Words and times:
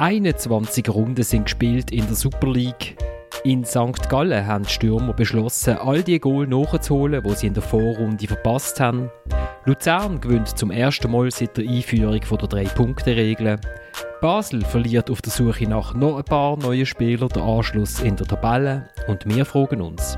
21 0.00 0.88
Runden 0.88 1.22
sind 1.22 1.44
gespielt 1.44 1.90
in 1.90 2.06
der 2.06 2.14
Super 2.14 2.50
League. 2.50 2.96
In 3.44 3.66
St. 3.66 4.08
Gallen 4.08 4.46
haben 4.46 4.64
die 4.64 4.70
Stürmer 4.70 5.12
beschlossen, 5.12 5.76
all 5.76 6.02
die 6.02 6.18
Goal 6.18 6.46
nachzuholen, 6.46 7.22
die 7.22 7.34
sie 7.34 7.48
in 7.48 7.52
der 7.52 7.62
Vorrunde 7.62 8.26
verpasst 8.26 8.80
haben. 8.80 9.10
Luzern 9.66 10.18
gewinnt 10.18 10.56
zum 10.56 10.70
ersten 10.70 11.10
Mal 11.10 11.30
seit 11.30 11.58
der 11.58 11.68
Einführung 11.68 12.18
der 12.18 12.48
Drei-Punkte-Regel. 12.48 13.60
Basel 14.22 14.64
verliert 14.64 15.10
auf 15.10 15.20
der 15.20 15.32
Suche 15.32 15.68
nach 15.68 15.92
noch 15.92 16.16
ein 16.16 16.24
paar 16.24 16.56
neuen 16.56 16.86
Spielern 16.86 17.28
den 17.28 17.42
Anschluss 17.42 18.00
in 18.00 18.16
der 18.16 18.26
Tabelle 18.26 18.88
und 19.06 19.26
wir 19.26 19.44
fragen 19.44 19.82
uns, 19.82 20.16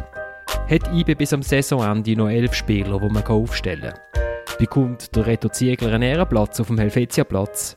hat 0.71 0.95
IBE 0.95 1.17
bis 1.17 1.33
am 1.33 1.43
Saisonende 1.43 2.15
noch 2.15 2.31
elf 2.31 2.55
Spieler, 2.55 3.01
die 3.01 3.09
man 3.09 3.25
aufstellen 3.25 3.93
kann? 3.93 4.57
Bekommt 4.61 5.17
der 5.17 5.27
Reto 5.27 5.49
Ziegler 5.49 5.95
einen 5.95 6.05
Ehrenplatz 6.05 6.61
auf 6.61 6.69
dem 6.69 6.79
Helvetia-Platz? 6.79 7.75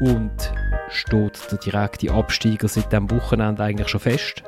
Und 0.00 0.52
steht 0.94 1.50
der 1.50 1.58
direkte 1.58 2.12
Absteiger 2.12 2.68
seit 2.68 2.92
dem 2.92 3.10
Wochenende 3.10 3.62
eigentlich 3.62 3.88
schon 3.88 4.00
fest? 4.00 4.44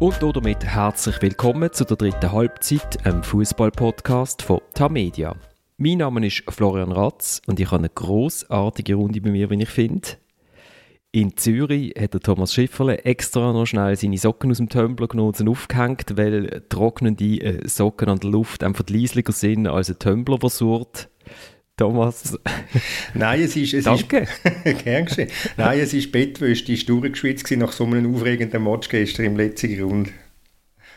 Und 0.00 0.20
damit 0.20 0.64
herzlich 0.64 1.22
willkommen 1.22 1.72
zu 1.72 1.84
der 1.84 1.96
dritten 1.96 2.32
Halbzeit, 2.32 3.06
einem 3.06 3.22
Fußball-Podcast 3.22 4.42
von 4.42 4.60
Tamedia. 4.74 5.36
Mein 5.78 5.98
Name 5.98 6.26
ist 6.26 6.42
Florian 6.48 6.90
Ratz 6.90 7.40
und 7.46 7.60
ich 7.60 7.66
habe 7.66 7.78
eine 7.78 7.88
großartige 7.88 8.96
Runde 8.96 9.20
bei 9.20 9.30
mir, 9.30 9.50
wie 9.50 9.62
ich 9.62 9.68
finde. 9.68 10.08
In 11.12 11.36
Zürich 11.36 11.94
hat 11.98 12.14
der 12.14 12.20
Thomas 12.20 12.54
Schifferle 12.54 13.04
extra 13.04 13.52
noch 13.52 13.66
schnell 13.66 13.94
seine 13.96 14.18
Socken 14.18 14.50
aus 14.50 14.56
dem 14.56 14.68
Tumbler 14.68 15.08
genommen 15.08 15.34
und 15.38 15.48
aufgehängt, 15.48 16.16
weil 16.16 16.64
trocknende 16.70 17.40
äh, 17.40 17.68
Socken 17.68 18.08
an 18.08 18.18
der 18.18 18.30
Luft 18.30 18.64
einfach 18.64 18.84
leislicher 18.88 19.32
sind 19.32 19.68
als 19.68 19.90
ein 19.90 19.98
Tumbler 19.98 20.38
versucht. 20.38 21.10
Thomas. 21.76 22.38
Nein, 23.14 23.42
es 23.42 23.56
ist... 23.56 23.74
Es 23.74 23.84
Danke. 23.84 24.26
Ist, 24.64 24.84
gern 24.84 25.06
geschehen. 25.06 25.30
Nein, 25.56 25.80
es 25.80 25.94
ist 25.94 26.12
Bettwäsche, 26.12 26.64
die 26.64 26.74
ist 26.74 26.88
durchgeschwitzt 26.88 27.50
nach 27.52 27.72
so 27.72 27.84
einem 27.84 28.14
aufregenden 28.14 28.62
Match 28.62 28.88
gestern 28.88 29.26
im 29.26 29.36
letzten 29.36 29.76
Grund. 29.76 30.10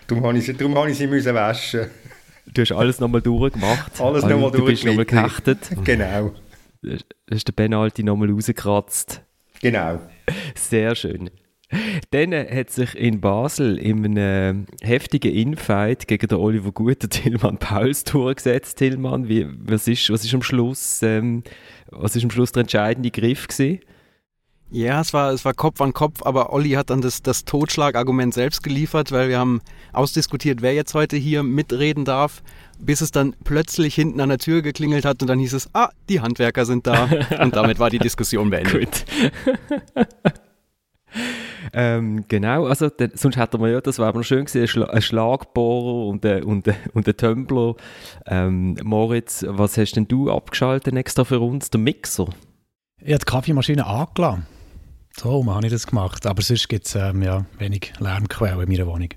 Darum 0.07 0.25
habe 0.25 0.37
ich 0.37 0.45
sie, 0.45 0.53
darum 0.53 0.75
habe 0.75 0.91
ich 0.91 0.97
sie 0.97 1.07
müssen 1.07 1.33
waschen. 1.33 1.87
Du 2.47 2.61
hast 2.61 2.71
alles 2.71 2.99
nochmal 2.99 3.21
durchgemacht. 3.21 3.99
Alles 3.99 4.23
nochmal 4.23 4.51
Du 4.51 4.65
bist 4.65 4.85
nochmal 4.85 5.05
gehechtet. 5.05 5.59
Genau. 5.83 6.31
Du 6.81 6.97
hast 7.31 7.47
den 7.47 7.55
Penalty 7.55 8.03
nochmal 8.03 8.29
rausgekratzt. 8.29 9.21
Genau. 9.61 9.99
Sehr 10.53 10.95
schön. 10.95 11.31
Dann 12.11 12.33
hat 12.33 12.69
sich 12.69 12.95
in 12.95 13.21
Basel 13.21 13.77
in 13.77 14.05
einem 14.05 14.65
heftigen 14.81 15.33
Infight 15.33 16.07
gegen 16.07 16.27
den 16.27 16.37
Oliver 16.37 16.71
Guter 16.71 17.09
Tillmann 17.09 17.57
Pauls 17.57 18.03
durchgesetzt. 18.03 18.77
Tillmann, 18.77 19.27
wie, 19.27 19.47
was, 19.59 19.87
ist, 19.87 20.09
was, 20.09 20.23
ist 20.23 20.33
am 20.33 20.41
Schluss, 20.41 21.01
ähm, 21.01 21.43
was 21.89 22.15
ist 22.15 22.23
am 22.23 22.31
Schluss 22.31 22.51
der 22.51 22.61
entscheidende 22.61 23.11
Griff 23.11 23.47
gewesen? 23.47 23.79
Ja, 24.71 24.99
es 24.99 25.13
war, 25.13 25.31
es 25.31 25.45
war 25.45 25.53
Kopf 25.53 25.79
an 25.79 25.93
Kopf, 25.93 26.23
aber 26.23 26.51
Olli 26.51 26.71
hat 26.71 26.89
dann 26.89 26.99
das, 26.99 27.21
das 27.21 27.45
Totschlagargument 27.45 28.33
selbst 28.33 28.63
geliefert, 28.63 29.11
weil 29.11 29.29
wir 29.29 29.37
haben 29.37 29.61
ausdiskutiert, 29.93 30.61
wer 30.63 30.73
jetzt 30.73 30.95
heute 30.95 31.17
hier 31.17 31.43
mitreden 31.43 32.03
darf, 32.03 32.41
bis 32.79 33.01
es 33.01 33.11
dann 33.11 33.35
plötzlich 33.43 33.93
hinten 33.93 34.19
an 34.19 34.29
der 34.29 34.39
Tür 34.39 34.63
geklingelt 34.63 35.05
hat 35.05 35.21
und 35.21 35.27
dann 35.29 35.39
hieß 35.39 35.53
es, 35.53 35.69
ah, 35.73 35.89
die 36.09 36.19
Handwerker 36.19 36.65
sind 36.65 36.87
da. 36.87 37.07
und 37.41 37.55
damit 37.55 37.77
war 37.77 37.91
die 37.91 37.99
Diskussion 37.99 38.49
beendet. 38.49 39.05
Gut. 39.05 40.05
Ähm, 41.73 42.25
genau, 42.27 42.65
also 42.65 42.89
der, 42.89 43.11
sonst 43.13 43.37
hätten 43.37 43.61
wir 43.61 43.69
ja, 43.69 43.81
das 43.81 43.99
wäre 43.99 44.13
noch 44.13 44.23
schön 44.23 44.45
gewesen, 44.45 44.61
ein, 44.61 44.67
Schla 44.67 44.85
ein 44.87 45.01
Schlagbohrer 45.01 46.07
und 46.07 46.25
ein, 46.25 46.43
und, 46.43 46.67
ein, 46.67 46.75
und 46.93 47.07
ein 47.07 47.17
Tumbler. 47.17 47.75
Ähm, 48.25 48.77
Moritz, 48.83 49.45
was 49.47 49.77
hast 49.77 49.93
denn 49.93 50.07
du 50.07 50.31
abgeschaltet 50.31 50.95
extra 50.95 51.23
für 51.23 51.39
uns? 51.39 51.69
Der 51.69 51.79
Mixer? 51.79 52.27
Ich 53.01 53.13
habe 53.13 53.19
die 53.19 53.25
Kaffeemaschine 53.25 53.85
angelassen. 53.85 54.45
So 55.17 55.45
habe 55.45 55.65
ich 55.65 55.71
das 55.71 55.87
gemacht. 55.87 56.25
Aber 56.25 56.41
sonst 56.41 56.67
gibt 56.67 56.87
es 56.87 56.95
ähm, 56.95 57.21
ja, 57.21 57.45
wenig 57.57 57.93
Lärmquellen 57.99 58.61
in 58.61 58.69
meiner 58.69 58.87
Wohnung. 58.87 59.09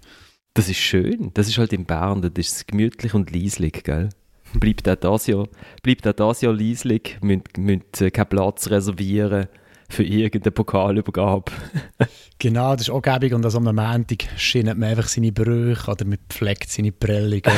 Das 0.55 0.69
ist 0.69 0.79
schön. 0.79 1.31
Das 1.35 1.49
ist 1.49 1.59
halt 1.59 1.73
in 1.73 1.85
Bern, 1.85 2.23
das 2.23 2.33
ist 2.37 2.69
gemütlich 2.69 3.15
und 3.15 3.31
leislich, 3.31 3.85
gell? 3.85 4.09
Bleibt 4.55 4.89
auch 4.89 4.97
das 4.97 5.27
Jahr, 5.27 5.47
bleibt 5.83 6.07
auch 6.07 6.15
das 6.15 6.41
Jahr 6.41 6.55
leislich, 6.55 7.19
müsst, 7.21 7.59
müsst 7.59 8.01
äh, 8.01 8.11
keinen 8.11 8.29
Platz 8.31 8.71
reservieren 8.71 9.49
für 9.89 10.05
irgendeine 10.05 10.53
Pokalübergabe. 10.53 11.51
genau, 12.39 12.73
das 12.73 12.83
ist 12.83 12.91
auch 12.91 13.01
gäbig 13.01 13.33
und 13.33 13.45
also 13.45 13.59
am 13.59 13.75
Montag 13.75 14.29
schindet 14.37 14.77
man 14.77 14.91
einfach 14.91 15.09
seine 15.09 15.33
Brüche 15.33 15.91
oder 15.91 16.05
man 16.05 16.19
pflegt 16.29 16.71
seine 16.71 16.93
Prellungen. 16.93 17.43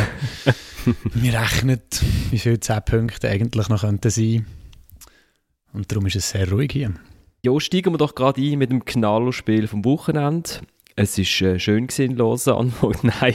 man 1.15 1.31
rechnet, 1.31 2.03
wie 2.31 2.39
viele 2.39 2.61
10 2.61 2.85
Punkte 2.85 3.29
eigentlich 3.29 3.69
noch 3.69 3.81
könnten 3.81 4.11
sein. 4.11 4.47
Und 5.73 5.91
darum 5.91 6.07
ist 6.07 6.17
es 6.17 6.31
sehr 6.31 6.51
ruhig 6.51 6.73
hier. 6.73 6.95
Ja, 7.45 7.59
steigen 7.59 7.93
wir 7.93 7.99
doch 7.99 8.15
gerade 8.15 8.41
ein 8.41 8.59
mit 8.59 8.71
dem 8.71 8.85
Knallerspiel 8.85 9.67
vom 9.67 9.85
Wochenende. 9.85 10.51
Es 10.97 11.17
war 11.17 11.49
äh, 11.49 11.59
schön 11.59 11.87
gewesen 11.87 12.13
in 12.13 12.17
Lausanne. 12.17 12.73
Nein. 13.03 13.35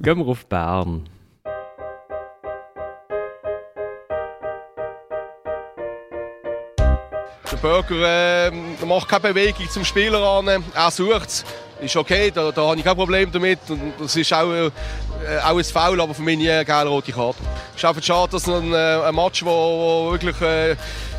Gehen 0.00 0.18
wir 0.18 0.26
auf 0.26 0.46
Bern. 0.46 1.08
Der 7.52 7.58
Burger 7.58 8.46
äh, 8.46 8.50
macht 8.86 9.10
keine 9.10 9.34
Bewegung 9.34 9.68
zum 9.68 9.84
Spieler 9.84 10.22
an. 10.22 10.48
Er 10.48 10.90
sucht 10.90 11.28
es. 11.28 11.44
Ist 11.82 11.96
okay, 11.96 12.30
da, 12.30 12.50
da 12.50 12.68
habe 12.68 12.78
ich 12.78 12.84
kein 12.84 12.96
Problem 12.96 13.30
damit. 13.30 13.58
Und 13.68 13.92
das 14.00 14.16
ist 14.16 14.32
auch, 14.32 14.50
äh, 14.50 14.70
auch 15.44 15.58
ein 15.58 15.64
Foul, 15.64 16.00
aber 16.00 16.14
für 16.14 16.22
mich 16.22 16.38
nie 16.38 16.48
eine 16.48 16.64
geile 16.64 16.88
rote 16.88 17.12
Karte. 17.12 17.36
Es 17.72 17.76
ist 17.76 17.84
einfach 17.84 18.02
schade, 18.02 18.32
dass 18.32 18.48
ein, 18.48 18.72
äh, 18.72 18.76
ein 18.76 19.14
Match, 19.14 19.44
wo, 19.44 19.50
wo 19.50 20.12
wirklich 20.12 20.40
äh, 20.40 20.76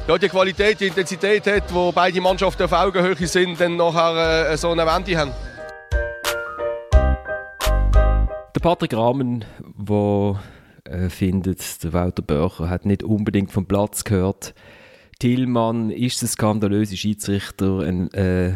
ja, 0.08 0.18
die 0.18 0.28
Qualität, 0.28 0.80
die 0.80 0.88
Intensität 0.88 1.46
hat, 1.46 1.72
wo 1.72 1.92
beide 1.92 2.20
Mannschaften 2.20 2.64
auf 2.64 2.72
Augenhöhe 2.72 3.28
sind, 3.28 3.62
dann 3.62 3.76
nachher 3.76 4.50
äh, 4.50 4.58
so 4.58 4.72
eine 4.72 4.88
Wende 4.88 5.16
haben. 5.16 5.32
Der 8.56 8.60
Patrick 8.60 8.96
Rahmen, 8.96 9.46
der 9.78 10.42
äh, 10.86 11.10
findet, 11.10 11.84
der 11.84 11.94
Walter 11.94 12.24
Börcher 12.24 12.70
hat 12.70 12.86
nicht 12.86 13.04
unbedingt 13.04 13.52
vom 13.52 13.68
Platz 13.68 14.04
gehört. 14.04 14.56
Tillmann 15.24 15.90
ist 15.90 16.22
der 16.22 16.28
skandalöse 16.28 16.98
Schiedsrichter 16.98 17.80
eine 17.80 18.14
äh, 18.14 18.54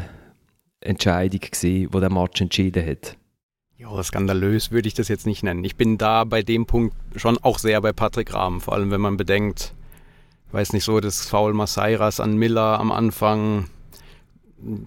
Entscheidung 0.86 1.40
gewesen, 1.40 1.90
die 1.90 2.00
der 2.02 2.12
Match 2.12 2.42
entschieden 2.42 2.86
hat. 2.86 3.16
Ja, 3.78 4.04
skandalös 4.04 4.70
würde 4.70 4.90
ich 4.90 4.94
das 4.94 5.08
jetzt 5.08 5.26
nicht 5.26 5.44
nennen. 5.44 5.64
Ich 5.64 5.78
bin 5.78 5.98
da 5.98 6.26
bei 6.26 6.42
dem 6.44 6.66
Punkt 6.66 6.94
schon 7.16 7.38
auch 7.38 7.58
sehr 7.60 7.80
bei 7.80 7.94
Patrick 7.94 8.34
Rahmen, 8.34 8.60
vor 8.60 8.74
allem 8.74 8.92
wenn 8.92 9.00
man 9.00 9.16
bedenkt, 9.16 9.74
weiß 10.52 10.74
nicht 10.74 10.84
so, 10.84 11.00
das 11.00 11.30
Foul 11.30 11.54
Masairas 11.54 12.20
an 12.20 12.36
Miller 12.36 12.82
am 12.82 12.92
Anfang, 12.92 13.70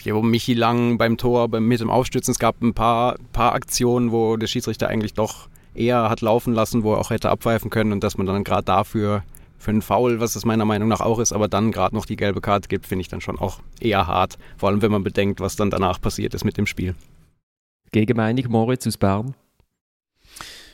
ja, 0.02 0.20
Michi 0.20 0.52
Lang 0.52 0.98
beim 0.98 1.16
Tor 1.16 1.48
beim, 1.48 1.66
mit 1.66 1.80
dem 1.80 1.88
Aufstützen. 1.88 2.32
Es 2.32 2.38
gab 2.38 2.60
ein 2.60 2.74
paar, 2.74 3.16
paar 3.32 3.54
Aktionen, 3.54 4.12
wo 4.12 4.36
der 4.36 4.48
Schiedsrichter 4.48 4.88
eigentlich 4.88 5.14
doch 5.14 5.48
eher 5.74 6.10
hat 6.10 6.20
laufen 6.20 6.52
lassen, 6.52 6.82
wo 6.82 6.92
er 6.92 6.98
auch 6.98 7.08
hätte 7.08 7.30
abpfeifen 7.30 7.70
können 7.70 7.92
und 7.92 8.04
dass 8.04 8.18
man 8.18 8.26
dann 8.26 8.44
gerade 8.44 8.64
dafür 8.64 9.22
für 9.60 9.70
einen 9.70 9.82
Foul, 9.82 10.20
was 10.20 10.34
es 10.36 10.44
meiner 10.44 10.64
Meinung 10.64 10.88
nach 10.88 11.00
auch 11.00 11.18
ist, 11.18 11.32
aber 11.32 11.46
dann 11.46 11.70
gerade 11.70 11.94
noch 11.94 12.06
die 12.06 12.16
gelbe 12.16 12.40
Karte 12.40 12.68
gibt, 12.68 12.86
finde 12.86 13.02
ich 13.02 13.08
dann 13.08 13.20
schon 13.20 13.38
auch 13.38 13.60
eher 13.78 14.06
hart. 14.06 14.38
Vor 14.56 14.70
allem, 14.70 14.80
wenn 14.80 14.90
man 14.90 15.04
bedenkt, 15.04 15.38
was 15.38 15.54
dann 15.54 15.70
danach 15.70 16.00
passiert 16.00 16.32
ist 16.34 16.44
mit 16.44 16.56
dem 16.56 16.66
Spiel. 16.66 16.94
Gegenmeinung, 17.92 18.46
Moritz 18.48 18.86
aus 18.86 18.96
Bern? 18.96 19.34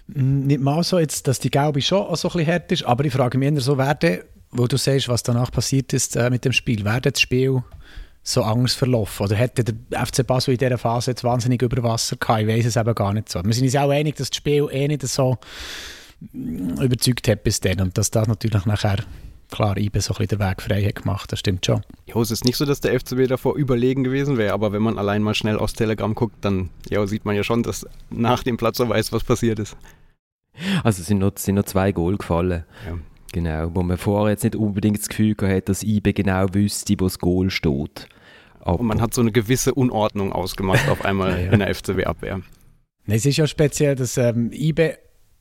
Nicht 0.06 0.60
mal 0.60 0.84
so, 0.84 1.00
jetzt, 1.00 1.26
dass 1.26 1.40
die 1.40 1.50
gelbe 1.50 1.82
schon 1.82 2.14
so 2.14 2.28
ein 2.28 2.32
bisschen 2.36 2.52
hart 2.52 2.70
ist, 2.70 2.84
aber 2.84 3.04
ich 3.04 3.12
frage 3.12 3.38
mich 3.38 3.52
eher 3.52 3.60
so, 3.60 3.76
werde, 3.76 4.24
wo 4.52 4.68
du 4.68 4.76
siehst, 4.76 5.08
was 5.08 5.24
danach 5.24 5.50
passiert 5.50 5.92
ist 5.92 6.14
äh, 6.14 6.30
mit 6.30 6.44
dem 6.44 6.52
Spiel, 6.52 6.84
wäre 6.84 7.00
das 7.00 7.20
Spiel 7.20 7.64
so 8.22 8.44
anders 8.44 8.74
verlaufen? 8.74 9.26
Oder 9.26 9.34
hätte 9.34 9.64
der 9.64 10.06
FC 10.06 10.24
Basel 10.24 10.52
in 10.52 10.58
dieser 10.58 10.78
Phase 10.78 11.10
jetzt 11.10 11.24
wahnsinnig 11.24 11.60
über 11.60 11.82
Wasser 11.82 12.16
gehabt? 12.16 12.42
Ich 12.42 12.46
weiß 12.46 12.66
es 12.66 12.76
eben 12.76 12.94
gar 12.94 13.12
nicht 13.12 13.28
so. 13.28 13.44
Wir 13.44 13.52
sind 13.52 13.64
uns 13.64 13.74
auch 13.74 13.90
einig, 13.90 14.14
dass 14.14 14.30
das 14.30 14.36
Spiel 14.36 14.68
eh 14.70 14.86
nicht 14.86 15.02
so 15.02 15.38
überzeugt 16.32 17.28
hat 17.28 17.44
bis 17.44 17.60
dann 17.60 17.80
und 17.80 17.98
dass 17.98 18.10
das 18.10 18.26
natürlich 18.26 18.64
nachher 18.64 19.04
klar 19.50 19.76
IBE 19.76 20.00
so 20.00 20.14
ein 20.14 20.18
bisschen 20.18 20.38
den 20.38 20.48
Weg 20.48 20.62
frei 20.62 20.82
hat 20.84 20.96
gemacht, 20.96 21.30
das 21.30 21.38
stimmt 21.38 21.64
schon. 21.64 21.82
Jo, 22.06 22.20
es 22.20 22.30
ist 22.30 22.44
nicht 22.44 22.56
so, 22.56 22.64
dass 22.64 22.80
der 22.80 22.98
FCB 22.98 23.28
davor 23.28 23.56
überlegen 23.56 24.04
gewesen 24.04 24.38
wäre, 24.38 24.52
aber 24.52 24.72
wenn 24.72 24.82
man 24.82 24.98
allein 24.98 25.22
mal 25.22 25.34
schnell 25.34 25.58
aufs 25.58 25.74
Telegram 25.74 26.14
guckt, 26.14 26.44
dann 26.44 26.70
ja, 26.88 27.06
sieht 27.06 27.24
man 27.24 27.36
ja 27.36 27.44
schon, 27.44 27.62
dass 27.62 27.86
nach 28.10 28.42
dem 28.42 28.56
Platzer 28.56 28.88
weiß, 28.88 29.12
was 29.12 29.24
passiert 29.24 29.58
ist. 29.58 29.76
Also 30.82 31.02
es 31.02 31.06
sind 31.06 31.18
noch, 31.18 31.36
sind 31.36 31.56
noch 31.56 31.64
zwei 31.64 31.92
Goal 31.92 32.16
gefallen. 32.16 32.64
Ja. 32.86 32.98
Genau, 33.32 33.70
wo 33.74 33.82
man 33.82 33.98
vorher 33.98 34.30
jetzt 34.30 34.44
nicht 34.44 34.56
unbedingt 34.56 34.98
das 34.98 35.08
Gefühl 35.08 35.36
hat, 35.42 35.68
dass 35.68 35.82
IBE 35.82 36.14
genau 36.14 36.46
wüsste, 36.54 36.94
wo 36.98 37.04
das 37.04 37.18
Goal 37.18 37.50
steht. 37.50 38.08
Aber 38.60 38.80
Und 38.80 38.86
man 38.86 39.00
hat 39.00 39.14
so 39.14 39.20
eine 39.20 39.32
gewisse 39.32 39.74
Unordnung 39.74 40.32
ausgemacht 40.32 40.88
auf 40.88 41.04
einmal 41.04 41.30
ja, 41.38 41.38
ja. 41.38 41.52
in 41.52 41.58
der 41.58 41.74
FCB-Abwehr. 41.74 42.40
Es 43.06 43.26
ist 43.26 43.36
ja 43.36 43.46
speziell, 43.46 43.94
dass 43.94 44.16
ähm, 44.16 44.50
IBE 44.52 44.98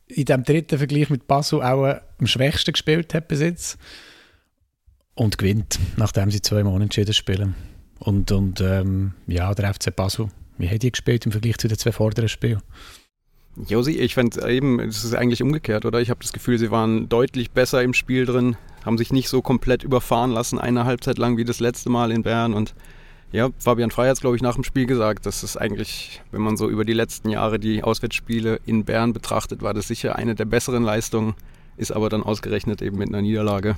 in 0.07 0.25
dem 0.25 0.43
dritten 0.43 0.77
Vergleich 0.77 1.09
mit 1.09 1.27
Basel 1.27 1.61
auch 1.61 1.85
äh, 1.85 1.99
am 2.19 2.27
schwächsten 2.27 2.71
gespielt 2.71 3.13
hat 3.13 3.27
bis 3.27 3.41
jetzt. 3.41 3.77
Und 5.15 5.37
gewinnt, 5.37 5.79
nachdem 5.97 6.29
sie 6.29 6.41
zwei 6.41 6.63
Monate 6.63 6.83
entschieden 6.83 7.13
spielen. 7.13 7.55
Und, 7.99 8.31
und 8.31 8.59
ähm, 8.59 9.13
ja, 9.27 9.53
der 9.53 9.73
FC 9.73 9.95
Basel, 9.95 10.29
wie 10.57 10.69
hat 10.69 10.83
die 10.83 10.91
gespielt 10.91 11.25
im 11.25 11.31
Vergleich 11.31 11.57
zu 11.57 11.67
den 11.67 11.77
zwei 11.77 11.91
vorderen 11.91 12.29
Spielen? 12.29 12.61
Josi, 13.67 13.91
ich 13.91 14.15
fand 14.15 14.37
eben, 14.37 14.81
es 14.81 15.05
ist 15.05 15.15
eigentlich 15.15 15.41
umgekehrt, 15.41 15.85
oder? 15.85 16.01
Ich 16.01 16.09
habe 16.09 16.19
das 16.21 16.33
Gefühl, 16.33 16.59
sie 16.59 16.71
waren 16.71 17.07
deutlich 17.07 17.51
besser 17.51 17.81
im 17.83 17.93
Spiel 17.93 18.25
drin, 18.25 18.57
haben 18.83 18.97
sich 18.97 19.13
nicht 19.13 19.29
so 19.29 19.41
komplett 19.41 19.83
überfahren 19.83 20.31
lassen, 20.31 20.59
eine 20.59 20.83
Halbzeit 20.83 21.17
lang 21.17 21.37
wie 21.37 21.45
das 21.45 21.61
letzte 21.61 21.89
Mal 21.89 22.11
in 22.11 22.23
Bern. 22.23 22.53
Und 22.53 22.75
ja, 23.31 23.49
Fabian 23.59 23.91
Frey 23.91 24.07
hat 24.07 24.13
es, 24.13 24.21
glaube 24.21 24.35
ich, 24.35 24.41
nach 24.41 24.55
dem 24.55 24.63
Spiel 24.63 24.85
gesagt, 24.85 25.25
das 25.25 25.43
ist 25.43 25.57
eigentlich, 25.57 26.21
wenn 26.31 26.41
man 26.41 26.57
so 26.57 26.69
über 26.69 26.85
die 26.85 26.93
letzten 26.93 27.29
Jahre 27.29 27.59
die 27.59 27.83
Auswärtsspiele 27.83 28.59
in 28.65 28.85
Bern 28.85 29.13
betrachtet, 29.13 29.61
war 29.61 29.73
das 29.73 29.87
sicher 29.87 30.15
eine 30.15 30.35
der 30.35 30.45
besseren 30.45 30.83
Leistungen, 30.83 31.35
ist 31.77 31.91
aber 31.91 32.09
dann 32.09 32.23
ausgerechnet 32.23 32.81
eben 32.81 32.97
mit 32.97 33.09
einer 33.09 33.21
Niederlage 33.21 33.75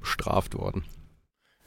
bestraft 0.00 0.54
worden. 0.56 0.84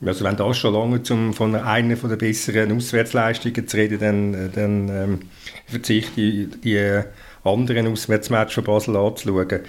Also 0.06 0.24
wenn 0.24 0.38
das 0.38 0.58
schon 0.58 0.74
lange 0.74 1.04
zum, 1.04 1.34
von 1.34 1.56
einer 1.56 1.98
von 1.98 2.10
der 2.10 2.18
besseren 2.18 2.72
Auswärtsleistungen 2.72 3.68
zu 3.68 3.78
reden, 3.78 4.00
dann, 4.00 4.52
dann 4.54 4.90
ähm, 4.90 5.20
verzichte 5.68 6.22
ich 6.22 6.48
die 6.62 7.04
anderen 7.44 7.88
Auswärtsmatch 7.88 8.56
von 8.56 8.64
Basel 8.64 8.96
anzuschauen. 8.96 9.62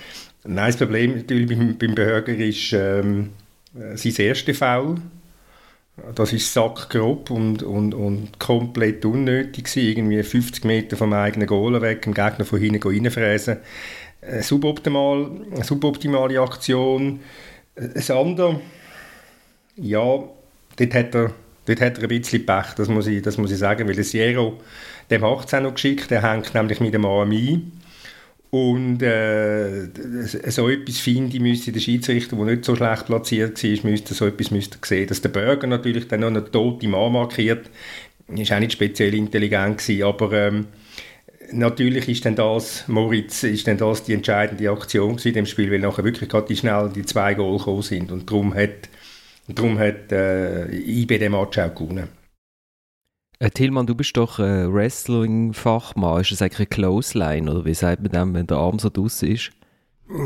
Nein, 0.45 0.67
das 0.67 0.77
Problem 0.77 1.17
natürlich 1.17 1.49
beim, 1.49 1.77
beim 1.77 1.95
Behörger 1.95 2.35
ist 2.35 2.73
ähm, 2.73 3.31
sein 3.95 4.15
erster 4.19 4.55
Foul. 4.55 4.97
Das 6.15 6.33
ist 6.33 6.53
sackgrob 6.53 7.31
und, 7.31 7.63
und, 7.63 7.95
und 7.95 8.39
komplett 8.39 9.05
unnötig 9.05 9.65
gewesen. 9.65 9.89
Irgendwie 9.89 10.23
50 10.23 10.65
Meter 10.65 10.97
vom 10.97 11.13
eigenen 11.13 11.47
Goal 11.47 11.81
weg, 11.81 12.03
dem 12.03 12.15
Gegner 12.15 12.45
von 12.45 12.59
hinten 12.59 12.83
reinfräsen. 12.83 13.59
Eine 14.23 14.43
suboptimal, 14.43 15.31
eine 15.55 15.65
suboptimale 15.65 16.41
Aktion. 16.41 17.21
Ein 17.77 18.17
andere, 18.17 18.61
ja, 19.77 20.01
dort 20.77 20.95
hat 20.95 21.15
er, 21.15 21.33
dort 21.67 21.81
hat 21.81 21.99
er 21.99 22.03
ein 22.03 22.09
bisschen 22.09 22.45
Pech, 22.45 22.75
das 22.77 22.89
muss 22.89 23.07
ich, 23.07 23.23
das 23.23 23.39
muss 23.39 23.51
ich 23.51 23.59
sagen, 23.59 23.89
weil 23.89 23.95
der 23.95 24.05
Sierra 24.05 24.53
dem 25.11 25.25
18 25.25 25.63
noch 25.63 25.75
geschickt, 25.75 26.11
der 26.11 26.23
hängt 26.23 26.55
nämlich 26.55 26.81
mit 26.81 26.95
dem 26.95 27.05
AMI. 27.05 27.63
Und 28.51 29.01
äh, 29.01 29.87
so 30.51 30.69
etwas 30.69 30.99
finde 30.99 31.37
ich, 31.37 31.41
müsste 31.41 31.71
der 31.71 31.79
Schiedsrichter, 31.79 32.35
der 32.35 32.47
nicht 32.47 32.65
so 32.65 32.75
schlecht 32.75 33.07
platziert 33.07 33.63
war, 33.63 33.91
müsste 33.91 34.15
so 34.15 34.27
etwas 34.27 34.51
müsste 34.51 34.79
sehen. 34.85 35.07
Dass 35.07 35.21
der 35.21 35.29
Bürger 35.29 35.69
natürlich 35.69 36.09
dann 36.09 36.21
noch 36.21 36.29
einen 36.29 36.51
toten 36.51 36.91
Mann 36.91 37.13
markiert, 37.13 37.71
ist 38.27 38.53
auch 38.53 38.59
nicht 38.59 38.73
speziell 38.73 39.15
intelligent 39.15 39.79
gewesen, 39.79 40.03
aber 40.03 40.33
ähm, 40.33 40.67
natürlich 41.53 42.09
ist 42.09 42.27
dann 42.27 42.35
das, 42.35 42.87
Moritz, 42.89 43.45
ist 43.45 43.67
dann 43.69 43.79
das 43.79 44.03
die 44.03 44.15
entscheidende 44.15 44.71
Aktion 44.71 45.17
in 45.23 45.33
dem 45.33 45.47
Spiel, 45.47 45.71
weil 45.71 45.81
nachher 45.81 46.05
wirklich 46.05 46.29
gerade 46.29 46.49
die 46.49 46.57
schnell 46.57 46.91
die 46.95 47.05
zwei 47.05 47.35
Goal 47.35 47.59
gekommen 47.59 47.83
sind 47.83 48.11
und 48.11 48.29
darum 48.29 48.55
hat, 48.55 48.89
darum 49.49 49.79
hat 49.79 50.11
äh, 50.11 50.75
IB 50.75 51.19
den 51.19 51.33
Match 51.33 51.59
auch 51.59 51.75
gewonnen. 51.75 52.20
Äh, 53.43 53.51
Tillmann, 53.51 53.87
du 53.87 53.95
bist 53.95 54.19
doch 54.19 54.39
äh, 54.39 54.71
Wrestling-Fachmann. 54.71 56.21
Ist 56.21 56.31
das 56.31 56.43
eigentlich 56.43 56.59
eine 56.59 56.67
Clothesline 56.67 57.51
oder 57.51 57.65
wie 57.65 57.73
sagt 57.73 58.03
man 58.03 58.13
dem, 58.13 58.35
wenn 58.35 58.47
der 58.47 58.59
Arm 58.59 58.79
so 58.79 58.91
draußen 58.91 59.27
ist? 59.29 59.51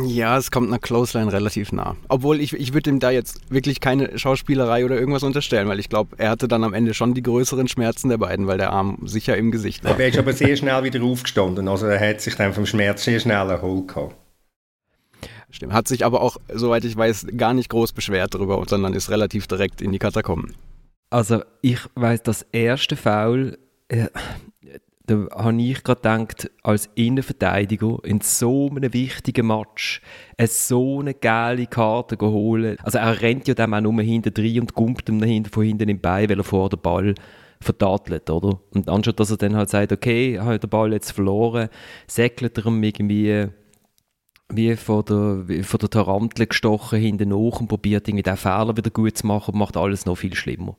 Ja, 0.05 0.37
es 0.37 0.51
kommt 0.51 0.67
einer 0.67 0.81
Clothesline 0.81 1.33
relativ 1.33 1.71
nah. 1.71 1.95
Obwohl 2.09 2.41
ich, 2.41 2.55
ich 2.55 2.75
würde 2.75 2.91
ihm 2.91 2.99
da 2.99 3.11
jetzt 3.11 3.53
wirklich 3.53 3.81
keine 3.81 4.19
Schauspielerei 4.19 4.85
oder 4.85 4.99
irgendwas 4.99 5.23
unterstellen, 5.23 5.69
weil 5.69 5.79
ich 5.79 5.89
glaube, 5.89 6.17
er 6.19 6.31
hatte 6.31 6.49
dann 6.49 6.65
am 6.65 6.75
Ende 6.75 6.93
schon 6.93 7.15
die 7.15 7.23
größeren 7.23 7.69
Schmerzen 7.69 8.09
der 8.09 8.19
beiden, 8.19 8.49
weil 8.49 8.59
der 8.59 8.73
Arm 8.73 8.99
sicher 9.05 9.37
im 9.37 9.53
Gesicht 9.53 9.85
war. 9.85 9.93
Aber 9.93 10.03
er 10.03 10.09
ist 10.09 10.19
aber 10.19 10.33
sehr 10.33 10.57
schnell 10.57 10.83
wieder 10.83 11.01
aufgestanden. 11.05 11.69
Also 11.69 11.87
er 11.87 12.01
hat 12.09 12.21
sich 12.21 12.35
dann 12.35 12.53
vom 12.53 12.67
Schmerz 12.67 13.05
sehr 13.05 13.21
schnell 13.21 13.49
erholt. 13.49 13.87
Gehabt. 13.87 14.17
Stimmt. 15.51 15.73
Hat 15.73 15.87
sich 15.87 16.05
aber 16.05 16.21
auch, 16.21 16.39
soweit 16.53 16.85
ich 16.85 16.97
weiß, 16.97 17.29
gar 17.37 17.55
nicht 17.55 17.69
groß 17.69 17.93
beschwert 17.93 18.35
darüber, 18.35 18.61
sondern 18.67 18.93
ist 18.93 19.09
relativ 19.09 19.47
direkt 19.47 19.83
in 19.83 19.93
die 19.93 20.01
Katakomben. 20.01 20.57
Also 21.15 21.43
ich 21.63 21.79
weiß, 21.95 22.25
das 22.25 22.45
erste 22.51 22.97
Foul, 22.97 23.57
äh, 23.87 24.09
da 25.07 25.29
habe 25.33 25.63
ich 25.63 25.85
gerade 25.85 26.01
gedacht, 26.01 26.51
als 26.65 26.91
Innenverteidiger 26.97 27.99
in 28.03 28.21
so 28.21 28.69
einem 28.69 28.93
wichtigen 28.93 29.47
Match 29.47 30.03
eine 30.37 30.49
so 30.49 30.99
eine 30.99 31.15
geile 31.15 31.69
Karte 31.69 32.19
holen. 32.21 32.79
Also 32.83 32.99
er 32.99 33.21
rennt 33.21 33.47
ja 33.47 33.55
dann 33.55 33.75
auch 33.75 33.81
nur 33.81 34.03
hinten 34.03 34.35
drin 34.35 34.63
und 34.63 34.75
gumpt 34.75 35.09
ihm 35.09 35.23
hinten 35.23 35.51
von 35.51 35.63
hinten 35.63 35.89
im 35.89 36.01
Bein, 36.01 36.29
weil 36.29 36.39
er 36.39 36.43
vor 36.43 36.69
der 36.69 36.79
Ball 36.79 37.15
vertadelt, 37.61 38.29
oder? 38.29 38.59
Und 38.75 38.89
anstatt 38.89 39.21
dass 39.21 39.31
er 39.31 39.37
dann 39.37 39.55
halt 39.55 39.71
sagt, 39.71 39.93
okay, 39.93 40.35
ich 40.35 40.41
habe 40.41 40.59
den 40.59 40.69
Ball 40.69 40.93
jetzt 40.93 41.13
verloren, 41.13 41.69
säckelt 42.09 42.59
er 42.59 42.67
ihm 42.67 42.83
irgendwie 42.83 43.47
wie 44.53 44.77
von 44.77 45.05
der, 45.05 45.49
wie 45.49 45.63
von 45.63 45.79
der 45.81 45.91
Tarantel 45.91 46.47
gestochen 46.47 47.01
hinten 47.01 47.31
nach 47.31 47.61
und 47.61 47.69
probiert 47.69 48.09
irgendwie 48.09 48.23
den 48.23 48.37
Fehler 48.37 48.77
wieder 48.77 48.91
gut 48.91 49.17
zu 49.19 49.27
machen 49.27 49.53
und 49.53 49.59
macht 49.59 49.77
alles 49.77 50.07
noch 50.07 50.17
viel 50.17 50.35
schlimmer. 50.35 50.77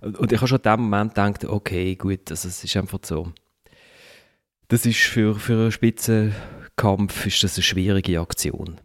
Und 0.00 0.32
ich 0.32 0.38
habe 0.38 0.48
schon 0.48 0.58
in 0.58 0.62
dem 0.62 0.80
Moment 0.80 1.14
gedacht, 1.14 1.44
okay, 1.44 1.94
gut, 1.94 2.30
also 2.30 2.48
es 2.48 2.64
ist 2.64 2.76
einfach 2.76 3.00
so. 3.02 3.32
Das 4.68 4.86
ist 4.86 5.00
für, 5.00 5.34
für 5.34 5.54
einen 5.54 5.72
Spitzenkampf 5.72 7.26
ist 7.26 7.42
das 7.42 7.56
eine 7.56 7.64
schwierige 7.64 8.20
Aktion. 8.20 8.80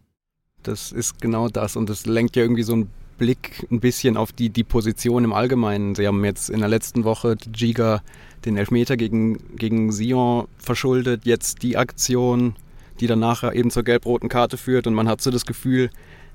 Das 0.62 0.90
ist 0.90 1.20
genau 1.20 1.48
das 1.48 1.76
und 1.76 1.88
das 1.88 2.06
lenkt 2.06 2.36
ja 2.36 2.42
irgendwie 2.42 2.64
so 2.64 2.72
einen 2.72 2.90
Blick 3.18 3.66
ein 3.70 3.80
bisschen 3.80 4.16
auf 4.16 4.32
die, 4.32 4.50
die 4.50 4.64
Position 4.64 5.24
im 5.24 5.32
Allgemeinen. 5.32 5.94
Sie 5.94 6.06
haben 6.06 6.24
jetzt 6.24 6.50
in 6.50 6.60
der 6.60 6.68
letzten 6.68 7.04
Woche 7.04 7.36
Giga 7.36 8.02
den 8.44 8.56
Elfmeter 8.56 8.96
gegen, 8.96 9.56
gegen 9.56 9.92
Sion 9.92 10.48
verschuldet, 10.58 11.24
jetzt 11.24 11.62
die 11.62 11.76
Aktion 11.76 12.56
die 13.00 13.06
dann 13.06 13.20
nachher 13.20 13.54
eben 13.54 13.70
zur 13.70 13.82
gelb-roten 13.82 14.28
Karte 14.28 14.56
führt. 14.56 14.86
Und 14.86 14.94
man 14.94 15.08
hat 15.08 15.20
so 15.20 15.30
das 15.30 15.46
Gefühl, 15.46 15.90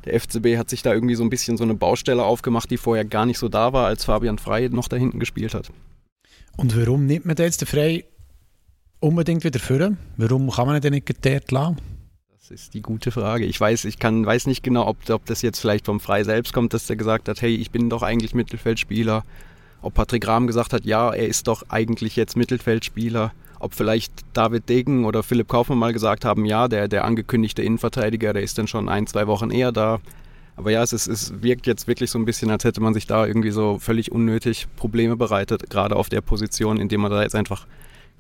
der 0.06 0.20
FCB 0.20 0.58
hat 0.58 0.70
sich 0.70 0.82
da 0.82 0.94
irgendwie 0.94 1.16
so 1.16 1.24
ein 1.24 1.30
bisschen 1.30 1.58
so 1.58 1.64
eine 1.64 1.76
Baustelle 1.76 2.24
aufgemacht, 2.24 2.72
die 2.72 2.78
vorher 2.78 3.06
gar 3.06 3.26
nicht 3.26 3.38
so 3.38 3.50
da 3.50 3.74
war, 3.74 3.88
als 3.88 4.06
Fabian 4.06 4.40
Frey 4.40 4.70
noch 4.70 4.88
da 4.88 4.98
hinten 4.98 5.20
gespielt 5.20 5.54
hat. 5.54 5.72
Und 6.58 6.76
warum 6.78 7.06
nimmt 7.06 7.26
man 7.26 7.36
jetzt 7.38 7.62
den 7.62 7.68
Frey 7.68 8.06
unbedingt 9.00 9.44
wieder 9.44 9.60
führen? 9.60 9.98
Warum 10.18 10.50
kann 10.50 10.68
man 10.68 10.82
den 10.82 10.94
nicht 10.94 11.26
dort 11.26 11.52
lassen? 11.52 11.78
Das 12.40 12.50
ist 12.52 12.74
die 12.74 12.82
gute 12.82 13.12
Frage. 13.12 13.46
Ich 13.46 13.60
weiß, 13.60 13.86
ich 13.86 14.00
kann, 14.00 14.26
weiß 14.26 14.48
nicht 14.48 14.64
genau, 14.64 14.88
ob, 14.88 15.10
ob 15.10 15.26
das 15.26 15.42
jetzt 15.42 15.60
vielleicht 15.60 15.86
vom 15.86 16.00
Frey 16.00 16.24
selbst 16.24 16.54
kommt, 16.54 16.74
dass 16.74 16.88
der 16.88 16.96
gesagt 16.96 17.30
hat, 17.30 17.42
hey, 17.42 17.56
ich 17.56 17.72
bin 17.72 17.90
doch 17.90 18.02
eigentlich 18.02 18.34
Mittelfeldspieler. 18.34 19.24
Ob 19.82 19.94
Patrick 19.94 20.28
Rahm 20.28 20.48
gesagt 20.48 20.74
hat, 20.74 20.86
ja, 20.86 21.12
er 21.12 21.28
ist 21.28 21.48
doch 21.48 21.64
eigentlich 21.70 22.16
jetzt 22.16 22.36
Mittelfeldspieler 22.36 23.32
ob 23.62 23.76
vielleicht 23.76 24.12
David 24.34 24.68
Degen 24.70 25.06
oder 25.06 25.22
Philipp 25.22 25.48
Kaufmann 25.48 25.78
mal 25.78 25.94
gesagt 25.94 26.26
haben, 26.26 26.46
ja, 26.46 26.68
der, 26.68 26.88
der 26.88 27.06
angekündigte 27.06 27.62
Innenverteidiger, 27.62 28.34
der 28.34 28.42
ist 28.42 28.58
dann 28.58 28.68
schon 28.68 28.90
ein, 28.90 29.06
zwei 29.06 29.28
Wochen 29.28 29.52
eher 29.52 29.72
da. 29.72 30.00
Aber 30.56 30.72
ja, 30.72 30.82
es, 30.82 30.94
ist, 30.94 31.08
es 31.08 31.44
wirkt 31.44 31.68
jetzt 31.68 31.88
wirklich 31.88 32.10
so 32.10 32.18
ein 32.18 32.26
bisschen, 32.26 32.50
als 32.50 32.64
hätte 32.64 32.82
man 32.82 32.94
sich 32.94 33.06
da 33.06 33.26
irgendwie 33.26 33.52
so 33.52 33.78
völlig 33.80 34.12
unnötig 34.12 34.68
Probleme 34.76 35.16
bereitet, 35.16 35.70
gerade 35.70 35.96
auf 35.96 36.10
der 36.10 36.22
Position, 36.22 36.78
indem 36.78 37.02
man 37.02 37.12
da 37.12 37.22
jetzt 37.22 37.36
einfach 37.36 37.68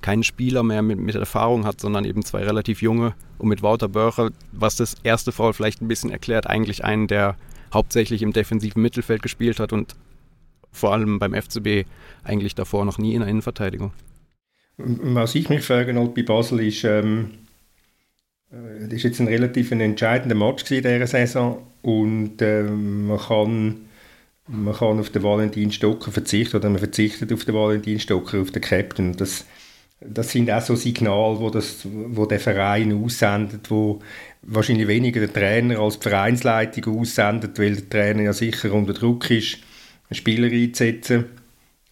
keinen 0.01 0.23
Spieler 0.23 0.63
mehr 0.63 0.81
mit, 0.81 0.99
mit 0.99 1.15
Erfahrung 1.15 1.65
hat, 1.65 1.81
sondern 1.81 2.05
eben 2.05 2.23
zwei 2.23 2.43
relativ 2.43 2.81
junge 2.81 3.13
und 3.37 3.49
mit 3.49 3.63
Wouter 3.63 3.89
Börcher, 3.89 4.29
was 4.51 4.75
das 4.75 4.95
erste 5.03 5.31
Foul 5.31 5.53
vielleicht 5.53 5.81
ein 5.81 5.87
bisschen 5.87 6.11
erklärt, 6.11 6.47
eigentlich 6.47 6.83
einen, 6.83 7.07
der 7.07 7.35
hauptsächlich 7.73 8.21
im 8.21 8.33
defensiven 8.33 8.81
Mittelfeld 8.81 9.21
gespielt 9.21 9.59
hat 9.59 9.73
und 9.73 9.95
vor 10.71 10.93
allem 10.93 11.19
beim 11.19 11.33
FCB 11.33 11.85
eigentlich 12.23 12.55
davor 12.55 12.85
noch 12.85 12.97
nie 12.97 13.13
in 13.13 13.21
der 13.21 13.29
Innenverteidigung. 13.29 13.91
Was 14.77 15.35
ich 15.35 15.49
mich 15.49 15.63
frage 15.63 15.93
halt 15.93 16.15
bei 16.15 16.23
Basel 16.23 16.61
ist, 16.61 16.83
ähm, 16.83 17.31
äh, 18.51 18.83
das 18.83 18.93
ist 18.93 19.03
jetzt 19.03 19.19
ein 19.19 19.27
relativ 19.27 19.71
entscheidender 19.71 20.35
Match 20.35 20.69
in 20.71 20.83
dieser 20.83 21.07
Saison 21.07 21.61
und 21.81 22.41
ähm, 22.41 23.07
man, 23.07 23.19
kann, 23.19 23.75
man 24.47 24.73
kann 24.73 24.99
auf 24.99 25.09
den 25.09 25.23
Valentin 25.23 25.71
Stocker 25.71 26.11
verzichten 26.11 26.57
oder 26.57 26.69
man 26.69 26.79
verzichtet 26.79 27.31
auf 27.31 27.45
den 27.45 27.55
Valentin 27.55 27.99
Stocker, 27.99 28.41
auf 28.41 28.51
den 28.51 28.61
Captain. 28.61 29.15
Das, 29.15 29.45
das 29.99 30.31
sind 30.31 30.49
auch 30.49 30.61
so 30.61 30.75
Signale, 30.75 31.39
wo, 31.39 31.49
das, 31.49 31.85
wo 31.85 32.25
der 32.25 32.39
Verein 32.39 33.03
aussendet, 33.03 33.69
wo 33.69 33.99
wahrscheinlich 34.41 34.87
weniger 34.87 35.19
der 35.19 35.33
Trainer 35.33 35.79
als 35.79 35.99
die 35.99 36.09
Vereinsleitung 36.09 36.99
aussendet, 36.99 37.59
weil 37.59 37.75
der 37.75 37.89
Trainer 37.89 38.23
ja 38.23 38.33
sicher 38.33 38.73
unter 38.73 38.93
Druck 38.93 39.29
ist, 39.29 39.59
Spieler 40.11 40.51
einzusetzen 40.51 41.40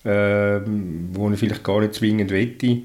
ähm, 0.06 1.10
wo 1.14 1.30
er 1.30 1.38
vielleicht 1.38 1.64
gar 1.64 1.82
nicht 1.82 1.96
zwingend 1.96 2.32
wette. 2.32 2.82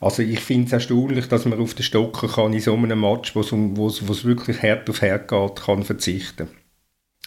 Also 0.00 0.22
ich 0.22 0.40
finde 0.40 0.66
es 0.66 0.72
erstaunlich, 0.72 1.26
dass 1.28 1.44
man 1.44 1.60
auf 1.60 1.74
den 1.74 1.82
Stocker 1.82 2.28
kann 2.28 2.52
in 2.52 2.60
so 2.60 2.74
einem 2.74 3.00
Match, 3.00 3.34
wo 3.34 3.40
es 3.40 4.24
wirklich 4.24 4.62
hart 4.62 4.88
auf 4.88 5.02
hart 5.02 5.28
geht, 5.28 5.56
kann 5.56 5.82
verzichten. 5.82 6.48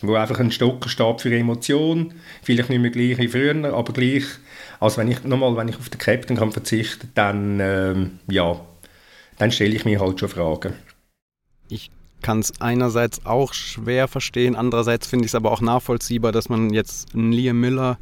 Wo 0.01 0.15
einfach 0.15 0.39
ein 0.39 0.51
Stocker 0.51 0.89
steht 0.89 1.21
für 1.21 1.35
Emotionen, 1.35 2.13
vielleicht 2.41 2.69
nicht 2.69 2.79
mehr 2.79 2.91
gleich 2.91 3.17
wie 3.17 3.27
früher, 3.27 3.73
aber 3.73 3.93
gleich, 3.93 4.23
also 4.79 4.97
wenn 4.97 5.11
ich, 5.11 5.23
nochmal, 5.23 5.55
wenn 5.57 5.67
ich 5.67 5.77
auf 5.77 5.89
den 5.89 5.99
Captain 5.99 6.37
kann 6.37 6.51
verzichten, 6.51 7.11
dann, 7.13 7.59
ähm, 7.59 8.19
ja, 8.27 8.59
dann 9.37 9.51
stelle 9.51 9.75
ich 9.75 9.85
mir 9.85 9.99
halt 9.99 10.19
schon 10.19 10.29
Fragen. 10.29 10.73
Ich 11.67 11.91
kann 12.21 12.39
es 12.39 12.59
einerseits 12.61 13.25
auch 13.25 13.53
schwer 13.53 14.07
verstehen, 14.07 14.55
andererseits 14.55 15.07
finde 15.07 15.25
ich 15.25 15.31
es 15.31 15.35
aber 15.35 15.51
auch 15.51 15.61
nachvollziehbar, 15.61 16.31
dass 16.31 16.49
man 16.49 16.71
jetzt 16.71 17.13
einen 17.13 17.31
Liam 17.31 17.59
Miller 17.59 17.97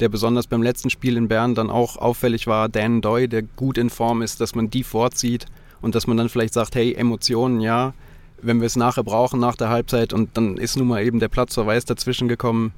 der 0.00 0.08
besonders 0.08 0.46
beim 0.46 0.62
letzten 0.62 0.90
Spiel 0.90 1.16
in 1.16 1.28
Bern 1.28 1.54
dann 1.54 1.70
auch 1.70 1.96
auffällig 1.96 2.46
war, 2.46 2.68
Dan 2.68 3.00
Doy, 3.00 3.28
der 3.28 3.42
gut 3.42 3.78
in 3.78 3.90
Form 3.90 4.22
ist, 4.22 4.40
dass 4.40 4.54
man 4.54 4.70
die 4.70 4.84
vorzieht 4.84 5.46
und 5.80 5.94
dass 5.94 6.06
man 6.06 6.16
dann 6.16 6.28
vielleicht 6.28 6.54
sagt, 6.54 6.74
hey, 6.74 6.94
Emotionen, 6.94 7.60
ja, 7.60 7.94
wenn 8.42 8.60
wir 8.60 8.66
es 8.66 8.76
nachher 8.76 9.04
brauchen 9.04 9.40
nach 9.40 9.56
der 9.56 9.68
Halbzeit 9.68 10.12
und 10.12 10.36
dann 10.36 10.56
ist 10.56 10.76
nun 10.76 10.88
mal 10.88 11.02
eben 11.04 11.20
der 11.20 11.28
Platzverweis 11.28 11.84
dazwischen 11.84 12.28
gekommen. 12.28 12.72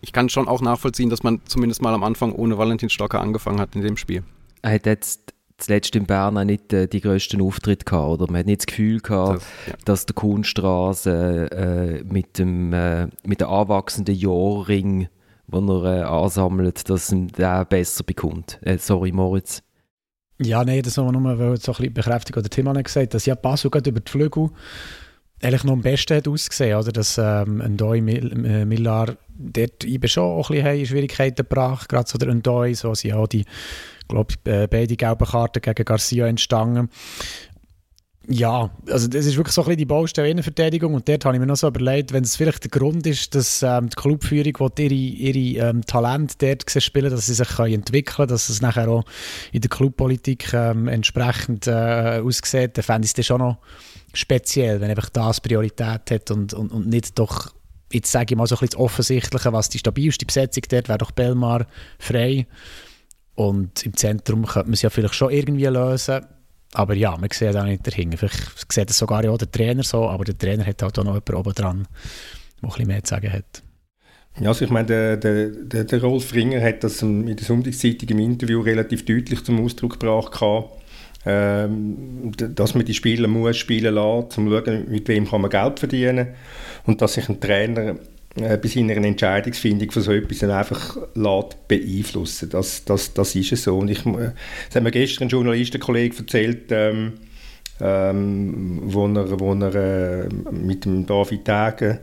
Ich 0.00 0.12
kann 0.12 0.28
schon 0.28 0.48
auch 0.48 0.60
nachvollziehen, 0.60 1.10
dass 1.10 1.22
man 1.22 1.40
zumindest 1.46 1.82
mal 1.82 1.94
am 1.94 2.04
Anfang 2.04 2.32
ohne 2.32 2.58
Valentin 2.58 2.90
Stocker 2.90 3.20
angefangen 3.20 3.60
hat 3.60 3.74
in 3.74 3.82
dem 3.82 3.96
Spiel. 3.96 4.22
Er 4.62 4.72
hat 4.74 4.86
jetzt 4.86 5.34
zuletzt 5.58 5.96
in 5.96 6.04
Bern 6.04 6.36
auch 6.36 6.44
nicht 6.44 6.72
äh, 6.72 6.86
die 6.86 7.00
grössten 7.00 7.40
Auftritte 7.40 7.84
gehabt, 7.84 8.08
oder? 8.08 8.26
Man 8.30 8.40
hat 8.40 8.46
nicht 8.46 8.60
das 8.60 8.66
Gefühl 8.66 9.00
gehabt, 9.00 9.36
das, 9.36 9.46
ja. 9.66 9.74
dass 9.84 10.06
der 10.06 10.14
Kunststraße 10.14 11.50
äh, 11.50 12.04
mit 12.04 12.38
dem 12.38 12.72
äh, 12.72 13.08
mit 13.24 13.40
der 13.40 13.48
anwachsenden 13.48 14.14
Jahrring, 14.14 15.08
den 15.48 15.68
er 15.68 15.84
äh, 15.84 16.02
ansammelt, 16.02 16.88
dass 16.88 17.14
er 17.36 17.64
besser 17.64 18.04
bekommt. 18.04 18.58
Äh, 18.62 18.78
sorry, 18.78 19.12
Moritz. 19.12 19.62
Ja, 20.38 20.64
nein, 20.64 20.82
das 20.82 20.98
haben 20.98 21.06
wir 21.06 21.12
nur 21.12 21.56
so 21.56 21.72
ein 21.72 21.76
bisschen 21.76 21.94
bekräftigt, 21.94 22.36
oder 22.36 22.48
Tim 22.48 22.68
hat 22.68 22.84
gesagt, 22.84 23.14
dass 23.14 23.24
ja 23.26 23.34
Basel 23.34 23.70
gerade 23.70 23.90
über 23.90 24.00
die 24.00 24.10
Flügel 24.10 24.50
eigentlich 25.42 25.64
noch 25.64 25.74
am 25.74 25.82
besten 25.82 26.16
hat 26.16 26.28
ausgesehen, 26.28 26.78
oder? 26.78 26.92
Dass 26.92 27.18
ähm, 27.18 27.58
Ndoi 27.58 28.00
Millar 28.00 29.16
dort 29.28 29.84
eben 29.84 30.08
schon 30.08 30.24
auch 30.24 30.50
ein 30.50 30.62
bisschen 30.62 30.86
Schwierigkeiten 30.86 31.36
gebracht, 31.36 31.88
gerade 31.88 32.08
so 32.08 32.18
der 32.18 32.34
Ndoi, 32.34 32.74
so 32.74 32.94
sind 32.94 33.14
auch 33.14 33.26
die, 33.26 33.44
glaube 34.08 34.34
äh, 34.44 34.66
beide 34.66 34.96
gelben 34.96 35.26
Karten 35.26 35.60
gegen 35.60 35.84
Garcia 35.84 36.26
entstanden. 36.26 36.88
Ja, 38.28 38.70
also 38.90 39.06
das 39.06 39.24
ist 39.24 39.36
wirklich 39.36 39.54
so 39.54 39.62
ein 39.62 39.66
bisschen 39.66 39.78
die 39.78 39.84
Baustelle 39.84 40.28
Innenverteidigung 40.28 40.94
und 40.94 41.08
dort 41.08 41.24
habe 41.24 41.36
ich 41.36 41.40
mir 41.40 41.46
noch 41.46 41.56
so 41.56 41.68
überlegt, 41.68 42.12
wenn 42.12 42.24
es 42.24 42.34
vielleicht 42.34 42.64
der 42.64 42.70
Grund 42.70 43.06
ist, 43.06 43.36
dass 43.36 43.62
ähm, 43.62 43.88
die 43.88 43.94
Clubführung 43.94 44.72
ihre, 44.78 44.94
ihre 44.94 45.68
ähm, 45.68 45.86
Talente 45.86 46.34
dort 46.38 46.82
spielen, 46.82 47.10
dass 47.10 47.26
sie 47.26 47.34
sich 47.34 47.58
entwickeln 47.58 48.16
können, 48.16 48.28
dass 48.28 48.48
es 48.48 48.60
nachher 48.60 48.88
auch 48.88 49.04
in 49.52 49.60
der 49.60 49.70
Clubpolitik 49.70 50.52
ähm, 50.54 50.88
entsprechend 50.88 51.68
äh, 51.68 52.20
aussieht, 52.20 52.76
dann 52.76 52.82
fände 52.82 53.04
ich 53.04 53.10
es 53.10 53.14
dann 53.14 53.24
schon 53.24 53.40
noch 53.40 53.58
speziell, 54.12 54.80
wenn 54.80 54.90
einfach 54.90 55.10
das 55.10 55.40
Priorität 55.40 56.10
hat 56.10 56.30
und, 56.32 56.52
und, 56.52 56.72
und 56.72 56.88
nicht 56.88 57.16
doch, 57.20 57.54
jetzt 57.92 58.10
sage 58.10 58.34
ich 58.34 58.36
mal 58.36 58.48
so 58.48 58.56
ein 58.56 58.60
bisschen 58.60 58.78
das 58.78 58.80
Offensichtliche, 58.80 59.52
was 59.52 59.68
die 59.68 59.78
stabilste 59.78 60.26
Besetzung 60.26 60.64
dort 60.68 60.88
wäre 60.88 60.98
doch 60.98 61.12
Belmar 61.12 61.66
frei. 62.00 62.48
Und 63.36 63.84
im 63.84 63.94
Zentrum 63.96 64.46
könnte 64.46 64.68
man 64.68 64.74
es 64.74 64.82
ja 64.82 64.90
vielleicht 64.90 65.14
schon 65.14 65.30
irgendwie 65.30 65.66
lösen. 65.66 66.26
Aber 66.76 66.94
ja, 66.94 67.16
man 67.16 67.30
sieht 67.32 67.56
auch 67.56 67.64
nicht 67.64 67.86
dahinter. 67.86 68.18
Vielleicht 68.18 68.70
sieht 68.70 68.90
es 68.90 68.98
sogar 68.98 69.26
auch 69.30 69.38
der 69.38 69.50
Trainer 69.50 69.82
so, 69.82 70.08
aber 70.10 70.24
der 70.24 70.36
Trainer 70.36 70.66
hat 70.66 70.82
halt 70.82 70.98
auch 70.98 71.04
noch 71.04 71.14
jemanden 71.14 71.34
oben 71.34 71.54
dran, 71.54 71.88
der 72.60 72.68
ein 72.68 72.68
bisschen 72.68 72.86
mehr 72.86 73.02
zu 73.02 73.10
sagen 73.14 73.32
hat. 73.32 73.62
Ja, 74.38 74.48
also 74.48 74.66
ich 74.66 74.70
meine, 74.70 74.86
der, 74.86 75.16
der, 75.16 75.84
der 75.84 76.02
Rolf 76.02 76.34
Ringer 76.34 76.60
hat 76.60 76.84
das 76.84 77.00
in 77.00 77.34
der 77.34 77.44
Sonntagszeitung 77.44 78.10
im 78.10 78.18
Interview 78.18 78.60
relativ 78.60 79.06
deutlich 79.06 79.42
zum 79.42 79.64
Ausdruck 79.64 79.98
gebracht 79.98 80.38
ähm, 81.28 82.30
dass 82.36 82.74
man 82.74 82.84
die 82.84 82.94
Spieler 82.94 83.26
muss 83.26 83.56
spielen 83.56 83.94
lassen, 83.94 84.24
um 84.24 84.30
zu 84.30 84.40
schauen, 84.48 84.90
mit 84.90 85.08
wem 85.08 85.26
kann 85.26 85.40
man 85.40 85.50
Geld 85.50 85.80
verdienen 85.80 86.28
und 86.84 87.00
dass 87.00 87.14
sich 87.14 87.28
ein 87.28 87.40
Trainer 87.40 87.96
äh, 88.40 88.56
bei 88.56 88.68
seiner 88.68 88.96
Entscheidungsfindung 88.96 89.90
von 89.90 90.02
so 90.02 90.12
etwas 90.12 90.42
einfach 90.44 90.96
lässt 91.14 91.68
beeinflussen. 91.68 92.50
Das, 92.50 92.84
das, 92.84 93.14
das 93.14 93.34
ist 93.34 93.52
es 93.52 93.64
so. 93.64 93.78
Und 93.78 93.90
ich, 93.90 94.04
äh, 94.06 94.32
das 94.68 94.76
hat 94.76 94.82
mir 94.82 94.90
gestern 94.90 95.24
ein 95.24 95.30
Journalistenkollege 95.30 96.16
erzählt, 96.18 96.70
ähm, 96.70 97.14
ähm, 97.80 98.80
wo 98.84 99.06
er, 99.06 99.40
wo 99.40 99.54
er 99.54 99.74
äh, 99.74 100.28
mit 100.50 100.84
dem 100.84 101.06
David 101.06 101.44
Tage, 101.44 102.00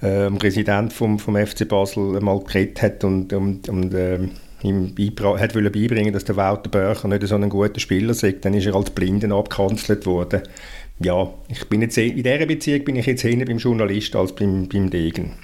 äh, 0.00 0.24
dem 0.24 0.38
Präsident 0.38 0.92
vom, 0.92 1.18
vom 1.18 1.36
FC 1.36 1.68
Basel, 1.68 2.20
mal 2.20 2.40
geredet 2.40 2.82
hat 2.82 3.04
und, 3.04 3.32
und, 3.32 3.68
und 3.68 3.94
äh, 3.94 4.18
ihm 4.62 4.94
hat 5.38 5.52
beibringen 5.52 6.12
dass 6.12 6.24
der 6.24 6.36
Walter 6.36 6.70
Börcher 6.70 7.08
nicht 7.08 7.26
so 7.26 7.34
ein 7.34 7.48
guter 7.48 7.80
Spieler 7.80 8.10
ist, 8.10 8.44
dann 8.44 8.54
ist 8.54 8.66
er 8.66 8.74
als 8.74 8.90
Blinden 8.90 9.32
abgekanzelt 9.32 10.06
worden. 10.06 10.42
Ja, 11.00 11.34
ich 11.48 11.68
bin 11.68 11.82
jetzt, 11.82 11.98
in 11.98 12.16
dieser 12.16 12.46
Beziehung 12.46 12.84
bin 12.84 12.96
ich 12.96 13.06
jetzt 13.06 13.24
eher 13.24 13.44
beim 13.44 13.58
Journalist 13.58 14.14
als 14.14 14.34
beim, 14.34 14.68
beim 14.68 14.90
Degen. 14.90 15.34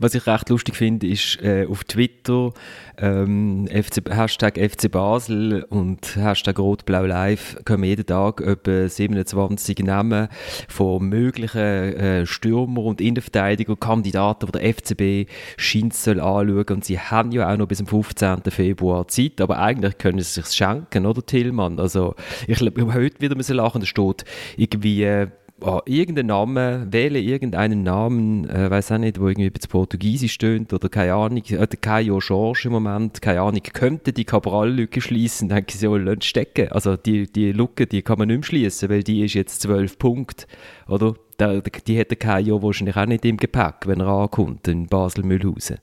Was 0.00 0.14
ich 0.14 0.28
recht 0.28 0.48
lustig 0.48 0.76
finde, 0.76 1.08
ist 1.08 1.42
äh, 1.42 1.66
auf 1.68 1.82
Twitter 1.82 2.52
ähm, 2.98 3.66
FC, 3.66 4.08
Hashtag 4.08 4.56
FC 4.56 4.88
Basel 4.88 5.64
und 5.70 6.14
Hashtag 6.14 6.60
Rot-Blau 6.60 7.04
Live 7.04 7.56
kommen 7.64 7.82
jeden 7.82 8.06
Tag 8.06 8.40
etwa 8.40 8.88
27 8.88 9.80
Namen 9.80 10.28
von 10.68 11.08
möglichen 11.08 11.58
äh, 11.58 12.26
Stürmer 12.26 12.84
und 12.84 13.00
Innenverteidiger, 13.00 13.74
Kandidaten, 13.74 14.46
die 14.46 14.52
der 14.52 14.72
FCB 14.72 15.28
scheint 15.56 15.94
soll 15.94 16.20
anschauen 16.20 16.64
und 16.70 16.84
sie 16.84 17.00
haben 17.00 17.32
ja 17.32 17.52
auch 17.52 17.56
noch 17.56 17.66
bis 17.66 17.78
zum 17.78 17.88
15. 17.88 18.42
Februar 18.50 19.08
Zeit, 19.08 19.40
aber 19.40 19.58
eigentlich 19.58 19.98
können 19.98 20.20
sie 20.20 20.42
sich 20.42 20.46
schenken, 20.54 21.06
oder 21.06 21.26
Tillmann? 21.26 21.80
Also 21.80 22.14
ich 22.46 22.58
glaube, 22.58 22.94
heute 22.94 23.20
wieder 23.20 23.34
müssen 23.34 23.56
lachen, 23.56 23.80
da 23.80 23.86
steht 23.86 24.24
irgendwie 24.56 25.02
äh, 25.02 25.26
oh, 25.60 25.80
irgendeinen 25.84 26.28
Namen, 26.28 26.92
wähle 26.92 27.20
irgendeinen 27.20 27.82
Namen, 27.82 28.48
äh, 28.48 28.70
weiß 28.70 28.92
auch 28.92 28.98
nicht, 28.98 29.20
wo 29.20 29.28
irgendwie 29.28 29.52
zu 29.52 29.68
Portugiesisch 29.68 30.32
stöhnt 30.32 30.72
oder 30.72 30.88
keine 30.88 31.14
Ahnung, 31.14 31.42
oder 31.50 31.66
Caio 31.66 32.18
George 32.18 32.62
im 32.64 32.72
Moment, 32.72 33.20
keine 33.20 33.40
Ahnung, 33.40 33.62
könnte 33.72 34.12
die 34.12 34.24
Cabral-Lücke 34.24 35.00
schließen, 35.00 35.48
denke 35.48 35.74
ich, 35.74 35.80
so, 35.80 35.98
stecken. 36.20 36.68
Also 36.72 36.96
die, 36.96 37.30
die 37.30 37.52
Lücke, 37.52 37.86
die 37.86 38.02
kann 38.02 38.18
man 38.18 38.28
nicht 38.28 38.38
mehr 38.38 38.44
schließen, 38.44 38.88
weil 38.88 39.02
die 39.02 39.24
ist 39.24 39.34
jetzt 39.34 39.62
zwölf 39.62 39.98
Punkte, 39.98 40.46
oder? 40.88 41.14
Da, 41.36 41.60
die 41.60 41.96
hätte 41.96 42.16
Caio 42.16 42.62
wahrscheinlich 42.62 42.96
auch 42.96 43.06
nicht 43.06 43.24
im 43.24 43.36
Gepäck, 43.36 43.86
wenn 43.86 44.00
er 44.00 44.08
ankommt 44.08 44.66
in 44.66 44.88
Basel-Mühlhausen. 44.88 45.78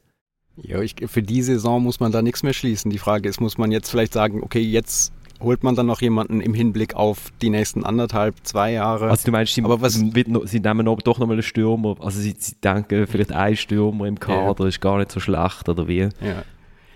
Ja, 0.57 0.81
ich, 0.81 0.95
für 1.07 1.21
die 1.21 1.41
Saison 1.41 1.83
muss 1.83 1.99
man 1.99 2.11
da 2.11 2.21
nichts 2.21 2.43
mehr 2.43 2.53
schließen. 2.53 2.91
Die 2.91 2.97
Frage 2.97 3.29
ist, 3.29 3.41
muss 3.41 3.57
man 3.57 3.71
jetzt 3.71 3.89
vielleicht 3.89 4.13
sagen, 4.13 4.41
okay, 4.43 4.59
jetzt 4.59 5.13
holt 5.45 5.63
man 5.63 5.75
dann 5.75 5.85
noch 5.85 6.01
jemanden 6.01 6.41
im 6.41 6.53
Hinblick 6.53 6.95
auf 6.95 7.31
die 7.41 7.49
nächsten 7.49 7.85
anderthalb, 7.85 8.35
zwei 8.43 8.73
Jahre. 8.73 9.09
Also 9.09 9.25
du 9.25 9.31
meinst, 9.31 9.53
sie, 9.53 9.63
aber 9.63 9.79
was, 9.79 9.97
noch, 10.27 10.45
sie 10.45 10.59
nehmen 10.59 10.87
aber 10.87 11.01
doch 11.01 11.19
nochmal 11.19 11.35
einen 11.35 11.43
Stürmer, 11.43 11.95
also 11.99 12.19
sie, 12.19 12.35
sie 12.37 12.55
denken, 12.55 13.07
vielleicht 13.07 13.31
ein 13.31 13.55
Stürmer 13.55 14.05
im 14.07 14.19
Kader 14.19 14.63
ja. 14.63 14.67
ist 14.67 14.81
gar 14.81 14.97
nicht 14.97 15.11
so 15.11 15.19
schlecht, 15.19 15.69
oder 15.69 15.87
wie? 15.87 16.09
Ja. 16.19 16.43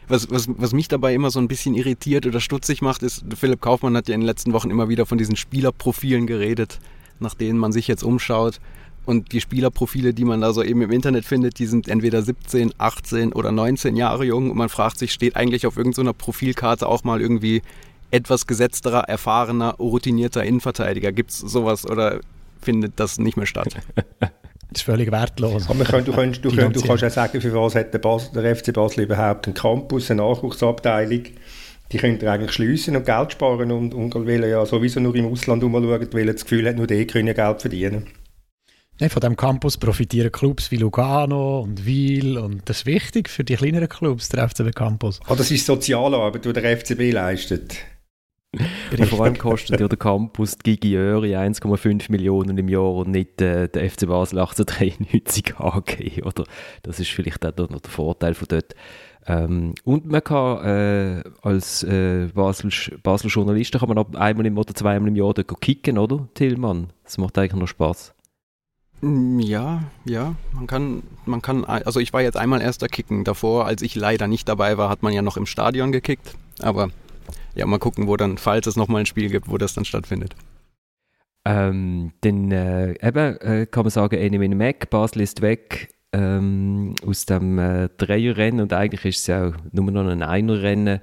Was, 0.10 0.29
was, 0.32 0.50
was 0.50 0.74
mich 0.74 0.88
dabei 0.88 1.13
immer 1.13 1.29
so 1.29 1.39
ein 1.39 1.48
bisschen 1.48 1.75
irritiert 1.75 2.25
oder 2.25 2.39
stutzig 2.39 2.82
macht, 2.82 3.03
ist, 3.03 3.24
Philipp 3.36 3.62
Kaufmann 3.62 3.96
hat 3.96 4.10
ja 4.10 4.15
in 4.15 4.22
den 4.22 4.25
letzten 4.25 4.53
Wochen 4.53 4.72
immer 4.72 4.89
wieder 4.89 5.06
von 5.06 5.20
diesen 5.20 5.36
Spielerprofilen 5.36 6.25
geredet, 6.25 6.79
nach 7.20 7.36
denen 7.36 7.60
man 7.60 7.72
sich 7.72 7.88
jetzt 7.88 8.03
umschaut. 8.03 8.60
Und 9.06 9.32
die 9.32 9.41
Spielerprofile, 9.41 10.13
die 10.13 10.25
man 10.25 10.41
da 10.41 10.51
so 10.51 10.63
eben 10.63 10.82
im 10.82 10.91
Internet 10.91 11.25
findet, 11.25 11.60
die 11.60 11.68
sind 11.68 11.88
entweder 11.88 12.22
17, 12.22 12.74
18 12.77 13.34
oder 13.34 13.51
19 13.51 13.96
Jahre 13.96 14.25
jung. 14.25 14.51
Und 14.51 14.58
man 14.58 14.70
fragt 14.70 14.98
sich, 14.98 15.12
steht 15.12 15.36
eigentlich 15.36 15.65
auf 15.65 15.77
irgendeiner 15.77 16.13
Profilkarte 16.13 16.88
auch 16.88 17.03
mal 17.03 17.22
irgendwie 17.22 17.62
etwas 18.12 18.48
gesetzterer, 18.48 19.04
erfahrener, 19.08 19.75
routinierter 19.80 20.44
Innenverteidiger? 20.44 21.12
Gibt 21.12 21.32
es 21.32 21.39
sowas 21.39 21.86
oder 21.86 22.20
findet 22.62 23.00
das 23.00 23.20
nicht 23.20 23.38
mehr 23.38 23.46
statt? 23.46 23.75
Das 24.20 24.30
ist 24.75 24.82
völlig 24.84 25.12
wertlos. 25.12 25.70
Aber 25.70 25.84
können, 25.84 26.06
du, 26.06 26.13
kannst, 26.13 26.44
du, 26.44 26.50
du 26.50 26.82
kannst 26.82 27.04
auch 27.04 27.10
sagen, 27.10 27.42
für 27.42 27.54
was 27.54 27.75
hat 27.75 27.94
der, 27.94 28.00
Bas, 28.00 28.32
der 28.32 28.56
FC 28.56 28.74
Basel 28.74 29.04
überhaupt 29.04 29.48
einen 29.48 29.54
Campus, 29.54 30.10
eine 30.12 30.22
Nachwuchsabteilung. 30.22 31.24
Die 31.92 31.98
könnt 31.98 32.22
ihr 32.22 32.32
eigentlich 32.32 32.51
schliessen 32.51 32.96
und 32.96 33.06
Geld 33.06 33.32
sparen 33.32 33.72
und, 33.72 33.94
und 33.96 34.13
weil 34.13 34.48
ja 34.48 34.63
sowieso 34.66 35.00
nur 35.00 35.16
im 35.16 35.25
Ausland 35.25 35.63
umschauen, 35.63 36.08
weil 36.12 36.28
er 36.28 36.34
das 36.34 36.44
Gefühl 36.44 36.68
hat, 36.68 36.75
nur 36.75 36.86
die 36.86 37.08
können 37.08 37.34
Geld 37.34 37.62
verdienen. 37.62 38.08
Nein, 39.00 39.10
von 39.10 39.22
diesem 39.22 39.38
Campus 39.38 39.78
profitieren 39.78 40.30
Clubs 40.30 40.72
wie 40.72 40.75
Lugano 40.75 41.62
und 41.62 41.86
Wiel 41.86 42.38
und 42.38 42.68
das 42.68 42.80
ist 42.80 42.86
wichtig 42.86 43.30
für 43.30 43.46
die 43.46 43.56
kleineren 43.56 43.88
Clubs, 43.88 44.28
der 44.28 44.50
FCB 44.50 44.75
Campus. 44.75 45.22
Oh, 45.30 45.36
das 45.36 45.50
ist 45.51 45.66
Sozialarbeit, 45.66 46.44
die 46.44 46.51
der 46.51 46.78
FCB 46.78 47.13
leistet. 47.13 47.78
Und 48.51 49.06
vor 49.06 49.24
allem 49.24 49.38
kostet 49.38 49.79
ja 49.79 49.88
der 49.88 49.98
Campus 49.98 50.58
die 50.58 50.79
Gigiöri 50.79 51.36
1,5 51.36 52.12
Millionen 52.12 52.58
im 52.58 52.68
Jahr 52.68 52.94
und 52.96 53.12
nicht 53.12 53.39
äh, 53.41 53.70
der 53.70 53.89
FC 53.89 54.08
Basel 54.08 54.39
1893 54.39 55.58
AG. 55.58 56.25
Oder? 56.25 56.46
Das 56.82 57.00
ist 57.00 57.10
vielleicht 57.10 57.46
auch 57.46 57.70
noch 57.70 57.82
der 57.82 57.91
Vorteil 57.91 58.34
von 58.34 58.48
dort. 58.48 58.74
Ähm, 59.27 59.75
und 59.84 60.08
man 60.08 60.24
kann 60.24 60.65
äh, 60.65 61.24
als 61.44 61.84
äh, 61.84 62.29
Basel, 62.34 62.72
Basel 63.03 63.29
Journalist 63.29 63.74
kann 63.74 64.15
einmal 64.15 64.46
im 64.46 64.58
oder 64.58 64.74
zweimal 64.74 65.10
im 65.10 65.15
Jahr 65.15 65.34
dort 65.34 65.62
kicken, 65.62 66.00
oder 66.00 66.27
Tillmann? 66.34 66.88
Das 67.03 67.20
macht 67.20 67.38
eigentlich 67.38 67.53
noch 67.53 67.68
Spaß. 67.68 68.15
Mm, 69.01 69.39
ja, 69.39 69.84
ja, 70.06 70.36
man 70.53 70.65
kann, 70.65 71.03
man 71.25 71.44
kann, 71.44 71.65
also 71.65 72.00
ich 72.00 72.13
war 72.13 72.22
jetzt 72.22 72.38
einmal 72.38 72.62
erster 72.62 72.88
Kicken. 72.88 73.24
Davor, 73.24 73.68
als 73.68 73.84
ich 73.84 73.94
leider 73.94 74.27
nicht 74.27 74.50
dabei 74.50 74.77
war, 74.79 74.89
hat 74.89 75.03
man 75.03 75.13
ja 75.13 75.22
noch 75.22 75.38
im 75.38 75.46
Stadion 75.46 75.91
gekickt. 75.91 76.34
Aber 76.62 76.89
ja, 77.56 77.65
mal 77.65 77.79
gucken, 77.79 78.08
wo 78.08 78.18
dann, 78.18 78.38
falls 78.38 78.68
es 78.68 78.75
nochmal 78.75 79.01
ein 79.01 79.06
Spiel 79.06 79.29
gibt, 79.29 79.50
wo 79.50 79.58
das 79.58 79.74
dann 79.74 79.86
stattfindet. 79.86 80.36
Ähm, 81.46 82.12
dann 82.22 82.51
äh, 82.51 82.91
eben 83.06 83.38
äh, 83.38 83.65
kann 83.65 83.84
man 83.84 83.91
sagen, 83.91 84.18
Enemy 84.18 84.50
Mac, 84.50 84.89
Basel 84.89 85.22
ist 85.22 85.41
weg 85.41 85.89
ähm, 86.12 86.96
aus 87.06 87.25
dem 87.25 87.60
äh, 87.60 87.89
Dreierrennen 87.98 88.62
und 88.62 88.74
eigentlich 88.74 89.06
ist 89.06 89.20
es 89.20 89.27
ja 89.27 89.48
auch 89.48 89.53
nur 89.72 89.91
noch 89.91 90.08
ein 90.08 90.24
Einerrennen. 90.24 91.01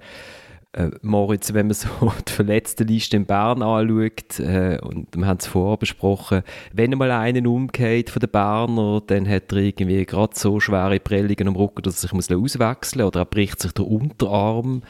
Äh, 0.72 0.90
Moritz, 1.00 1.54
wenn 1.54 1.68
man 1.68 1.74
so 1.74 1.88
die 2.28 2.32
verletzten 2.32 2.86
Liste 2.86 3.16
in 3.16 3.24
Bern 3.24 3.62
anschaut, 3.62 4.38
äh, 4.40 4.78
und 4.82 5.16
wir 5.16 5.26
haben 5.26 5.38
es 5.38 5.46
vorher 5.46 5.78
besprochen, 5.78 6.42
wenn 6.72 6.90
mal 6.90 7.10
einen 7.12 7.46
umgeht 7.46 8.10
von 8.10 8.20
den 8.20 8.30
Berner, 8.30 9.02
dann 9.06 9.28
hat 9.28 9.52
er 9.52 9.58
irgendwie 9.58 10.04
gerade 10.04 10.36
so 10.36 10.60
schwere 10.60 11.00
Prellungen 11.00 11.48
am 11.48 11.56
Rücken, 11.56 11.82
dass 11.82 12.04
er 12.04 12.08
sich 12.08 12.36
auswechseln 12.36 13.02
muss 13.02 13.14
oder 13.14 13.20
er 13.20 13.26
bricht 13.26 13.60
sich 13.60 13.72
der 13.72 13.86
Unterarm. 13.86 14.82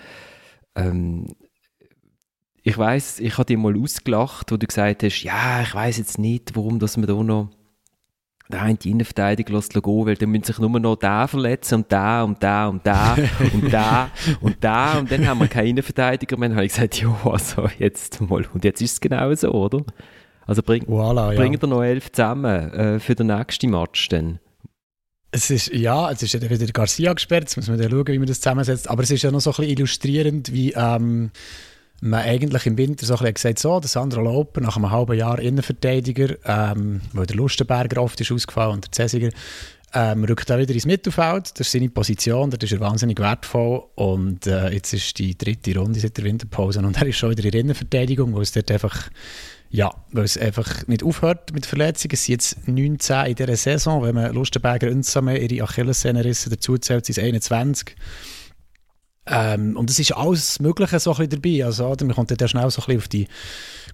Ähm, 0.75 1.29
ich 2.67 2.77
weiß, 2.77 3.21
ich 3.21 3.39
habe 3.39 3.45
dir 3.45 3.59
mal 3.59 3.81
ausgelacht, 3.81 4.51
wo 4.51 4.57
du 4.57 4.67
gesagt 4.67 5.05
hast, 5.05 5.23
ja, 5.23 5.63
ich 5.63 5.73
weiß 5.73 5.99
jetzt 5.99 6.19
nicht, 6.19 6.57
warum 6.57 6.81
dass 6.81 6.97
man 6.97 7.07
da 7.07 7.15
noch 7.15 7.51
der 8.49 8.63
eine 8.63 8.77
Innenverteidiger 8.85 9.55
lässt 9.55 9.73
gehen, 9.73 10.07
weil 10.07 10.17
dann 10.17 10.31
müssen 10.31 10.45
sich 10.45 10.59
nur 10.59 10.69
noch 10.81 10.97
da 10.97 11.29
verletzen 11.29 11.77
und 11.77 11.93
da 11.93 12.25
und 12.25 12.43
da 12.43 12.67
und 12.67 12.85
da 12.85 13.17
und 13.53 13.73
da 13.73 14.11
und 14.41 14.57
da 14.65 14.99
und 14.99 15.13
dann 15.13 15.29
haben 15.29 15.39
wir 15.39 15.47
keinen 15.47 15.69
Innenverteidiger 15.69 16.37
mehr. 16.37 16.49
Dann 16.49 16.57
habe 16.57 16.67
ich 16.67 16.73
gesagt, 16.73 17.01
ja, 17.01 17.17
also 17.25 17.69
jetzt 17.79 18.21
mal. 18.21 18.45
Und 18.53 18.65
jetzt 18.65 18.83
ist 18.83 18.95
es 18.95 19.01
genau 19.01 19.33
so, 19.35 19.53
oder? 19.53 19.85
Also 20.45 20.61
bring, 20.65 20.83
voilà, 20.87 21.35
ja. 21.35 21.39
bringt 21.39 21.63
er 21.63 21.69
noch 21.69 21.85
elf 21.85 22.11
zusammen 22.11 22.73
äh, 22.73 22.99
für 22.99 23.15
den 23.15 23.29
nächsten 23.29 23.71
Match 23.71 24.09
dann. 24.09 24.41
Es 25.31 25.51
ist, 25.51 25.69
ja, 25.69 26.11
es 26.11 26.21
ist 26.21 26.35
ja 26.35 26.41
wieder 26.41 26.67
Garcia 26.67 27.13
gesperrt, 27.13 27.45
jetzt 27.45 27.57
muss 27.57 27.69
man 27.69 27.79
dann 27.79 27.91
schauen, 27.91 28.09
wie 28.09 28.19
man 28.19 28.27
das 28.27 28.41
zusammensetzt. 28.41 28.91
Aber 28.91 29.05
es 29.05 29.11
ist 29.13 29.23
ja 29.23 29.31
noch 29.31 29.41
so 29.41 29.51
ein 29.51 29.57
bisschen 29.57 29.71
illustrierend, 29.71 30.53
wie 30.53 30.73
ähm, 30.73 31.31
man 32.01 32.21
eigentlich 32.21 32.67
im 32.67 32.77
Winter 32.77 33.07
so 33.07 33.15
ein 33.15 33.19
bisschen 33.19 33.35
gesagt 33.35 33.59
so, 33.59 33.81
der 33.81 33.89
Sandro 33.89 34.21
Lauper 34.21 34.61
nach 34.61 34.77
einem 34.77 34.91
halben 34.91 35.19
Jahr 35.19 35.39
Innenverteidiger, 35.39 36.37
ähm, 36.45 37.01
weil 37.13 37.27
der 37.27 37.37
Lustenberger 37.37 38.03
oft 38.03 38.21
ist 38.21 38.33
ausgefallen 38.33 38.75
und 38.75 38.85
der 38.85 38.93
Cäsiger, 38.93 39.31
ähm, 39.95 40.25
rückt 40.25 40.51
auch 40.51 40.59
wieder 40.59 40.75
ins 40.75 40.85
Mittelfeld. 40.85 41.53
Das 41.53 41.69
ist 41.69 41.73
seine 41.73 41.89
Position, 41.89 42.51
das 42.51 42.63
ist 42.63 42.73
er 42.73 42.81
wahnsinnig 42.81 43.19
wertvoll. 43.19 43.83
Und 43.95 44.47
äh, 44.47 44.71
jetzt 44.71 44.93
ist 44.93 45.19
die 45.19 45.39
dritte 45.39 45.79
Runde 45.79 45.99
seit 45.99 46.17
der 46.17 46.25
Winterpause 46.25 46.81
und 46.81 46.97
er 46.97 47.07
ist 47.07 47.17
schon 47.17 47.31
wieder 47.31 47.45
in 47.45 47.51
der 47.51 47.61
Innenverteidigung, 47.61 48.35
wo 48.35 48.41
es 48.41 48.53
dort 48.53 48.71
einfach 48.71 49.09
ja, 49.71 49.93
weil 50.13 50.25
es 50.25 50.39
einfach 50.39 50.87
nicht 50.87 51.03
aufhört 51.03 51.53
mit 51.53 51.67
Verletzungen. 51.67 52.15
Es 52.15 52.25
sind 52.25 52.35
jetzt 52.35 52.69
19 52.69 53.27
in 53.27 53.35
dieser 53.35 53.57
Saison. 53.57 54.03
Wenn 54.03 54.15
man 54.15 54.33
Lustenberger 54.33 54.91
und 54.91 55.13
ihre 55.15 55.65
Achillessehnenrisse 55.65 56.51
dazu 56.51 56.79
zählt, 56.79 57.05
sind 57.05 57.19
es 57.19 57.25
21. 57.25 57.97
Ähm, 59.29 59.77
und 59.77 59.91
es 59.91 59.99
ist 59.99 60.13
alles 60.13 60.61
Mögliche 60.61 61.01
so 61.01 61.15
ein 61.15 61.29
dabei. 61.29 61.65
Also, 61.65 61.87
oder? 61.87 62.05
Man 62.05 62.15
kommt 62.15 62.41
dann 62.41 62.49
schnell 62.49 62.71
so 62.71 62.83
ein 62.87 62.97
auf 62.97 63.09
die 63.09 63.27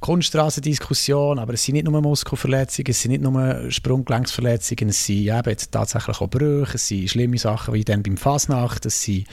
Kunststraßendiskussion, 0.00 1.38
aber 1.38 1.54
es 1.54 1.64
sind 1.64 1.74
nicht 1.74 1.88
nur 1.88 2.02
Muskelverletzungen, 2.02 2.90
es 2.90 3.00
sind 3.00 3.12
nicht 3.12 3.22
nur 3.22 3.70
Sprunggelenksverletzungen, 3.70 4.90
es 4.90 5.06
sind 5.06 5.28
eben 5.28 5.48
jetzt 5.48 5.70
tatsächlich 5.72 6.20
auch 6.20 6.28
Brüche, 6.28 6.74
es 6.74 6.88
sind 6.88 7.08
schlimme 7.08 7.38
Sachen 7.38 7.72
wie 7.72 7.84
dann 7.84 8.02
beim 8.02 8.16
Fasnacht, 8.16 8.84
es 8.84 9.02
sind 9.02 9.26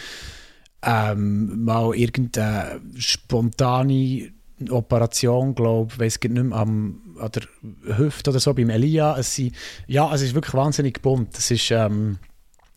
ähm, 0.83 1.65
mal 1.65 1.95
irgendeine 1.95 2.79
spontane 2.97 4.31
Operation, 4.69 5.55
glaube 5.55 5.93
ich, 5.93 5.99
weiß 5.99 6.19
nicht 6.21 6.43
mehr, 6.43 6.57
am, 6.57 7.01
an 7.19 7.31
der 7.31 7.97
Hüfte 7.97 8.29
oder 8.29 8.39
so, 8.39 8.53
beim 8.53 8.69
Elia. 8.69 9.17
Es 9.17 9.35
sind, 9.35 9.55
ja, 9.87 10.13
es 10.13 10.21
ist 10.21 10.33
wirklich 10.33 10.53
wahnsinnig 10.53 11.01
bunt. 11.01 11.37
Es 11.37 11.49
ist, 11.51 11.71
ähm, 11.71 12.19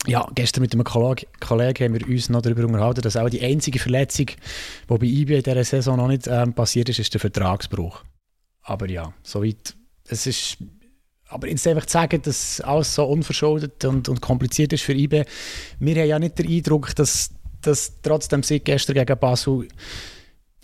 ja, 0.06 0.26
gestern 0.34 0.62
mit 0.62 0.72
einem 0.74 0.84
Kollegen, 0.84 1.26
haben 1.40 1.94
wir 1.94 2.08
uns 2.08 2.28
noch 2.28 2.42
darüber 2.42 2.64
unterhalten, 2.64 3.02
dass 3.02 3.16
auch 3.16 3.28
die 3.28 3.40
einzige 3.40 3.78
Verletzung, 3.78 4.26
die 4.26 4.98
bei 4.98 5.06
IB 5.06 5.36
in 5.36 5.42
dieser 5.42 5.64
Saison 5.64 5.96
noch 5.96 6.08
nicht 6.08 6.26
ähm, 6.26 6.54
passiert 6.54 6.88
ist, 6.88 6.98
ist 6.98 7.14
der 7.14 7.20
Vertragsbruch. 7.20 8.02
Aber 8.62 8.88
ja, 8.88 9.12
soweit, 9.22 9.76
es 10.08 10.26
ist, 10.26 10.58
aber 11.28 11.48
jetzt 11.48 11.66
einfach 11.66 11.86
zu 11.86 11.92
sagen, 11.92 12.20
dass 12.22 12.60
alles 12.60 12.94
so 12.94 13.04
unverschuldet 13.04 13.84
und, 13.84 14.08
und 14.08 14.20
kompliziert 14.20 14.72
ist 14.72 14.82
für 14.82 14.92
IB, 14.92 15.24
wir 15.78 15.94
haben 15.94 16.08
ja 16.08 16.18
nicht 16.18 16.38
den 16.38 16.48
Eindruck, 16.48 16.94
dass, 16.96 17.30
dass 17.60 18.00
trotzdem 18.02 18.42
Sieg 18.42 18.64
gestern 18.64 18.94
gegen 18.94 19.18
Basel 19.18 19.68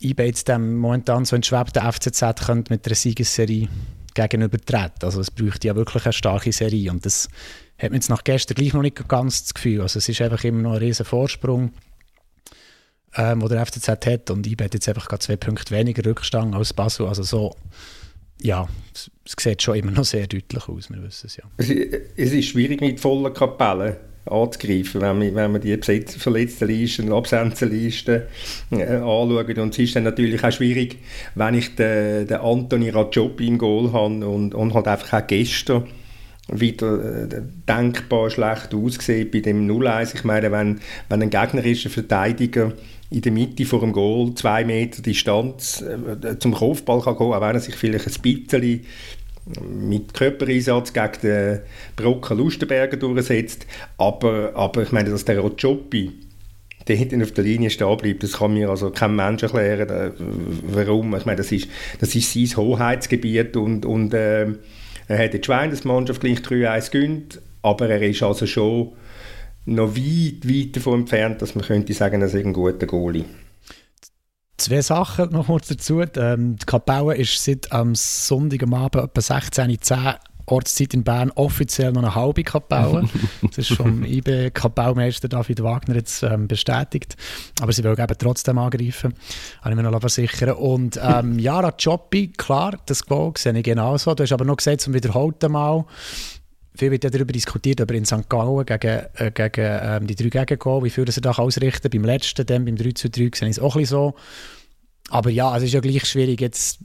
IB 0.01 0.23
jetzt 0.25 0.49
dem 0.49 0.77
momentan 0.77 1.25
so 1.25 1.37
entschwebten 1.37 1.83
FCZ 1.83 2.47
könnte 2.47 2.73
mit 2.73 2.87
einer 2.87 2.95
Siegesserie 2.95 3.69
gegenübertreten. 4.15 5.03
Also 5.03 5.21
es 5.21 5.31
bräuchte 5.31 5.69
ja 5.69 5.77
wirklich 5.77 6.05
eine 6.05 6.13
starke 6.13 6.53
Serie 6.53 6.91
und 6.91 7.05
das 7.05 7.29
hat 7.79 7.91
man 7.91 7.95
jetzt 7.95 8.11
nach 8.11 8.25
gestern 8.25 8.57
gleich 8.57 8.73
noch 8.73 8.83
nicht 8.83 9.09
ganz 9.09 9.45
das 9.45 9.55
Gefühl. 9.55 9.83
Also 9.83 9.99
es 9.99 10.09
ist 10.09 10.21
einfach 10.21 10.43
immer 10.45 10.63
noch 10.63 10.73
ein 10.73 10.79
riesen 10.79 11.07
Vorsprung, 11.07 11.73
ähm, 13.17 13.41
den 13.41 13.49
der 13.49 13.65
FCZ 13.65 13.89
hat 13.89 14.31
und 14.31 14.47
IB 14.47 14.65
hat 14.65 14.75
jetzt 14.75 14.89
einfach 14.89 15.09
gerade 15.09 15.21
zwei 15.21 15.37
Punkte 15.37 15.75
weniger 15.75 16.05
Rückstand 16.05 16.55
als 16.55 16.73
Basel. 16.73 17.07
Also 17.07 17.23
so, 17.23 17.55
ja, 18.43 18.69
es, 18.95 19.11
es 19.25 19.35
sieht 19.39 19.63
schon 19.63 19.77
immer 19.77 19.93
noch 19.93 20.05
sehr 20.05 20.27
deutlich 20.27 20.69
aus, 20.69 20.91
wir 20.91 21.03
wissen 21.03 21.27
es 21.27 21.37
ja. 21.37 21.45
Es 22.17 22.33
ist 22.33 22.47
schwierig 22.47 22.81
mit 22.81 23.01
vollen 23.01 23.33
Kapellen 23.33 23.97
anzugreifen, 24.27 25.01
wenn 25.01 25.19
man, 25.19 25.35
wenn 25.35 25.53
man 25.53 25.61
die 25.61 25.77
verletzten 25.79 26.69
Listen, 26.69 27.13
Absenzenlisten 27.13 28.23
äh, 28.73 28.85
anschaut. 28.85 29.59
Und 29.59 29.73
es 29.73 29.79
ist 29.79 29.97
dann 29.97 30.03
natürlich 30.03 30.43
auch 30.45 30.53
schwierig, 30.53 30.99
wenn 31.35 31.55
ich 31.55 31.75
den, 31.77 32.27
den 32.27 32.37
Anthony 32.37 32.91
Rajopi 32.91 33.47
im 33.47 33.59
Goal 33.59 33.93
habe 33.93 34.29
und, 34.29 34.55
und 34.55 34.75
halt 34.75 34.89
einfach 34.89 35.23
auch 35.23 35.27
gestern 35.27 35.87
wieder 36.53 37.25
äh, 37.25 37.43
denkbar 37.69 38.31
schlecht 38.31 38.75
aussieht 38.75 39.31
bei 39.31 39.41
dem 39.41 39.69
0-1. 39.69 40.15
Ich 40.15 40.25
meine, 40.25 40.51
wenn, 40.51 40.81
wenn 41.09 41.23
ein 41.23 41.31
gegnerischer 41.31 41.91
Verteidiger 41.91 42.73
in 43.11 43.23
der 43.23 43.33
Mitte 43.33 43.65
vor 43.65 43.81
dem 43.81 43.93
Goal 43.93 44.35
zwei 44.35 44.65
Meter 44.65 45.03
Distanz 45.03 45.83
äh, 45.83 46.39
zum 46.39 46.55
Kopfball 46.55 47.01
kann 47.01 47.17
gehen, 47.17 47.33
auch 47.33 47.41
wenn 47.41 47.55
er 47.55 47.61
sich 47.61 47.75
vielleicht 47.75 48.07
ein 48.07 48.23
bisschen 48.23 48.85
mit 49.71 50.13
Körpereinsatz 50.13 50.93
gegen 50.93 51.21
den 51.23 51.61
Brocken 51.97 52.37
Lustenberger 52.37 52.97
durchsetzt. 52.97 53.67
Aber, 53.97 54.53
aber 54.55 54.83
ich 54.83 54.93
meine, 54.93 55.11
dass 55.11 55.25
der 55.25 55.41
Rotschopi 55.41 56.13
der 56.87 56.97
hinten 56.97 57.23
auf 57.23 57.33
der 57.33 57.45
Linie 57.45 57.69
stehen 57.69 57.97
bleibt, 57.99 58.23
das 58.23 58.39
kann 58.39 58.55
mir 58.55 58.71
also 58.71 58.91
kein 58.91 59.15
Mensch 59.15 59.43
erklären, 59.43 59.89
äh, 59.91 60.11
warum. 60.63 61.15
Ich 61.17 61.27
meine, 61.27 61.37
das 61.37 61.53
ist, 61.53 61.69
das 62.01 62.15
ist 62.15 62.33
sein 62.33 62.57
Hoheitsgebiet 62.57 63.57
und, 63.57 63.85
und 63.85 64.15
äh, 64.15 64.47
er 65.09 65.25
hat 65.25 65.35
die 65.35 65.43
Schwein, 65.43 65.71
dass 65.71 65.81
die 65.81 65.89
Mannschaft 65.89 66.21
gleich 66.21 66.39
3-1 66.39 66.91
gönnt, 66.91 67.41
aber 67.63 67.89
er 67.89 68.03
ist 68.03 68.23
also 68.23 68.47
schon 68.47 68.93
noch 69.65 69.97
weit, 69.97 70.49
weit 70.49 70.77
davon 70.77 71.01
entfernt, 71.01 71.43
dass 71.43 71.55
man 71.55 71.65
könnte 71.65 71.93
sagen, 71.93 72.21
er 72.21 72.29
ist 72.29 72.35
ein 72.35 72.53
guter 72.53 72.87
Goalie. 72.87 73.25
Zwei 74.59 74.83
Sachen 74.83 75.31
noch 75.31 75.47
kurz 75.47 75.69
dazu. 75.69 76.03
Ähm, 76.17 76.57
die 76.57 76.67
Kapelle 76.67 77.17
ist 77.17 77.43
seit 77.43 77.71
am 77.71 77.95
Sonntag 77.95 78.63
am 78.65 78.75
Abend 78.75 79.05
etwa 79.05 79.21
16.10 79.21 79.93
Uhr 79.97 80.19
Ortszeit 80.49 80.95
in 80.95 81.05
Bern 81.05 81.31
offiziell 81.35 81.93
noch 81.93 82.03
eine 82.03 82.15
halbe 82.15 82.43
Kapelle. 82.43 83.09
Das 83.43 83.59
ist 83.59 83.73
vom 83.73 84.05
IB 84.05 84.51
Kapellmeister 84.51 85.29
David 85.29 85.63
Wagner 85.63 85.97
jetzt 85.97 86.23
ähm, 86.23 86.49
bestätigt. 86.49 87.17
Aber 87.61 87.73
sie 87.73 87.85
wollen 87.85 87.99
eben 87.99 88.19
trotzdem 88.19 88.59
angreifen, 88.59 89.15
habe 89.61 89.71
ich 89.71 89.77
mir 89.77 89.83
noch 89.83 90.01
versichern. 90.01 90.53
Und 90.53 90.99
ähm, 91.03 91.39
Jara 91.39 91.73
Choppi, 91.73 92.33
klar, 92.37 92.79
das 92.87 93.05
Goal 93.05 93.33
sehe 93.37 93.57
ich 93.57 93.65
genauso. 93.65 94.15
Du 94.15 94.23
hast 94.23 94.33
aber 94.33 94.45
noch 94.45 94.57
gesagt, 94.57 94.81
zum 94.81 94.95
wiederholten 94.95 95.53
Mal, 95.53 95.85
viel 96.75 96.91
wird 96.91 97.05
ja 97.05 97.11
darüber 97.11 97.33
diskutiert, 97.33 97.81
aber 97.81 97.95
in 97.95 98.05
St. 98.05 98.29
Gallen 98.29 98.65
gegen, 98.65 99.03
äh, 99.17 99.31
gegen 99.33 99.79
ähm, 99.83 100.07
die 100.07 100.15
drei 100.15 100.45
Gegengol, 100.45 100.85
wie 100.85 100.91
viel 100.91 101.11
sie 101.11 101.21
da 101.21 101.33
ausrichten. 101.33 101.91
Beim 101.91 102.05
letzten, 102.05 102.47
dann, 102.47 102.65
beim 102.65 102.77
3 102.77 102.93
zu 102.93 103.11
3, 103.11 103.31
sehe 103.35 103.49
ich 103.49 103.57
es 103.57 103.59
auch 103.59 103.75
ein 103.75 103.83
bisschen 103.83 103.97
so. 103.97 104.15
Aber 105.11 105.31
ja, 105.31 105.57
es 105.57 105.63
ist 105.63 105.73
ja 105.73 105.81
gleich 105.81 106.05
schwierig 106.05 106.41
jetzt, 106.41 106.79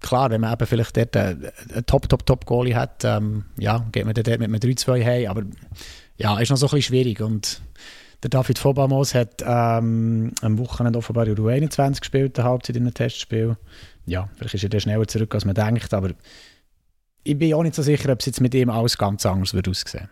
klar, 0.00 0.30
wenn 0.30 0.40
man 0.40 0.52
eben 0.52 0.66
vielleicht 0.66 0.96
dort 0.96 1.16
einen, 1.16 1.50
einen 1.72 1.86
Top, 1.86 2.08
Top, 2.08 2.26
Top 2.26 2.46
Goalie 2.46 2.74
hat, 2.74 3.04
ähm, 3.04 3.44
ja, 3.58 3.86
geht 3.92 4.04
man 4.04 4.14
dort 4.14 4.26
mit 4.26 4.42
einem 4.42 4.54
3-2 4.54 5.04
heim, 5.04 5.30
aber 5.30 5.42
ja, 6.16 6.38
ist 6.38 6.50
noch 6.50 6.56
so 6.56 6.66
ein 6.66 6.70
bisschen 6.70 6.94
schwierig 6.94 7.20
und 7.20 7.60
der 8.22 8.30
David 8.30 8.58
Fobamos 8.58 9.14
hat 9.14 9.42
ähm, 9.46 10.32
am 10.40 10.58
Wochenende 10.58 10.98
offenbar 10.98 11.26
Euro 11.26 11.48
21 11.48 12.00
gespielt, 12.00 12.38
eine 12.38 12.48
Halbzeit 12.48 12.76
in 12.76 12.82
einem 12.82 12.94
Testspiel. 12.94 13.56
Ja, 14.06 14.28
vielleicht 14.36 14.54
ist 14.54 14.62
er 14.62 14.70
dann 14.70 14.80
schneller 14.80 15.06
zurück, 15.06 15.34
als 15.34 15.44
man 15.44 15.54
denkt, 15.54 15.92
aber 15.92 16.10
ich 17.24 17.38
bin 17.38 17.52
auch 17.54 17.62
nicht 17.62 17.74
so 17.74 17.82
sicher, 17.82 18.10
ob 18.12 18.20
es 18.20 18.26
jetzt 18.26 18.40
mit 18.40 18.54
ihm 18.54 18.70
alles 18.70 18.96
ganz 18.96 19.26
anders 19.26 19.52
wird 19.52 19.68
aussehen. 19.68 20.08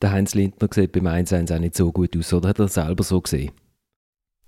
Der 0.00 0.12
Heinz 0.12 0.34
Lindner 0.34 0.68
sieht 0.72 0.92
beim 0.92 1.06
1-1 1.06 1.54
auch 1.54 1.58
nicht 1.58 1.76
so 1.76 1.90
gut 1.90 2.16
aus, 2.16 2.32
oder 2.32 2.50
hat 2.50 2.58
er 2.58 2.68
selber 2.68 3.02
so 3.02 3.20
gesehen? 3.20 3.52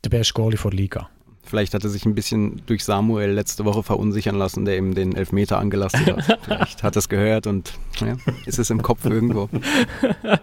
Der 0.05 0.11
beste 0.11 0.35
Goalie 0.35 0.59
vor 0.59 0.73
Liga. 0.73 1.11
Vielleicht 1.49 1.73
hat 1.73 1.83
er 1.83 1.89
sich 1.89 2.05
ein 2.05 2.15
bisschen 2.15 2.61
durch 2.67 2.85
Samuel 2.85 3.31
letzte 3.31 3.65
Woche 3.65 3.83
verunsichern 3.83 4.35
lassen, 4.35 4.67
der 4.67 4.77
ihm 4.77 4.95
den 4.95 5.17
Elfmeter 5.17 5.59
angelastet 5.59 6.07
hat. 6.07 6.41
Vielleicht 6.45 6.83
hat 6.83 6.95
er 6.95 6.99
es 6.99 7.09
gehört 7.09 7.47
und 7.47 7.73
ja, 8.01 8.17
ist 8.45 8.59
es 8.59 8.69
im 8.69 8.83
Kopf 8.83 9.07
irgendwo. 9.07 9.43
und 9.53 9.63
dann 9.63 10.39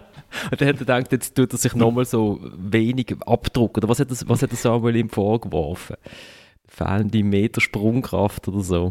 hat 0.50 0.60
er 0.60 0.72
gedacht, 0.72 1.12
jetzt 1.12 1.36
tut 1.36 1.52
er 1.52 1.58
sich 1.58 1.76
nochmal 1.76 2.06
so 2.06 2.40
wenig 2.56 3.14
abdrucken. 3.24 3.84
Oder 3.84 3.88
was 3.88 4.00
hat, 4.00 4.10
das, 4.10 4.28
was 4.28 4.42
hat 4.42 4.50
Samuel 4.50 4.96
ihm 4.96 5.08
vorgeworfen? 5.08 5.94
Fehlende 6.66 7.22
Meter 7.22 7.60
Sprungkraft 7.60 8.48
oder 8.48 8.62
so? 8.62 8.90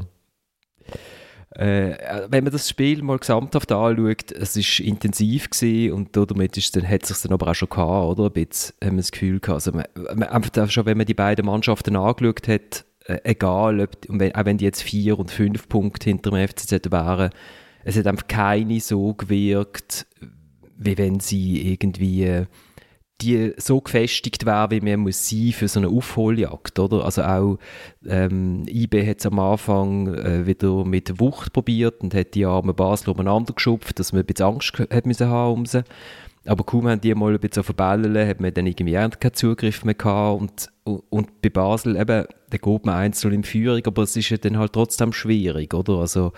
Äh, 1.55 2.27
wenn 2.29 2.43
man 2.43 2.51
das 2.51 2.69
Spiel 2.69 3.01
mal 3.01 3.17
gesamthaft 3.17 3.71
anschaut, 3.71 4.31
es 4.31 4.57
war 4.57 4.85
intensiv 4.85 5.49
und 5.93 6.09
damit 6.11 6.57
ist, 6.57 6.75
dann, 6.75 6.87
hat 6.87 7.03
es 7.03 7.09
sich 7.09 7.21
dann 7.21 7.31
aber 7.31 7.49
auch 7.49 7.55
schon 7.55 7.69
gehabt, 7.69 8.19
oder? 8.19 8.25
Ein 8.25 8.33
bisschen 8.33 8.75
haben 8.83 8.95
wir 8.95 8.97
das 8.97 9.11
Gefühl 9.11 9.39
gehabt. 9.39 9.55
Also 9.65 9.71
man, 9.71 9.85
man, 10.15 10.27
einfach 10.27 10.69
schon, 10.69 10.85
wenn 10.85 10.97
man 10.97 11.05
die 11.05 11.13
beiden 11.13 11.45
Mannschaften 11.45 11.95
angeschaut 11.95 12.47
hat, 12.49 12.85
äh, 13.05 13.19
egal, 13.23 13.79
ob, 13.79 13.89
wenn, 14.09 14.35
auch 14.35 14.45
wenn 14.45 14.57
die 14.57 14.65
jetzt 14.65 14.83
vier 14.83 15.17
und 15.17 15.31
fünf 15.31 15.69
Punkte 15.69 16.09
hinter 16.09 16.31
dem 16.31 16.45
FCZ 16.45 16.91
wären, 16.91 17.29
es 17.85 17.97
hat 17.97 18.07
einfach 18.07 18.27
keine 18.27 18.81
so 18.81 19.13
gewirkt, 19.13 20.07
wie 20.77 20.97
wenn 20.97 21.21
sie 21.21 21.71
irgendwie 21.71 22.23
äh, 22.25 22.45
die 23.21 23.53
so 23.57 23.79
gefestigt 23.79 24.45
wäre, 24.45 24.71
wie 24.71 24.81
man 24.81 24.99
muss 24.99 25.29
sein 25.29 25.53
für 25.53 25.67
so 25.67 25.79
eine 25.79 25.87
Aufholjagd, 25.87 26.79
oder? 26.79 27.05
Also 27.05 27.23
auch 27.23 27.57
ähm, 28.05 28.65
IB 28.67 29.07
hat 29.07 29.19
es 29.19 29.25
am 29.25 29.39
Anfang 29.39 30.13
äh, 30.13 30.45
wieder 30.45 30.83
mit 30.83 31.19
Wucht 31.19 31.53
probiert 31.53 32.01
und 32.01 32.13
hat 32.13 32.35
die 32.35 32.45
armen 32.45 32.75
Basel 32.75 33.11
umeinander 33.11 33.53
geschupft, 33.53 33.99
dass 33.99 34.11
man 34.11 34.23
ein 34.23 34.25
bisschen 34.25 34.47
Angst 34.47 34.77
hat 34.77 35.05
müssen 35.05 35.27
haben 35.27 35.53
um 35.53 35.65
sie. 35.65 35.83
Aber 36.45 36.63
kaum 36.63 36.87
haben 36.87 37.01
die 37.01 37.15
mal 37.15 37.33
ein 37.33 37.39
bisschen 37.39 37.63
verbellen, 37.63 38.27
hat 38.27 38.39
man 38.39 38.53
dann 38.53 38.67
irgendwie 38.67 38.93
keinen 38.93 39.33
Zugriff 39.33 39.83
mehr 39.83 39.95
gehabt 39.95 40.41
und, 40.41 40.69
und, 40.83 41.03
und 41.09 41.41
bei 41.41 41.49
Basel 41.49 41.95
eben, 41.95 42.25
da 42.49 42.57
geht 42.57 42.85
man 42.85 42.95
einzeln 42.95 43.33
in 43.33 43.43
Führung, 43.43 43.81
aber 43.85 44.03
es 44.03 44.15
ist 44.15 44.29
ja 44.29 44.37
dann 44.37 44.59
halt 44.59 44.73
trotzdem 44.73 45.11
schwierig, 45.11 45.73
oder? 45.73 45.93
Also 45.93 46.33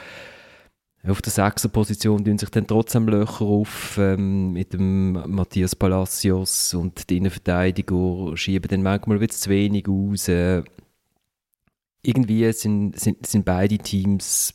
Auf 1.07 1.21
der 1.21 1.31
sechsten 1.31 1.71
Position 1.71 2.25
tun 2.25 2.37
sich 2.37 2.49
dann 2.49 2.67
trotzdem 2.67 3.07
Löcher 3.07 3.45
auf 3.45 3.97
ähm, 3.97 4.51
mit 4.51 4.73
dem 4.73 5.13
Matthias 5.13 5.75
Palacios 5.75 6.73
und 6.73 7.09
die 7.09 7.17
Innenverteidiger 7.17 8.35
schieben 8.35 8.67
dann 8.67 8.83
manchmal 8.83 9.21
ein 9.21 9.29
zu 9.29 9.49
wenig 9.49 9.87
aus. 9.87 10.27
Äh, 10.27 10.63
irgendwie 12.01 12.51
sind, 12.51 12.99
sind, 12.99 13.25
sind 13.25 13.45
beide 13.45 13.77
Teams 13.77 14.53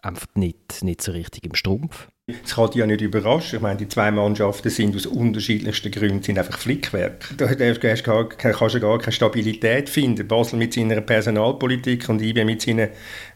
einfach 0.00 0.28
nicht, 0.34 0.82
nicht 0.82 1.02
so 1.02 1.12
richtig 1.12 1.44
im 1.44 1.54
Strumpf. 1.54 2.08
Es 2.28 2.56
kann 2.56 2.66
dich 2.66 2.76
ja 2.76 2.86
nicht 2.86 3.02
überraschen. 3.02 3.56
Ich 3.56 3.62
meine, 3.62 3.76
die 3.76 3.86
zwei 3.86 4.10
Mannschaften 4.10 4.68
sind 4.68 4.96
aus 4.96 5.06
unterschiedlichsten 5.06 5.92
Gründen 5.92 6.24
sind 6.24 6.36
einfach 6.38 6.58
Flickwerk. 6.58 7.32
Da 7.36 7.46
kannst 7.46 8.74
du 8.74 8.80
gar 8.80 8.98
keine 8.98 9.12
Stabilität 9.12 9.88
finden. 9.88 10.26
Basel 10.26 10.58
mit 10.58 10.74
seiner 10.74 11.00
Personalpolitik 11.02 12.08
und 12.08 12.20
IB 12.20 12.44
mit 12.44 12.62
seiner, 12.62 12.88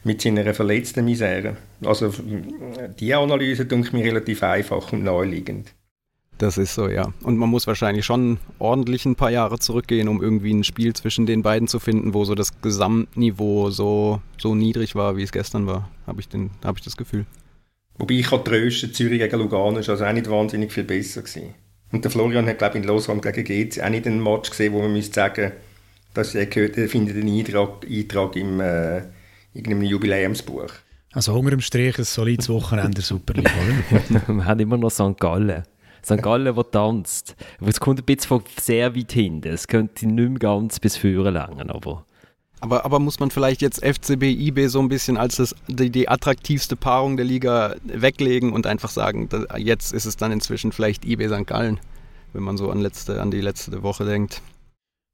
mit 0.02 0.20
seiner 0.20 0.52
verletzten 0.54 1.04
Misere. 1.04 1.56
Also 1.84 2.12
die 2.98 3.14
Analyse 3.14 3.64
denke 3.64 3.94
mir 3.96 4.04
relativ 4.04 4.42
einfach 4.42 4.92
und 4.92 5.04
naheliegend. 5.04 5.72
Das 6.38 6.58
ist 6.58 6.74
so, 6.74 6.88
ja. 6.88 7.12
Und 7.22 7.36
man 7.36 7.48
muss 7.48 7.68
wahrscheinlich 7.68 8.04
schon 8.04 8.38
ordentlich 8.58 9.04
ein 9.04 9.14
paar 9.14 9.30
Jahre 9.30 9.60
zurückgehen, 9.60 10.08
um 10.08 10.20
irgendwie 10.20 10.52
ein 10.52 10.64
Spiel 10.64 10.94
zwischen 10.94 11.26
den 11.26 11.42
beiden 11.42 11.68
zu 11.68 11.78
finden, 11.78 12.12
wo 12.12 12.24
so 12.24 12.34
das 12.34 12.60
Gesamtniveau 12.60 13.70
so, 13.70 14.20
so 14.36 14.56
niedrig 14.56 14.96
war, 14.96 15.16
wie 15.16 15.22
es 15.22 15.30
gestern 15.30 15.68
war, 15.68 15.88
habe 16.08 16.20
ich, 16.20 16.28
hab 16.64 16.76
ich 16.76 16.82
das 16.82 16.96
Gefühl. 16.96 17.24
Wobei 18.00 18.14
ich 18.14 18.30
kann 18.30 18.42
trösten, 18.42 18.94
Zürich 18.94 19.18
gegen 19.18 19.38
Lugano 19.38 19.78
ist 19.78 19.90
also 19.90 20.06
auch 20.06 20.12
nicht 20.12 20.30
wahnsinnig 20.30 20.72
viel 20.72 20.84
besser 20.84 21.20
gewesen. 21.20 21.54
Und 21.92 22.02
der 22.02 22.10
Florian 22.10 22.46
hat, 22.46 22.56
glaube 22.56 22.78
ich, 22.78 22.82
in 22.82 22.88
Lausanne 22.88 23.20
gegen 23.20 23.44
GC 23.44 23.82
auch 23.82 23.90
nicht 23.90 24.06
einen 24.06 24.22
Match 24.22 24.48
gesehen, 24.48 24.72
wo 24.72 24.80
man 24.80 24.94
müsste 24.94 25.16
sagen, 25.16 25.52
dass 26.14 26.34
er 26.34 26.46
gehört, 26.46 26.78
er 26.78 26.88
findet 26.88 27.16
einen 27.16 27.28
Eintrag, 27.28 27.86
Eintrag 27.86 28.36
im 28.36 28.58
äh, 28.58 29.02
irgendeinem 29.52 29.82
Jubiläumsbuch. 29.82 30.72
Also 31.12 31.34
Hunger 31.34 31.52
im 31.52 31.60
Strich, 31.60 31.98
ein 31.98 32.04
solides 32.04 32.48
Wochenende 32.48 33.02
Super 33.02 33.34
League, 33.34 33.50
oder? 33.50 34.28
wir 34.34 34.44
haben 34.46 34.60
immer 34.60 34.78
noch 34.78 34.90
St. 34.90 35.18
Gallen. 35.18 35.64
St. 36.02 36.22
Gallen, 36.22 36.54
der 36.54 36.70
tanzt. 36.70 37.36
Aber 37.60 37.68
es 37.68 37.80
kommt 37.80 38.00
ein 38.00 38.06
bisschen 38.06 38.28
von 38.28 38.42
sehr 38.58 38.96
weit 38.96 39.12
hinten. 39.12 39.52
Es 39.52 39.68
könnte 39.68 40.06
nicht 40.06 40.30
mehr 40.30 40.38
ganz 40.38 40.80
bis 40.80 40.96
vorne 40.96 41.30
langen, 41.30 41.68
aber... 41.68 42.06
Aber, 42.60 42.84
aber 42.84 42.98
muss 42.98 43.18
man 43.20 43.30
vielleicht 43.30 43.62
jetzt 43.62 43.82
FCB, 43.82 44.22
IB 44.24 44.66
so 44.68 44.80
ein 44.80 44.88
bisschen 44.88 45.16
als 45.16 45.36
das, 45.36 45.54
die, 45.66 45.90
die 45.90 46.08
attraktivste 46.08 46.76
Paarung 46.76 47.16
der 47.16 47.24
Liga 47.24 47.74
weglegen 47.84 48.52
und 48.52 48.66
einfach 48.66 48.90
sagen, 48.90 49.28
jetzt 49.56 49.92
ist 49.92 50.04
es 50.04 50.16
dann 50.16 50.30
inzwischen 50.30 50.70
vielleicht 50.70 51.06
IB 51.06 51.28
St. 51.28 51.46
Gallen, 51.46 51.80
wenn 52.34 52.42
man 52.42 52.58
so 52.58 52.70
an, 52.70 52.80
letzte, 52.80 53.20
an 53.20 53.30
die 53.30 53.40
letzte 53.40 53.82
Woche 53.82 54.04
denkt. 54.04 54.42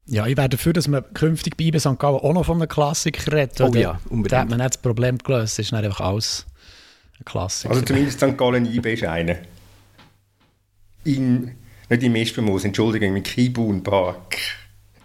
Ja, 0.06 0.26
ich 0.26 0.36
wäre 0.36 0.48
dafür, 0.48 0.72
dass 0.72 0.88
man 0.88 1.04
künftig 1.14 1.56
bei 1.56 1.64
IB 1.64 1.78
St. 1.78 1.98
Gallen 1.98 2.16
auch 2.16 2.32
noch 2.32 2.44
von 2.44 2.60
einem 2.60 2.68
Klassiker 2.68 3.32
redet. 3.32 3.60
Oh 3.60 3.70
ja, 3.74 4.00
unbedingt. 4.08 4.32
Da 4.32 4.40
hat 4.40 4.48
man 4.48 4.58
nicht 4.58 4.74
das 4.74 4.82
Problem 4.82 5.18
gelöst, 5.18 5.58
es 5.58 5.66
ist 5.66 5.72
nicht 5.72 5.84
einfach 5.84 6.00
alles 6.00 6.46
ein 7.20 7.24
Klassiker. 7.24 7.74
Also 7.74 7.84
zumindest 7.84 8.18
St. 8.18 8.36
Gallen 8.36 8.66
IB 8.66 8.92
ist 8.92 9.04
einer. 9.04 9.36
In, 11.04 11.52
nicht 11.88 12.02
im 12.02 12.16
Espenmoos, 12.16 12.64
Entschuldigung, 12.64 13.14
im 13.14 13.22
Kibun 13.22 13.84
Park. 13.84 14.36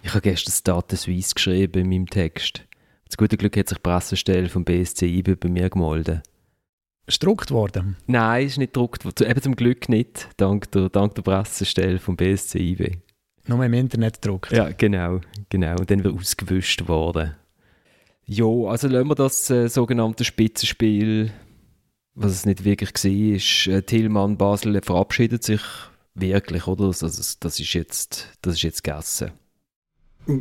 Ich 0.02 0.10
habe 0.10 0.20
gestern 0.20 0.52
Status 0.52 1.02
Suisse 1.02 1.34
geschrieben 1.34 1.82
in 1.82 1.88
meinem 1.88 2.06
Text. 2.08 2.62
Zu 3.08 3.16
gutem 3.16 3.38
Glück 3.38 3.56
hat 3.56 3.68
sich 3.68 3.78
die 3.78 3.82
Pressestelle 3.82 4.48
vom 4.48 4.64
BSC 4.64 5.06
IB 5.06 5.36
bei 5.36 5.48
mir 5.48 5.70
gemeldet. 5.70 6.22
Ist 7.06 7.20
gedruckt 7.20 7.50
worden? 7.50 7.96
Nein, 8.06 8.46
ist 8.46 8.58
nicht 8.58 8.72
gedruckt 8.72 9.04
worden. 9.04 9.30
Eben 9.30 9.42
zum 9.42 9.54
Glück 9.56 9.88
nicht, 9.88 10.28
dank 10.36 10.70
der, 10.72 10.88
dank 10.88 11.14
der 11.14 11.22
Pressestelle 11.22 11.98
vom 11.98 12.16
BSC 12.16 12.58
IB. 12.58 12.98
Nur 13.46 13.64
im 13.64 13.74
Internet 13.74 14.20
gedruckt? 14.20 14.52
Ja, 14.52 14.70
genau. 14.70 15.20
genau. 15.48 15.76
Und 15.78 15.90
dann 15.90 16.02
wird 16.04 16.14
ausgewischt 16.14 16.88
worden. 16.88 17.36
Ja, 18.24 18.46
also 18.46 18.88
lassen 18.88 19.08
wir 19.08 19.14
das 19.14 19.50
äh, 19.50 19.68
sogenannte 19.68 20.24
Spitzenspiel, 20.24 21.32
was 22.14 22.32
es 22.32 22.46
nicht 22.46 22.64
wirklich 22.64 22.92
war, 22.92 23.36
ist, 23.36 23.66
äh, 23.66 23.82
Tillmann 23.82 24.36
Basel 24.36 24.80
verabschiedet 24.80 25.42
sich 25.42 25.60
wirklich, 26.14 26.66
oder? 26.66 26.86
Also, 26.86 27.06
das, 27.06 27.60
ist 27.60 27.72
jetzt, 27.74 28.28
das 28.42 28.54
ist 28.54 28.62
jetzt 28.62 28.84
gegessen. 28.84 29.32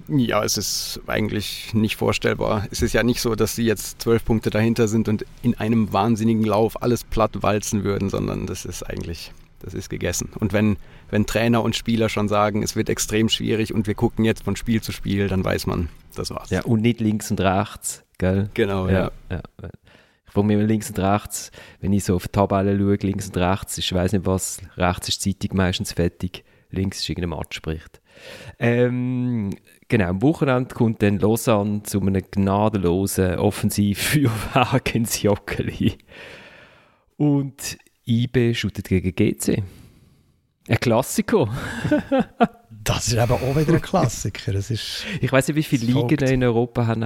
Ja, 0.08 0.44
es 0.44 0.58
ist 0.58 1.02
eigentlich 1.08 1.74
nicht 1.74 1.96
vorstellbar. 1.96 2.68
Es 2.72 2.82
ist 2.82 2.94
ja 2.94 3.02
nicht 3.02 3.20
so, 3.20 3.34
dass 3.36 3.56
sie 3.56 3.64
jetzt 3.64 4.02
zwölf 4.02 4.24
Punkte 4.24 4.52
dahinter 4.52 4.88
sind 4.88 5.08
und 5.08 5.26
in 5.42 5.56
einem 5.56 5.92
wahnsinnigen 5.92 6.44
Lauf 6.44 6.82
alles 6.84 7.04
platt 7.04 7.42
walzen 7.42 7.84
würden, 7.84 8.10
sondern 8.10 8.46
das 8.46 8.66
ist 8.66 8.84
eigentlich, 8.84 9.32
das 9.60 9.74
ist 9.74 9.90
gegessen. 9.90 10.30
Und 10.40 10.54
wenn, 10.54 10.78
wenn 11.10 11.26
Trainer 11.26 11.64
und 11.64 11.76
Spieler 11.76 12.10
schon 12.10 12.28
sagen, 12.28 12.62
es 12.62 12.76
wird 12.76 12.90
extrem 12.90 13.28
schwierig 13.28 13.74
und 13.74 13.88
wir 13.88 13.96
gucken 13.96 14.24
jetzt 14.24 14.44
von 14.44 14.56
Spiel 14.56 14.82
zu 14.82 14.92
Spiel, 14.92 15.28
dann 15.28 15.44
weiß 15.44 15.66
man, 15.66 15.90
das 16.16 16.30
war's. 16.30 16.52
Ja, 16.52 16.62
und 16.62 16.82
nicht 16.82 17.00
links 17.00 17.32
und 17.32 17.42
rechts, 17.42 18.04
gell? 18.20 18.50
Genau, 18.54 18.88
ja. 18.88 19.12
ja. 19.32 19.42
ja. 19.62 19.70
Ich 20.28 20.34
frage 20.34 20.48
mich 20.48 20.58
immer 20.58 20.68
links 20.68 20.90
und 20.90 21.00
rechts, 21.00 21.52
wenn 21.82 21.92
ich 21.92 22.04
so 22.04 22.16
auf 22.16 22.28
die 22.28 22.32
Tabelle 22.32 22.78
schaue, 22.78 22.96
links 23.02 23.28
und 23.28 23.38
rechts, 23.38 23.78
ich 23.80 23.92
weiß 23.92 24.14
nicht 24.14 24.26
was, 24.28 24.62
rechts 24.78 25.10
ist 25.10 25.26
die 25.26 25.38
Zeitung 25.38 25.58
meistens 25.58 25.92
fertig, 25.92 26.44
links 26.70 27.00
ist 27.00 27.10
irgendein 27.10 27.38
Match 27.38 27.58
spricht. 27.58 28.00
Ähm, 28.60 29.50
genau, 29.92 30.08
am 30.08 30.22
Wochenende 30.22 30.74
kommt 30.74 31.04
dann 31.04 31.20
Lausanne 31.20 31.84
zu 31.84 32.02
einem 32.02 32.24
gnadenlosen 32.32 33.36
Offensivfeuerwerk 33.36 34.96
ins 34.96 35.22
Joggeli. 35.22 35.98
Und 37.18 37.78
IB 38.08 38.54
shootet 38.56 38.88
gegen 38.88 39.14
GC. 39.14 39.62
Ein 40.68 40.80
Klassiker. 40.80 41.54
das 42.84 43.10
ist 43.10 43.18
aber 43.18 43.36
auch 43.36 43.56
wieder 43.56 43.74
ein 43.74 43.82
Klassiker. 43.82 44.54
Das 44.54 44.72
ist 44.72 45.06
ich 45.22 45.32
weiß 45.32 45.50
nicht, 45.50 45.58
wie 45.58 45.64
viele 45.64 45.86
Ligen 45.86 46.24
in 46.26 46.44
Europa 46.44 46.88
haben 46.88 47.04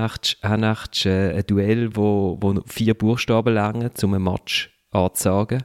äh, 1.06 1.38
ein 1.38 1.44
Duell, 1.48 1.96
wo, 1.96 2.38
wo 2.40 2.62
vier 2.68 2.94
Buchstaben 2.94 3.54
lang 3.54 3.92
um 4.04 4.14
ein 4.14 4.22
Match 4.22 4.70
anzusagen. 4.92 5.64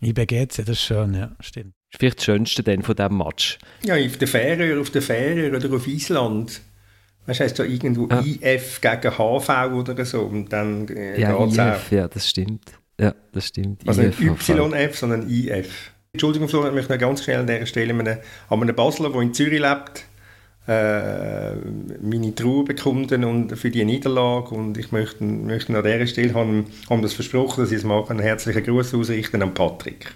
IB 0.00 0.26
GC, 0.26 0.48
das 0.56 0.68
ist 0.68 0.80
schön, 0.80 1.14
ja, 1.14 1.36
stimmt. 1.40 1.74
Ist 1.92 1.98
vielleicht 1.98 2.18
das 2.18 2.24
Schönste 2.24 2.62
denn 2.62 2.82
von 2.82 2.96
diesem 2.96 3.18
Match. 3.18 3.58
Ja, 3.84 3.94
auf 3.94 4.16
der 4.16 4.28
Färöer, 4.28 4.80
auf 4.80 4.90
der 4.90 5.02
Färöer 5.02 5.54
oder 5.54 5.76
auf 5.76 5.86
Island. 5.86 6.62
Weißt 7.26 7.40
du, 7.40 7.44
heißt 7.44 7.58
da 7.58 7.64
irgendwo 7.64 8.08
ja. 8.08 8.20
IF 8.20 8.80
gegen 8.80 9.12
HV 9.12 9.48
oder 9.72 10.04
so 10.04 10.22
und 10.22 10.52
dann 10.52 10.88
äh, 10.88 11.20
ja, 11.20 11.30
IF, 11.44 11.58
auch. 11.58 11.90
ja, 11.90 12.08
das 12.08 12.28
stimmt. 12.28 12.72
Ja, 12.98 13.14
das 13.32 13.48
stimmt. 13.48 13.86
Also 13.86 14.02
IF, 14.02 14.18
nicht 14.18 14.48
YF, 14.48 14.98
sondern 14.98 15.28
IF. 15.28 15.92
Entschuldigung, 16.12 16.48
Florian, 16.48 16.72
ich 16.72 16.76
möchte 16.76 16.92
noch 16.92 17.00
ganz 17.00 17.22
schnell 17.22 17.38
an 17.38 17.46
dieser 17.46 17.66
Stelle 17.66 17.94
an 17.94 18.62
einem 18.62 18.74
Basler, 18.74 19.10
der 19.10 19.20
in 19.20 19.34
Zürich 19.34 19.60
lebt, 19.60 20.04
äh, 20.66 21.54
meine 22.00 22.34
Trauer 22.34 22.64
bekunden 22.64 23.24
und 23.24 23.56
für 23.56 23.70
die 23.70 23.84
Niederlage 23.84 24.54
und 24.54 24.76
ich 24.78 24.92
möchte, 24.92 25.24
möchte 25.24 25.76
an 25.76 25.84
dieser 25.84 26.06
Stelle 26.06 26.34
haben, 26.34 26.66
haben 26.90 27.02
das 27.02 27.14
versprochen, 27.14 27.62
dass 27.62 27.72
ich 27.72 27.78
es 27.78 27.84
mache, 27.84 28.10
einen 28.10 28.20
herzlichen 28.20 28.62
Gruß 28.62 28.94
ausrichten 28.94 29.42
an 29.42 29.54
Patrick. 29.54 30.12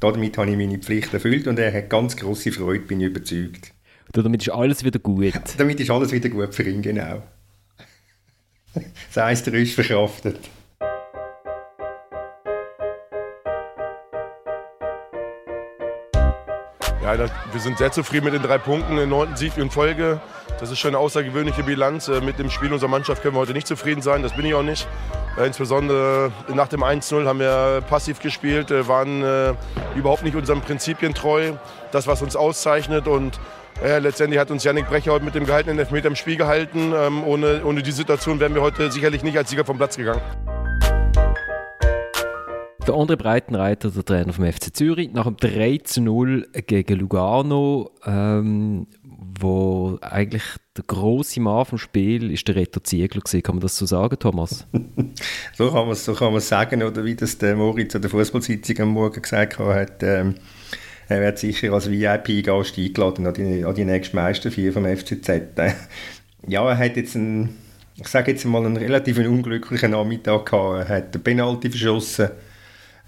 Damit 0.00 0.38
habe 0.38 0.50
ich 0.50 0.56
meine 0.56 0.78
Pflicht 0.78 1.12
erfüllt 1.12 1.46
und 1.46 1.58
er 1.58 1.72
hat 1.72 1.90
ganz 1.90 2.16
große 2.16 2.52
Freude, 2.52 2.84
bin 2.84 3.00
ich 3.00 3.08
überzeugt. 3.08 3.72
Und 4.14 4.24
damit 4.24 4.42
ist 4.42 4.48
alles 4.50 4.82
wieder 4.82 4.98
gut. 4.98 5.32
damit 5.58 5.78
ist 5.78 5.90
alles 5.90 6.10
wieder 6.10 6.30
gut 6.30 6.54
für 6.54 6.62
ihn, 6.62 6.82
genau. 6.82 7.22
Das 9.14 9.24
heisst, 9.24 9.46
er 9.48 9.54
ist 9.54 9.74
verkraftet. 9.74 10.38
Ja, 17.14 17.26
wir 17.50 17.60
sind 17.60 17.78
sehr 17.78 17.90
zufrieden 17.90 18.24
mit 18.24 18.34
den 18.34 18.42
drei 18.42 18.58
Punkten, 18.58 18.96
den 18.96 19.08
neunten 19.08 19.36
Sieg 19.36 19.56
in 19.56 19.70
Folge. 19.70 20.20
Das 20.60 20.70
ist 20.70 20.78
schon 20.78 20.90
eine 20.90 20.98
außergewöhnliche 20.98 21.64
Bilanz. 21.64 22.06
Äh, 22.06 22.20
mit 22.20 22.38
dem 22.38 22.50
Spiel 22.50 22.72
unserer 22.72 22.88
Mannschaft 22.88 23.22
können 23.22 23.34
wir 23.34 23.40
heute 23.40 23.52
nicht 23.52 23.66
zufrieden 23.66 24.00
sein, 24.00 24.22
das 24.22 24.36
bin 24.36 24.44
ich 24.46 24.54
auch 24.54 24.62
nicht. 24.62 24.86
Äh, 25.36 25.46
insbesondere 25.46 26.30
nach 26.54 26.68
dem 26.68 26.84
1-0 26.84 27.26
haben 27.26 27.40
wir 27.40 27.82
passiv 27.88 28.20
gespielt, 28.20 28.70
äh, 28.70 28.86
waren 28.86 29.56
überhaupt 29.96 30.22
nicht 30.22 30.36
unseren 30.36 30.60
Prinzipien 30.60 31.14
treu. 31.14 31.52
Das, 31.90 32.06
was 32.06 32.22
uns 32.22 32.36
auszeichnet 32.36 33.08
und 33.08 33.40
äh, 33.82 33.98
letztendlich 33.98 34.38
hat 34.38 34.50
uns 34.50 34.62
Yannick 34.62 34.88
Brecher 34.88 35.12
heute 35.12 35.24
mit 35.24 35.34
dem 35.34 35.46
gehaltenen 35.46 35.78
Elfmeter 35.78 36.08
im 36.08 36.16
Spiel 36.16 36.36
gehalten. 36.36 36.92
Ähm, 36.94 37.24
ohne, 37.24 37.62
ohne 37.64 37.82
die 37.82 37.92
Situation 37.92 38.38
wären 38.38 38.54
wir 38.54 38.62
heute 38.62 38.92
sicherlich 38.92 39.22
nicht 39.22 39.36
als 39.36 39.50
Sieger 39.50 39.64
vom 39.64 39.78
Platz 39.78 39.96
gegangen. 39.96 40.20
Der 42.90 42.98
andere 42.98 43.18
Breitenreiter, 43.18 43.88
der 43.88 44.04
Trainer 44.04 44.32
vom 44.32 44.44
FC 44.44 44.74
Zürich, 44.74 45.12
nach 45.12 45.24
dem 45.24 45.36
3 45.36 45.78
0 46.00 46.48
gegen 46.66 46.98
Lugano, 46.98 47.92
ähm, 48.04 48.88
wo 49.04 49.96
eigentlich 50.00 50.42
der 50.76 50.82
große 50.88 51.40
Mann 51.40 51.66
vom 51.66 51.78
Spiel 51.78 52.32
ist 52.32 52.48
der 52.48 52.56
Reto 52.56 52.80
Ziegler 52.80 53.20
gewesen. 53.20 53.44
Kann 53.44 53.54
man 53.54 53.60
das 53.60 53.76
so 53.76 53.86
sagen, 53.86 54.18
Thomas? 54.18 54.66
so 55.56 55.70
kann 55.70 55.84
man 55.84 55.92
es 55.92 56.04
so 56.04 56.38
sagen, 56.40 56.82
oder 56.82 57.04
wie 57.04 57.14
das 57.14 57.38
der 57.38 57.54
Moritz 57.54 57.94
an 57.94 58.02
der 58.02 58.10
Fußballsitzung 58.10 58.80
am 58.80 58.88
Morgen 58.88 59.22
gesagt 59.22 59.60
hat. 59.60 60.02
Ähm, 60.02 60.34
er 61.06 61.20
wird 61.20 61.38
sicher 61.38 61.72
als 61.72 61.88
VIP-Gast 61.88 62.76
eingeladen 62.76 63.24
an 63.24 63.34
die, 63.34 63.64
an 63.64 63.74
die 63.76 63.84
nächste 63.84 64.16
Meisterfeier 64.16 64.72
vom 64.72 64.84
FCZ. 64.84 65.28
ja, 66.48 66.68
er 66.68 66.76
hat 66.76 66.96
jetzt 66.96 67.14
einen, 67.14 67.56
ich 67.94 68.08
sage 68.08 68.32
jetzt 68.32 68.44
mal, 68.46 68.66
einen 68.66 68.76
relativ 68.76 69.18
unglücklichen 69.18 69.92
Nachmittag 69.92 70.46
gehabt. 70.46 70.88
Er 70.88 70.96
hat 70.96 71.14
den 71.14 71.22
Penalty 71.22 71.70
verschossen. 71.70 72.30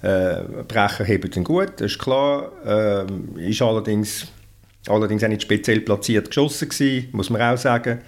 Äh, 0.03 0.43
Brecher 0.67 1.05
hebt 1.05 1.37
ihn 1.37 1.45
gut, 1.45 1.73
das 1.77 1.93
ist 1.93 1.99
klar. 1.99 2.53
Äh, 2.67 3.49
ist 3.49 3.62
allerdings, 3.62 4.27
allerdings 4.88 5.23
auch 5.23 5.29
nicht 5.29 5.43
speziell 5.43 5.81
platziert 5.81 6.27
geschossen 6.29 6.69
gewesen, 6.69 7.09
muss 7.12 7.31
man 7.31 7.41
auch 7.41 7.57
sagen. 7.57 8.01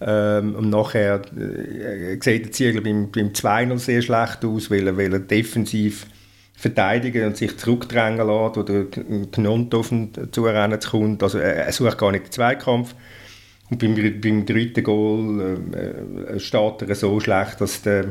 Ähm, 0.00 0.54
und 0.54 0.70
nachher 0.70 1.22
äh, 1.36 2.18
sieht 2.20 2.44
der 2.44 2.52
Ziegler 2.52 2.80
beim, 2.80 3.10
beim 3.10 3.28
2-0 3.28 3.78
sehr 3.78 4.02
schlecht 4.02 4.44
aus, 4.44 4.70
weil 4.70 4.86
er, 4.86 4.96
weil 4.96 5.12
er 5.12 5.20
defensiv 5.20 6.06
verteidigen 6.54 7.26
und 7.26 7.36
sich 7.36 7.56
zurückdrängen 7.56 8.26
lässt 8.26 8.58
oder 8.58 8.84
Knont 9.30 9.74
auf 9.74 9.92
ihn 9.92 10.10
zurennen 10.32 10.80
kommt. 10.80 11.22
Also 11.22 11.38
er, 11.38 11.70
sucht 11.72 11.98
gar 11.98 12.10
nicht 12.10 12.26
den 12.26 12.32
Zweikampf. 12.32 12.94
Und 13.70 13.78
beim, 13.78 13.94
beim 14.20 14.46
dritten 14.46 14.82
Goal 14.82 15.58
äh, 15.72 16.34
äh, 16.34 16.40
steht 16.40 16.82
er 16.82 16.94
so 16.94 17.20
schlecht, 17.20 17.60
dass 17.60 17.82
der, 17.82 18.06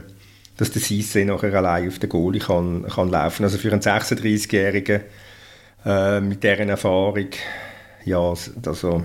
dass 0.57 0.71
der 0.71 0.81
Cisse 0.81 1.23
nachher 1.23 1.53
allein 1.53 1.87
auf 1.87 1.99
den 1.99 2.09
Goalie 2.09 2.41
kann, 2.41 2.83
kann 2.83 3.09
laufen. 3.09 3.43
Also 3.43 3.57
für 3.57 3.71
einen 3.71 3.81
36-Jährigen 3.81 5.01
äh, 5.85 6.19
mit 6.19 6.43
dieser 6.43 6.59
Erfahrung, 6.59 7.29
ja, 8.05 8.33
also 8.65 9.03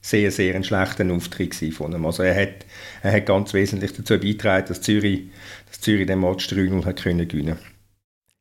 sehr, 0.00 0.30
sehr 0.30 0.54
ein 0.54 0.64
schlechter 0.64 1.10
Auftritt 1.10 1.54
von 1.74 1.92
ihm. 1.92 2.06
Also 2.06 2.22
er 2.22 2.40
hat, 2.40 2.66
er 3.02 3.12
hat 3.12 3.26
ganz 3.26 3.52
wesentlich 3.54 3.92
dazu 3.92 4.14
beigetragen, 4.14 4.66
dass 4.68 4.80
Zürich, 4.80 5.30
dass 5.68 5.80
Zürich 5.80 6.06
den 6.06 6.20
Match 6.20 6.46
3-0 6.48 6.84
hat 6.84 7.02
können 7.02 7.26
gewinnen 7.26 7.56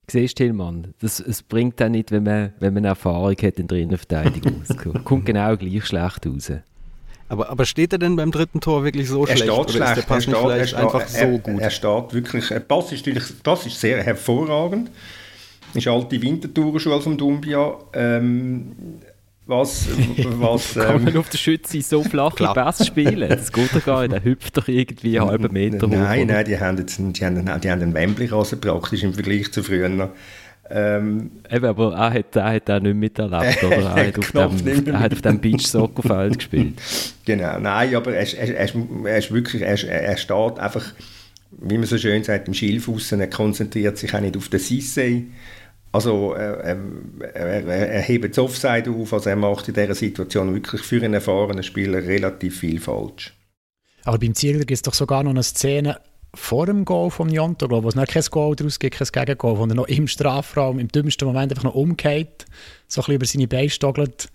Siehst 0.08 0.38
Tillmann, 0.38 0.94
das, 1.00 1.20
es 1.20 1.42
bringt 1.42 1.82
auch 1.82 1.90
nicht, 1.90 2.12
wenn 2.12 2.22
man, 2.22 2.54
wenn 2.60 2.76
man 2.76 2.86
Erfahrung 2.86 3.36
hat 3.42 3.58
in 3.58 3.68
der 3.68 3.80
Innenverteidigung. 3.80 4.62
Es 4.68 4.78
kommt 5.04 5.26
genau 5.26 5.58
gleich 5.58 5.86
schlecht 5.86 6.28
raus. 6.28 6.52
Aber, 7.28 7.50
aber 7.50 7.66
steht 7.66 7.92
er 7.92 8.00
denn 8.00 8.16
beim 8.16 8.32
dritten 8.32 8.62
Tor 8.62 8.84
wirklich 8.84 9.10
so 9.10 9.26
er 9.26 9.36
schlecht? 9.36 9.52
Steht 9.52 9.72
schlecht. 9.72 9.90
Ist 9.90 9.96
der 9.98 10.02
Pass 10.04 10.18
er 10.18 10.22
steht, 10.22 10.38
vielleicht 10.38 10.74
er 10.74 10.80
einfach 10.80 11.08
steht, 11.08 11.22
so 11.22 11.38
gut? 11.40 11.62
Er, 11.62 11.70
steht 11.72 12.14
wirklich, 12.14 12.48
der 12.50 12.60
Pass 12.60 12.92
ist, 12.92 13.06
natürlich, 13.06 13.44
Pass 13.44 13.66
ist 13.66 13.80
sehr 13.80 14.04
hervorragend. 14.04 14.92
Das 15.74 15.84
ist 15.84 15.88
alte 15.88 16.22
Wintertourenschule 16.22 17.02
vom 17.02 17.18
Dumbia. 17.18 17.76
Ähm, 17.94 18.72
was, 19.48 19.88
was, 20.18 20.76
ähm, 20.76 20.82
Kann 20.82 21.04
man 21.04 21.18
auf 21.18 21.30
der 21.30 21.38
Schütze 21.38 21.82
so 21.82 22.04
flache 22.04 22.52
Pässe 22.54 22.86
spielen? 22.86 23.30
Das 23.30 23.52
geht 23.52 23.76
doch 23.76 23.86
gar 23.86 24.02
nicht. 24.02 24.14
Der 24.14 24.24
hüpft 24.24 24.58
doch 24.58 24.68
irgendwie 24.68 25.20
einen 25.20 25.30
halben 25.30 25.54
Meter 25.54 25.86
hoch. 25.86 25.92
Nein, 25.92 26.28
nein, 26.28 26.46
die 26.46 26.60
haben, 26.60 26.78
jetzt, 26.78 26.98
die 26.98 27.26
haben, 27.26 27.46
die 27.46 27.72
haben 27.72 27.82
einen 27.82 27.94
Wembley-Rasen 27.94 28.60
praktisch 28.60 29.04
im 29.04 29.14
Vergleich 29.14 29.52
zu 29.52 29.62
früher. 29.62 30.10
Ähm, 30.70 31.32
Eben, 31.50 31.66
aber 31.66 31.94
er 31.94 32.14
hat, 32.14 32.36
er 32.36 32.54
hat 32.54 32.70
auch 32.72 32.80
nicht 32.80 32.96
miterlebt, 32.96 33.64
oder? 33.64 33.76
Er 33.76 34.08
hat, 34.08 34.18
auf 34.18 34.32
dem, 34.32 34.88
er 34.88 35.00
hat 35.00 35.14
auf 35.14 35.22
dem 35.22 35.40
Beach-Soccerfeld 35.40 36.38
gespielt. 36.38 36.82
Genau, 37.26 37.58
nein, 37.58 37.96
aber 37.96 38.14
er, 38.14 38.38
er, 38.38 38.56
er, 38.56 38.70
er 39.06 39.18
ist 39.18 39.32
wirklich, 39.32 39.64
er, 39.64 39.84
er 39.84 40.16
steht 40.16 40.60
einfach, 40.60 40.94
wie 41.52 41.78
man 41.80 41.88
so 41.88 41.98
schön 41.98 42.24
sagt, 42.24 42.48
im 42.48 42.54
Schilf 42.54 42.88
er 43.12 43.28
konzentriert 43.28 43.98
sich 43.98 44.14
auch 44.14 44.20
nicht 44.20 44.38
auf 44.38 44.48
den 44.50 44.60
Sissé. 44.60 45.24
Also 45.92 46.34
er, 46.34 46.78
er, 47.34 47.66
er, 47.66 48.02
hebt 48.02 48.30
das 48.30 48.38
Offside 48.38 48.92
auf, 48.92 49.12
also 49.12 49.30
er 49.30 49.36
macht 49.38 49.68
in 49.70 49.74
dieser 49.74 49.96
Situation 49.96 50.54
wirklich 50.54 50.82
für 50.82 50.98
einen 50.98 51.16
erfahrenen 51.16 51.64
Spieler 51.64 52.04
relativ 52.04 52.60
viel 52.60 52.80
falsch. 52.80 53.34
Aber 54.04 54.20
beim 54.20 54.36
Ziegler 54.36 54.60
gibt 54.60 54.72
es 54.72 54.82
doch 54.84 54.94
sogar 54.94 55.24
noch 55.24 55.32
eine 55.32 55.42
Szene, 55.42 56.00
vor 56.36 56.66
dem 56.66 56.86
Goal 56.86 57.10
von 57.10 57.30
Jonto, 57.30 57.70
wo 57.70 57.88
es 57.88 57.96
kein 57.96 58.24
Goal 58.30 58.56
daraus 58.56 58.80
gibt, 58.80 58.98
kein 58.98 59.08
Gegengoal, 59.26 59.58
wo 59.58 59.66
er 59.66 59.76
noch 59.76 59.88
im 59.88 60.08
Strafraum 60.08 60.80
im 60.80 60.88
dümmsten 60.88 61.28
Moment 61.28 61.52
einfach 61.52 61.64
noch 61.64 61.76
umgeht, 61.76 62.46
so 62.88 63.02
ein 63.02 63.06
bisschen 63.06 63.16
über 63.16 63.26
seine 63.26 63.48
Beine 63.48 63.70
stoggelt 63.70 64.30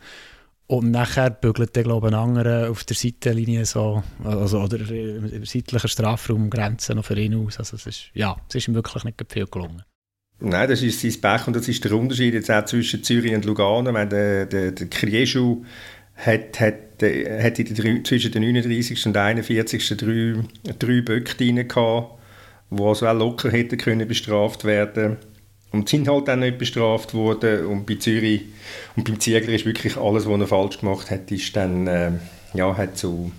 und 0.66 0.92
nachher 0.92 1.30
bügelt 1.30 1.76
er, 1.76 1.82
glaube 1.82 2.08
ich, 2.08 2.14
einen 2.14 2.22
anderen 2.22 2.70
auf 2.70 2.84
der 2.84 2.96
Seitenlinie 2.96 3.64
so, 3.64 4.04
also, 4.22 4.60
oder 4.60 4.78
im 4.88 5.44
seitlichen 5.44 5.88
Strafraumgrenze 5.88 6.94
noch 6.94 7.04
für 7.04 7.18
ihn 7.18 7.34
aus. 7.34 7.58
Also 7.58 7.74
es 7.76 7.86
ist, 7.86 8.10
ja, 8.14 8.36
es 8.48 8.54
ist 8.54 8.68
ihm 8.68 8.74
wirklich 8.74 9.02
nicht 9.04 9.20
viel 9.28 9.46
gelungen. 9.46 9.82
Nein, 10.38 10.68
das 10.68 10.80
ist 10.82 11.00
sein 11.00 11.20
Pech 11.20 11.48
und 11.48 11.56
das 11.56 11.68
ist 11.68 11.84
der 11.84 11.92
Unterschied 11.92 12.46
zwischen 12.66 13.02
Zürich 13.02 13.34
und 13.34 13.44
Lugano. 13.44 13.92
Wenn 13.92 14.08
der, 14.08 14.46
der, 14.46 14.72
der 14.72 14.86
Krieschu 14.86 15.64
hat, 16.24 16.60
hat, 16.60 16.74
hat 17.02 17.58
in 17.58 17.74
der, 17.74 18.04
zwischen 18.04 18.32
den 18.32 18.42
39. 18.42 19.06
und 19.06 19.16
41. 19.16 19.96
drei, 19.96 20.34
drei 20.78 21.00
Böcke 21.00 21.34
drin 21.36 21.66
gehabt, 21.66 22.18
die 22.70 22.82
also 22.82 23.06
auch 23.06 23.14
locker 23.14 23.50
hätten 23.50 23.78
können 23.78 24.06
bestraft 24.06 24.64
werden 24.64 25.16
und 25.72 25.88
sind 25.88 26.08
halt 26.08 26.28
dann 26.28 26.40
nicht 26.40 26.58
bestraft 26.58 27.14
worden 27.14 27.66
und 27.66 27.86
bei 27.86 27.94
Zürich 27.94 28.42
und 28.96 29.04
beim 29.04 29.20
Ziegler 29.20 29.54
ist 29.54 29.66
wirklich 29.66 29.96
alles, 29.96 30.26
was 30.28 30.40
er 30.40 30.46
falsch 30.46 30.78
gemacht 30.78 31.10
hat, 31.10 31.30
ist 31.30 31.54
dann, 31.56 31.86
äh, 31.86 32.12
ja, 32.54 32.76
hat 32.76 32.96
zu, 32.96 33.32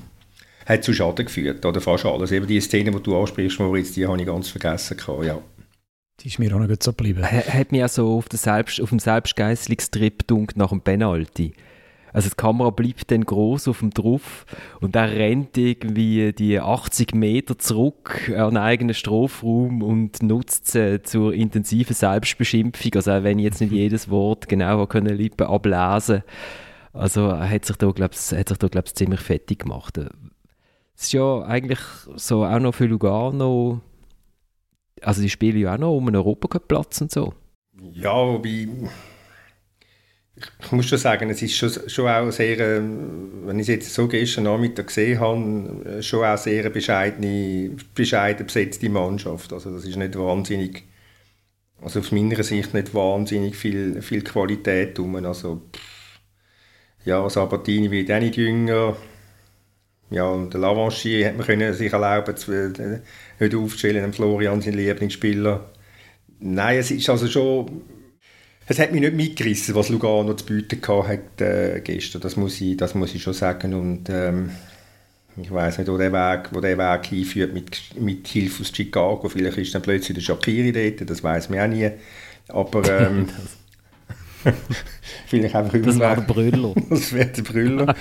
hat 0.66 0.84
zu 0.84 0.94
Schaden 0.94 1.26
geführt, 1.26 1.66
oder 1.66 1.82
fast 1.82 2.06
alles. 2.06 2.32
Eben 2.32 2.48
die 2.48 2.62
Szene, 2.62 2.92
die 2.92 3.04
du 3.04 3.20
ansprichst, 3.20 3.60
Moritz, 3.60 3.94
die 3.94 4.08
habe 4.08 4.20
ich 4.20 4.26
ganz 4.26 4.50
vergessen 4.50 4.98
gehabt, 4.98 5.26
ja. 5.26 5.42
Die 6.22 6.28
ist 6.28 6.40
mir 6.40 6.54
auch 6.56 6.60
noch 6.60 6.68
gut 6.68 6.84
so 6.84 6.92
geblieben. 6.92 7.24
Hat 7.24 7.72
mich 7.72 7.84
auch 7.84 7.90
so 7.90 8.18
auf, 8.18 8.26
Selbst, 8.32 8.80
auf 8.80 8.90
dem 8.90 9.00
Selbstgeißlungstrip 9.00 10.24
nach 10.56 10.70
dem 10.70 10.82
Penalty. 10.82 11.54
Also 12.14 12.30
die 12.30 12.36
Kamera 12.36 12.70
bleibt 12.70 13.12
dann 13.12 13.26
groß 13.26 13.68
auf 13.68 13.80
dem 13.80 13.92
drauf 13.92 14.46
und 14.80 14.96
er 14.96 15.12
rennt 15.12 15.58
irgendwie 15.58 16.34
die 16.34 16.60
80 16.60 17.16
Meter 17.16 17.58
zurück 17.58 18.32
an 18.36 18.52
den 18.52 18.58
eigenen 18.58 18.94
Strafraum 18.94 19.82
und 19.82 20.22
nutzt 20.22 20.68
sie 20.68 21.02
zur 21.04 21.34
intensiven 21.34 21.96
Selbstbeschimpfung. 21.96 22.92
Also 22.96 23.12
auch 23.12 23.24
wenn 23.24 23.40
ich 23.40 23.46
jetzt 23.46 23.62
nicht 23.62 23.74
jedes 23.74 24.10
Wort 24.10 24.50
genau 24.50 24.86
können 24.88 25.16
Lippen 25.16 25.48
ablesen 25.48 26.24
also 26.94 27.28
er 27.30 27.50
hat 27.50 27.64
sich 27.64 27.78
da 27.78 27.90
glaube 27.90 28.14
ich 28.14 28.96
ziemlich 28.96 29.22
fettig 29.22 29.60
gemacht. 29.60 29.98
Es 29.98 31.04
ist 31.04 31.14
ja 31.14 31.42
eigentlich 31.44 31.80
so 32.16 32.44
auch 32.44 32.60
noch 32.60 32.74
für 32.76 32.86
Lugano 32.86 33.80
also 35.02 35.22
die 35.22 35.30
spielen 35.30 35.58
ja 35.58 35.74
auch 35.74 35.80
noch 35.80 35.96
um 35.96 36.08
einen 36.08 36.18
Europacup-Platz 36.18 37.02
und 37.02 37.12
so. 37.12 37.34
Ja, 37.94 38.14
wobei 38.14 38.68
ich 40.36 40.72
muss 40.72 40.86
schon 40.88 40.98
sagen, 40.98 41.30
es 41.30 41.42
ist 41.42 41.56
schon, 41.56 41.72
schon 41.90 42.08
auch 42.08 42.32
sehr, 42.32 42.60
ähm, 42.60 43.44
wenn 43.46 43.60
ich 43.60 43.64
es 43.64 43.76
jetzt 43.76 43.94
so 43.94 44.08
gestern 44.08 44.46
Nachmittag 44.46 44.88
gesehen 44.88 45.20
habe, 45.20 45.98
äh, 45.98 46.02
schon 46.02 46.24
auch 46.24 46.38
sehr 46.38 46.70
bescheidene, 46.70 47.72
bescheiden 47.94 48.46
besetzte 48.46 48.90
Mannschaft. 48.90 49.52
Also 49.54 49.74
das 49.74 49.86
ist 49.86 49.98
nicht 49.98 50.18
wahnsinnig, 50.18 50.84
also 51.82 52.00
aus 52.00 52.12
meiner 52.12 52.42
Sicht 52.44 52.74
nicht 52.74 52.94
wahnsinnig 52.94 53.56
viel, 53.56 54.02
viel 54.02 54.24
Qualität 54.24 54.98
rum. 55.00 55.16
Also 55.18 55.64
ja, 57.04 57.30
Sabatini 57.30 57.92
wird 57.92 58.12
auch 58.12 58.20
nicht 58.20 58.38
jünger. 58.38 58.96
Ja, 60.12 60.26
und 60.26 60.54
der 60.54 60.60
Lavanchier 60.62 61.28
hat 61.28 61.38
man 61.38 61.46
können 61.46 61.74
sich 61.74 61.92
erlauben, 61.92 62.36
zu, 62.36 62.52
äh, 62.52 63.02
nicht 63.40 63.56
aufzustellen, 63.56 64.14
Florian, 64.14 64.62
sein 64.62 64.74
Lieblingsspieler. 64.74 65.72
Nein, 66.40 66.80
es 66.80 66.92
ist 66.92 67.10
also 67.10 67.28
schon 67.28 67.82
es 68.72 68.80
hat 68.80 68.92
mich 68.92 69.02
nicht 69.02 69.16
mitgerissen, 69.16 69.76
was 69.76 69.90
Lugano 69.90 70.34
zu 70.34 70.46
bieten 70.46 70.82
hat 71.08 71.42
äh, 71.42 71.82
gestern. 71.84 72.22
Das 72.22 72.36
muss, 72.38 72.60
ich, 72.62 72.78
das 72.78 72.96
muss 72.96 73.14
ich 73.14 73.22
schon 73.22 73.34
sagen. 73.34 73.74
Und 73.74 74.10
ähm, 74.10 74.52
ich 75.38 75.52
weiß 75.52 75.78
nicht, 75.78 75.90
wo 75.90 75.98
der 75.98 76.12
Weg, 76.12 76.50
wo 76.52 76.60
der 76.60 76.78
Weg 76.78 77.06
hinführt 77.08 77.54
mit, 77.54 77.80
mit 78.00 78.28
Hilfe 78.28 78.62
aus 78.62 78.72
Chicago. 78.74 79.30
Vielleicht 79.30 79.58
ist 79.58 79.76
dann 79.76 79.82
plötzlich 79.82 80.16
der 80.16 80.24
Shakiri 80.24 80.72
dort, 80.72 81.10
das 81.10 81.24
weiß 81.24 81.50
man 81.50 81.60
auch 81.60 81.68
nie. 81.68 81.90
Aber 82.48 82.90
ähm, 82.90 83.28
vielleicht 85.28 85.56
einfach 85.56 85.80
Das 85.82 86.00
wäre 86.00 86.16
der 86.16 86.22
Brüller. 86.22 86.74
das 86.90 87.14
wäre 87.14 87.30
der 87.30 87.42
Brüller. 87.42 87.96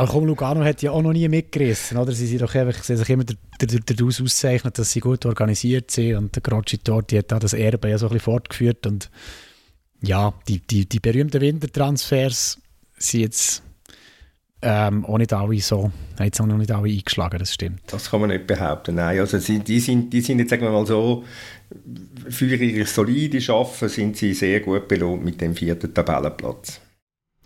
Aber 0.00 0.10
komm, 0.10 0.24
Lugano 0.24 0.64
hat 0.64 0.80
ja 0.80 0.92
auch 0.92 1.02
noch 1.02 1.12
nie 1.12 1.28
mitgerissen, 1.28 1.98
oder? 1.98 2.12
Sie 2.12 2.26
sind 2.26 2.40
doch 2.40 2.54
einfach, 2.54 2.82
sie 2.82 2.96
sich 2.96 3.10
immer 3.10 3.24
daraus 3.58 4.22
auszeichnet, 4.22 4.78
dass 4.78 4.92
sie 4.92 5.00
gut 5.00 5.26
organisiert 5.26 5.90
sind 5.90 6.16
und 6.16 6.34
der 6.34 6.40
Grocci 6.40 6.78
Torti 6.78 7.16
hat 7.16 7.30
das 7.30 7.52
Erbe 7.52 7.90
ja 7.90 7.98
so 7.98 8.06
ein 8.06 8.14
bisschen 8.14 8.32
fortgeführt 8.32 8.86
und 8.86 9.10
ja, 10.00 10.32
die, 10.48 10.60
die, 10.60 10.88
die 10.88 11.00
berühmten 11.00 11.42
Wintertransfers 11.42 12.58
sind 12.96 13.20
jetzt 13.20 13.62
ähm, 14.62 15.04
auch 15.04 15.18
nicht 15.18 15.34
alle 15.34 15.60
so, 15.60 15.92
haben 16.18 16.24
jetzt 16.24 16.40
auch 16.40 16.46
noch 16.46 16.56
nicht 16.56 16.70
alle 16.70 16.90
eingeschlagen, 16.90 17.38
das 17.38 17.52
stimmt. 17.52 17.80
Das 17.88 18.10
kann 18.10 18.22
man 18.22 18.30
nicht 18.30 18.46
behaupten, 18.46 18.94
nein. 18.94 19.20
Also 19.20 19.38
sie, 19.38 19.58
die, 19.58 19.80
sind, 19.80 20.14
die 20.14 20.22
sind 20.22 20.38
jetzt, 20.38 20.48
sagen 20.48 20.62
wir 20.62 20.70
mal 20.70 20.86
so, 20.86 21.24
für 22.26 22.46
ihr 22.46 22.86
solide 22.86 23.38
Schaffen 23.42 23.90
sind 23.90 24.16
sie 24.16 24.32
sehr 24.32 24.60
gut 24.60 24.88
belohnt 24.88 25.26
mit 25.26 25.42
dem 25.42 25.54
vierten 25.54 25.92
Tabellenplatz. 25.92 26.80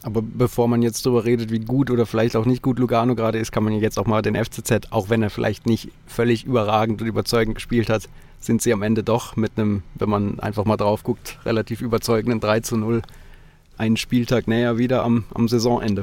Aber 0.05 0.21
bevor 0.21 0.69
man 0.69 0.83
jetzt 0.83 1.07
darüber 1.07 1.25
redet, 1.25 1.51
wie 1.51 1.61
gut 1.61 1.91
oder 1.91 2.05
vielleicht 2.05 2.37
auch 2.37 2.45
nicht 2.45 2.61
gut 2.61 2.79
Lugano 2.79 3.15
gerade 3.15 3.39
ist, 3.39 3.53
kann 3.53 3.65
man 3.65 3.73
jetzt 3.73 3.99
auch 3.99 4.05
mal 4.05 4.21
den 4.21 4.35
FCZ, 4.37 4.93
auch 4.93 5.09
wenn 5.09 5.23
er 5.23 5.31
vielleicht 5.31 5.65
nicht 5.65 5.89
völlig 6.07 6.45
überragend 6.45 7.01
und 7.01 7.09
überzeugend 7.09 7.55
gespielt 7.55 7.89
hat, 7.89 8.03
sind 8.39 8.61
sie 8.61 8.75
am 8.75 8.83
Ende 8.83 9.03
doch 9.03 9.35
mit 9.37 9.53
einem, 9.57 9.83
wenn 9.95 10.11
man 10.11 10.41
einfach 10.41 10.67
mal 10.67 10.77
drauf 10.77 11.05
guckt, 11.05 11.39
relativ 11.47 11.81
überzeugenden 11.81 12.39
3 12.39 12.61
zu 12.61 12.77
0 12.77 13.01
einen 13.79 13.97
Spieltag 13.97 14.47
näher 14.47 14.77
wieder 14.77 15.05
am, 15.05 15.25
am 15.33 15.49
Saisonende. 15.49 16.03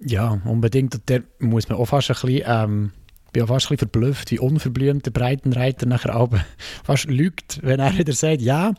Ja, 0.00 0.40
unbedingt. 0.46 1.06
Der 1.10 1.22
muss 1.38 1.68
man 1.68 1.76
auch 1.76 1.84
fast 1.84 2.10
ein 2.10 2.16
bisschen, 2.16 2.44
ähm, 2.46 2.92
bin 3.34 3.42
auch 3.42 3.48
fast 3.48 3.66
ein 3.66 3.76
bisschen 3.76 3.90
verblüfft, 3.90 4.30
wie 4.30 4.38
unverblümt 4.38 5.04
der 5.04 5.10
Breitenreiter 5.10 5.84
nachher 5.84 6.14
aber 6.14 6.42
fast 6.82 7.10
lügt, 7.10 7.60
wenn 7.62 7.78
er 7.78 7.98
wieder 7.98 8.14
sagt, 8.14 8.40
ja, 8.40 8.72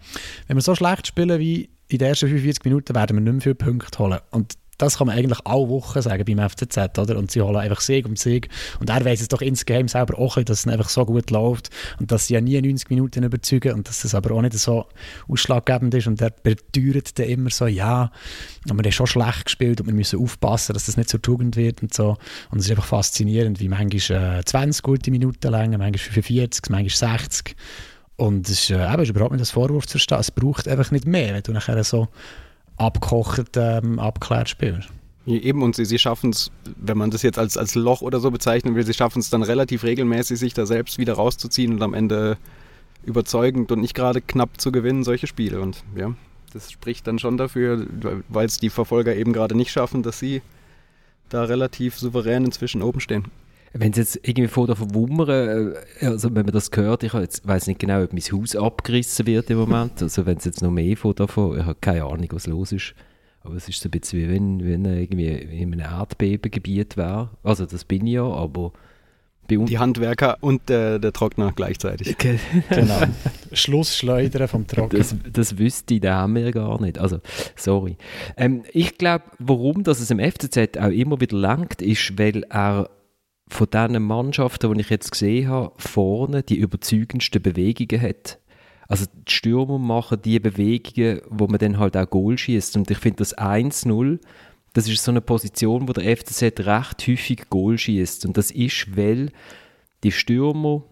wenn 0.48 0.58
wir 0.58 0.62
so 0.62 0.74
schlecht 0.74 1.06
spielen 1.06 1.39
wie 1.39 1.69
in 1.94 2.00
den 2.00 2.10
ersten 2.10 2.28
45 2.28 2.66
Minuten 2.66 2.96
werden 2.96 3.18
wir 3.18 3.22
nicht 3.22 3.34
mehr 3.34 3.42
viele 3.42 3.56
Punkte 3.56 4.00
holen. 4.00 4.20
Und 4.32 4.58
das 4.78 4.98
kann 4.98 5.08
man 5.08 5.18
eigentlich 5.18 5.40
alle 5.46 5.70
Wochen 5.70 6.02
sagen 6.02 6.26
beim 6.26 6.50
FCZ, 6.50 6.98
oder? 6.98 7.18
Und 7.18 7.32
sie 7.32 7.42
holen 7.42 7.58
einfach 7.58 7.82
Sieg 7.82 8.06
um 8.06 8.16
Sieg. 8.16 8.50
Und 8.80 8.90
er 8.90 9.04
weiß 9.06 9.22
es 9.22 9.28
doch 9.28 9.42
insgeheim 9.42 9.88
selber 9.88 10.18
auch, 10.18 10.36
dass 10.44 10.60
es 10.60 10.68
einfach 10.68 10.90
so 10.90 11.06
gut 11.06 11.30
läuft 11.32 11.70
und 12.00 12.12
dass 12.12 12.28
sie 12.28 12.34
ja 12.34 12.42
nie 12.42 12.60
90 12.60 12.90
Minuten 12.90 13.24
überzeugen 13.24 13.74
und 13.74 13.88
dass 13.88 14.04
es 14.04 14.16
aber 14.16 14.34
auch 14.34 14.42
nicht 14.42 14.54
so 14.54 14.86
ausschlaggebend 15.28 15.94
ist. 15.94 16.08
Und 16.08 16.22
er 16.22 16.32
beteuert 16.32 17.18
dann 17.20 17.28
immer 17.28 17.50
so, 17.50 17.68
ja, 17.68 18.12
aber 18.70 18.84
wir 18.84 18.92
schon 18.92 19.08
schlecht 19.08 19.46
gespielt 19.46 19.80
und 19.80 19.88
wir 19.88 19.94
müssen 19.94 20.20
aufpassen, 20.20 20.74
dass 20.74 20.88
das 20.88 20.98
nicht 20.98 21.10
zur 21.10 21.22
Tugend 21.22 21.56
wird 21.56 21.82
und 21.82 21.94
so. 21.94 22.18
Und 22.50 22.60
es 22.60 22.66
ist 22.66 22.72
einfach 22.72 22.86
faszinierend, 22.86 23.60
wie 23.60 23.70
manchmal 23.70 24.40
äh, 24.40 24.44
20 24.44 24.82
gute 24.82 25.12
Minuten 25.12 25.52
lang, 25.52 25.72
manchmal 25.72 25.98
45, 25.98 26.70
manchmal 26.70 27.20
60. 27.20 27.56
Und 28.15 28.47
es 28.47 28.62
ist, 28.62 28.69
äh, 28.69 28.93
eben, 28.93 29.02
ist 29.02 29.10
überhaupt 29.10 29.32
nicht 29.32 29.41
das 29.41 29.52
Vorwurf 29.52 29.88
zu 29.88 29.93
verstehen. 29.93 30.19
Es 30.19 30.32
braucht 30.32 30.67
einfach 30.67 30.91
nicht 30.91 31.06
mehr, 31.06 31.34
wenn 31.34 31.43
du 31.43 31.52
nachher 31.52 31.84
so 31.84 32.08
abgekocht, 32.78 33.56
ähm, 33.56 33.99
abgeklärt 33.99 34.49
spielst. 34.49 34.89
Eben, 35.26 35.63
und 35.63 35.76
sie, 35.76 35.86
sie 35.86 35.99
schaffen 35.99 36.32
es, 36.32 36.52
wenn 36.76 36.97
man 36.97 37.10
das 37.10 37.21
jetzt 37.21 37.39
als, 37.39 37.58
als 37.58 37.76
Loch 37.76 38.02
oder 38.02 38.19
so 38.19 38.30
bezeichnen 38.30 38.76
will, 38.76 38.86
sie 38.86 38.93
schaffen 38.93 39.19
es 39.19 39.30
dann 39.30 39.41
relativ 39.41 39.84
regelmäßig, 39.84 40.38
sich 40.38 40.54
da 40.54 40.65
selbst 40.65 40.97
wieder 40.97 41.13
rauszuziehen 41.13 41.73
und 41.73 41.82
am 41.82 41.93
Ende 41.93 42.38
überzeugend 43.06 43.71
und 43.71 43.80
nicht 43.80 43.93
gerade 43.93 44.21
knapp 44.21 44.60
zu 44.60 44.71
gewinnen, 44.71 45.04
solche 45.04 45.28
Spiele. 45.28 45.62
Und 45.62 45.84
ja, 45.95 46.13
das 46.52 46.71
spricht 46.71 47.08
dann 47.08 47.19
schon 47.19 47.38
dafür, 47.38 47.88
weil 48.28 48.45
es 48.45 48.58
die 48.58 48.69
Verfolger 48.69 49.15
eben 49.15 49.32
gerade 49.32 49.56
nicht 49.56 49.71
schaffen, 49.71 50.04
dass 50.04 50.19
sie 50.19 50.41
da 51.30 51.45
relativ 51.45 51.97
souverän 51.97 52.43
inzwischen 52.43 52.82
oben 52.82 52.99
stehen. 52.99 53.26
Wenn 53.74 53.92
es 53.92 53.98
jetzt 53.98 54.20
irgendwie 54.22 54.48
vor 54.48 54.68
der 54.68 54.76
Verwummern, 54.76 55.74
äh, 56.00 56.06
also 56.06 56.34
wenn 56.36 56.46
man 56.46 56.54
das 56.54 56.70
hört, 56.74 57.04
ich 57.04 57.14
weiß 57.14 57.68
nicht 57.68 57.80
genau, 57.80 58.04
ob 58.04 58.14
mein 58.14 58.22
Haus 58.22 58.56
abgerissen 58.56 59.26
wird 59.26 59.50
im 59.50 59.58
Moment, 59.58 60.02
also 60.02 60.26
wenn 60.26 60.38
es 60.38 60.46
jetzt 60.46 60.62
noch 60.62 60.72
mehr 60.72 60.96
von 60.96 61.16
davon, 61.16 61.60
ich 61.60 61.66
habe 61.66 61.78
keine 61.82 62.06
Ahnung, 62.06 62.28
was 62.32 62.48
los 62.48 62.72
ist. 62.72 62.94
Aber 63.42 63.56
es 63.56 63.68
ist 63.68 63.82
so 63.82 63.90
ein 63.90 63.92
bisschen 63.92 64.22
wie 64.22 64.30
wenn, 64.30 64.64
wenn 64.66 64.86
irgendwie 64.86 65.28
in 65.28 65.74
einem 65.74 65.80
Erdbebengebiet 65.80 66.96
wäre. 66.96 67.30
Also 67.44 67.66
das 67.66 67.84
bin 67.84 68.08
ich 68.08 68.14
ja, 68.14 68.24
aber 68.24 68.72
die 69.50 69.78
Handwerker 69.78 70.38
und 70.42 70.70
der, 70.70 71.00
der 71.00 71.12
Trockner 71.12 71.52
gleichzeitig. 71.54 72.18
genau. 72.70 73.02
Schlussschleudern 73.52 74.48
vom 74.48 74.68
Trockner. 74.68 75.00
Das, 75.00 75.16
das 75.32 75.58
wüsste 75.58 75.96
ich, 75.96 76.02
den 76.02 76.14
haben 76.14 76.36
wir 76.36 76.52
gar 76.52 76.82
nicht. 76.82 76.98
Also, 76.98 77.20
sorry. 77.56 77.98
Ähm, 78.38 78.64
ich 78.72 78.98
glaube, 78.98 79.26
warum 79.40 79.84
dass 79.84 80.00
es 80.00 80.10
im 80.12 80.20
FCZ 80.20 80.78
auch 80.78 80.90
immer 80.90 81.20
wieder 81.20 81.38
langt, 81.38 81.82
ist, 81.82 82.18
weil 82.18 82.44
er 82.50 82.90
von 83.54 83.68
diesen 83.72 84.04
Mannschaften, 84.04 84.74
die 84.74 84.82
ich 84.82 84.89
jetzt 84.89 85.12
gesehen 85.12 85.48
habe, 85.50 85.72
vorne 85.78 86.44
die 86.44 86.58
überzeugendsten 86.58 87.42
Bewegungen 87.42 88.02
hat. 88.02 88.39
Also 88.88 89.06
die 89.28 89.32
Stürmer 89.32 89.78
machen 89.78 90.22
die 90.24 90.39
Bewegungen, 90.39 91.22
wo 91.30 91.48
man 91.48 91.60
dann 91.60 91.80
halt 91.80 91.96
auch 91.96 92.10
Goal 92.10 92.38
schießt. 92.38 92.76
Und 92.78 92.92
ich 92.92 92.98
finde 92.98 93.18
das 93.18 93.38
1-0, 93.38 94.20
das 94.74 94.89
ist 94.89 95.04
so 95.04 95.12
eine 95.12 95.22
Position, 95.22 95.88
wo 95.88 95.94
der 95.94 96.18
FCZ 96.18 96.42
recht 96.62 97.08
häufig 97.08 97.50
Goal 97.50 97.78
schießt. 97.78 98.26
Und 98.26 98.38
das 98.38 98.52
ist, 98.52 98.98
weil 98.98 99.32
die 100.04 100.12
Stürmer 100.12 100.84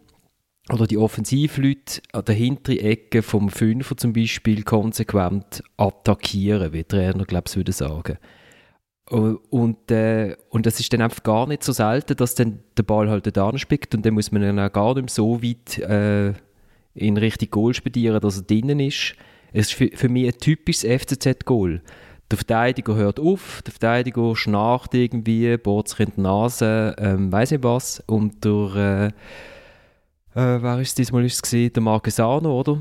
oder 0.72 0.88
die 0.88 0.98
Offensivleute 0.98 2.02
an 2.14 2.26
der 2.26 2.36
hinteren 2.36 2.80
Ecke 2.80 3.24
vom 3.24 3.50
Fünfer 3.50 3.98
zum 3.98 4.14
Beispiel 4.14 4.64
konsequent 4.64 5.64
attackieren, 5.78 6.74
wie 6.74 6.84
Trainer, 6.84 7.26
glaube 7.26 7.46
ich, 7.50 7.56
würde 7.56 7.72
sagen. 7.72 8.18
Und, 9.12 9.92
äh, 9.92 10.38
und 10.50 10.66
das 10.66 10.80
ist 10.80 10.94
dann 10.94 11.02
einfach 11.02 11.22
gar 11.22 11.46
nicht 11.46 11.64
so 11.64 11.74
selten, 11.74 12.16
dass 12.16 12.34
dann 12.34 12.60
der 12.78 12.84
Ball 12.84 13.10
halt 13.10 13.36
da 13.36 13.58
spickt 13.58 13.94
und 13.94 14.06
dann 14.06 14.14
muss 14.14 14.32
man 14.32 14.42
dann 14.42 14.58
auch 14.58 14.72
gar 14.72 14.96
nicht 14.96 15.10
so 15.10 15.44
weit 15.44 15.80
äh, 15.80 16.34
in 16.94 17.18
Richtung 17.18 17.50
Goal 17.52 17.74
spedieren, 17.74 18.22
dass 18.22 18.38
er 18.38 18.44
drinnen 18.44 18.80
ist. 18.80 19.16
Es 19.52 19.68
ist 19.68 19.74
für, 19.74 19.90
für 19.94 20.08
mich 20.08 20.28
ein 20.28 20.38
typisches 20.40 20.86
FCZ-Goal. 20.86 21.82
Der 22.32 22.38
Verteidiger 22.38 22.96
hört 22.96 23.20
auf, 23.20 23.62
der 23.66 23.74
Verteidiger 23.74 24.34
schnarcht 24.38 24.94
irgendwie, 24.94 25.58
bohrt 25.58 25.90
sich 25.90 26.00
in 26.00 26.14
die 26.16 26.22
Nase, 26.22 26.96
ähm, 26.98 27.30
weiß 27.34 27.52
nicht 27.52 27.64
was. 27.64 28.02
Und 28.08 28.46
der, 28.46 29.12
äh, 30.36 30.40
äh, 30.40 30.62
wer 30.64 30.80
ist 30.80 30.98
diesmal 30.98 31.26
ist 31.26 31.46
es? 31.46 31.74
Der 31.74 31.84
Marquesano, 31.84 32.58
oder? 32.58 32.80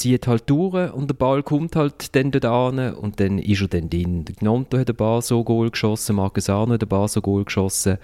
Zieht 0.00 0.26
halt 0.26 0.48
durch 0.48 0.92
und 0.92 1.08
der 1.08 1.14
Ball 1.14 1.42
kommt 1.42 1.76
halt 1.76 2.14
dann 2.16 2.30
dort 2.30 2.44
an 2.44 2.94
und 2.94 3.20
dann 3.20 3.38
ist 3.38 3.60
er 3.60 3.68
dann 3.68 3.90
drin. 3.90 4.24
Gnonto 4.24 4.78
hat 4.78 4.88
ein 4.88 4.96
paar 4.96 5.22
so 5.22 5.44
Goal 5.44 5.70
geschossen, 5.70 6.16
Marquesano 6.16 6.74
hat 6.74 6.82
ein 6.82 6.88
paar 6.88 7.08
so 7.08 7.20
Goal 7.20 7.44
geschossen 7.44 7.98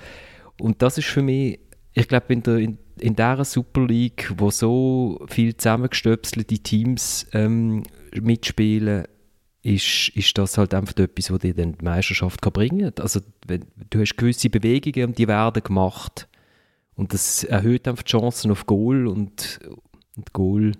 und 0.58 0.82
das 0.82 0.98
ist 0.98 1.08
für 1.08 1.22
mich, 1.22 1.58
ich 1.94 2.08
glaube 2.08 2.32
in, 2.32 2.42
der, 2.42 2.58
in, 2.58 2.78
in 3.00 3.16
dieser 3.16 3.44
Super 3.44 3.86
League, 3.86 4.32
wo 4.36 4.50
so 4.50 5.24
viel 5.28 5.56
zusammengestöpselte 5.56 6.58
Teams 6.58 7.26
ähm, 7.32 7.82
mitspielen, 8.20 9.06
ist, 9.62 10.10
ist 10.14 10.38
das 10.38 10.58
halt 10.58 10.74
einfach 10.74 10.96
etwas, 10.96 11.30
was 11.30 11.40
dir 11.40 11.54
dann 11.54 11.76
die 11.76 11.84
Meisterschaft 11.84 12.40
kann 12.40 12.52
bringen 12.52 12.94
kann. 12.94 13.02
Also 13.02 13.20
wenn, 13.46 13.64
du 13.90 14.00
hast 14.00 14.16
gewisse 14.16 14.48
Bewegungen 14.48 15.08
und 15.08 15.18
die 15.18 15.26
werden 15.26 15.62
gemacht 15.62 16.28
und 16.94 17.12
das 17.12 17.42
erhöht 17.42 17.88
einfach 17.88 18.04
die 18.04 18.12
Chancen 18.12 18.52
auf 18.52 18.66
Goal 18.66 19.08
und, 19.08 19.58
und 20.16 20.32
Goal 20.32 20.72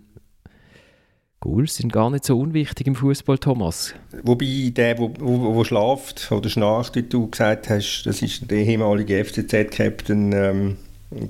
Goals 1.41 1.77
sind 1.77 1.93
gar 1.93 2.11
nicht 2.11 2.25
so 2.25 2.39
unwichtig 2.39 2.87
im 2.87 2.95
Fußball, 2.95 3.39
Thomas. 3.39 3.95
Wobei 4.23 4.73
der, 4.75 4.99
wo, 4.99 5.13
wo, 5.19 5.55
wo 5.55 5.65
schlaft 5.65 6.33
oder 6.33 6.49
schnarcht, 6.49 6.97
wie 6.97 7.03
du 7.03 7.29
gesagt 7.29 7.69
hast, 7.69 8.05
das 8.05 8.23
ist 8.23 8.51
der 8.51 8.59
ehemalige 8.59 9.23
FCZ-Captain 9.23 10.33
ähm, 10.33 10.77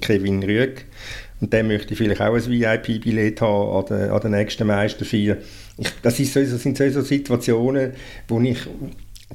Kevin 0.01 0.43
Rüegg. 0.43 0.85
Und 1.41 1.53
der 1.53 1.65
möchte 1.65 1.97
vielleicht 1.97 2.21
auch 2.21 2.35
ein 2.35 2.47
VIP-Billett 2.47 3.41
haben 3.41 3.77
an 3.77 3.85
der, 3.87 4.13
an 4.13 4.21
der 4.21 4.31
nächsten 4.31 4.67
Meisterfeier. 4.67 5.39
Ich, 5.77 5.91
das, 6.03 6.19
ist 6.21 6.33
so, 6.33 6.41
das 6.41 6.63
sind 6.63 6.79
so 6.79 7.03
Situationen, 7.03 7.93
wo 8.29 8.41
ich 8.41 8.61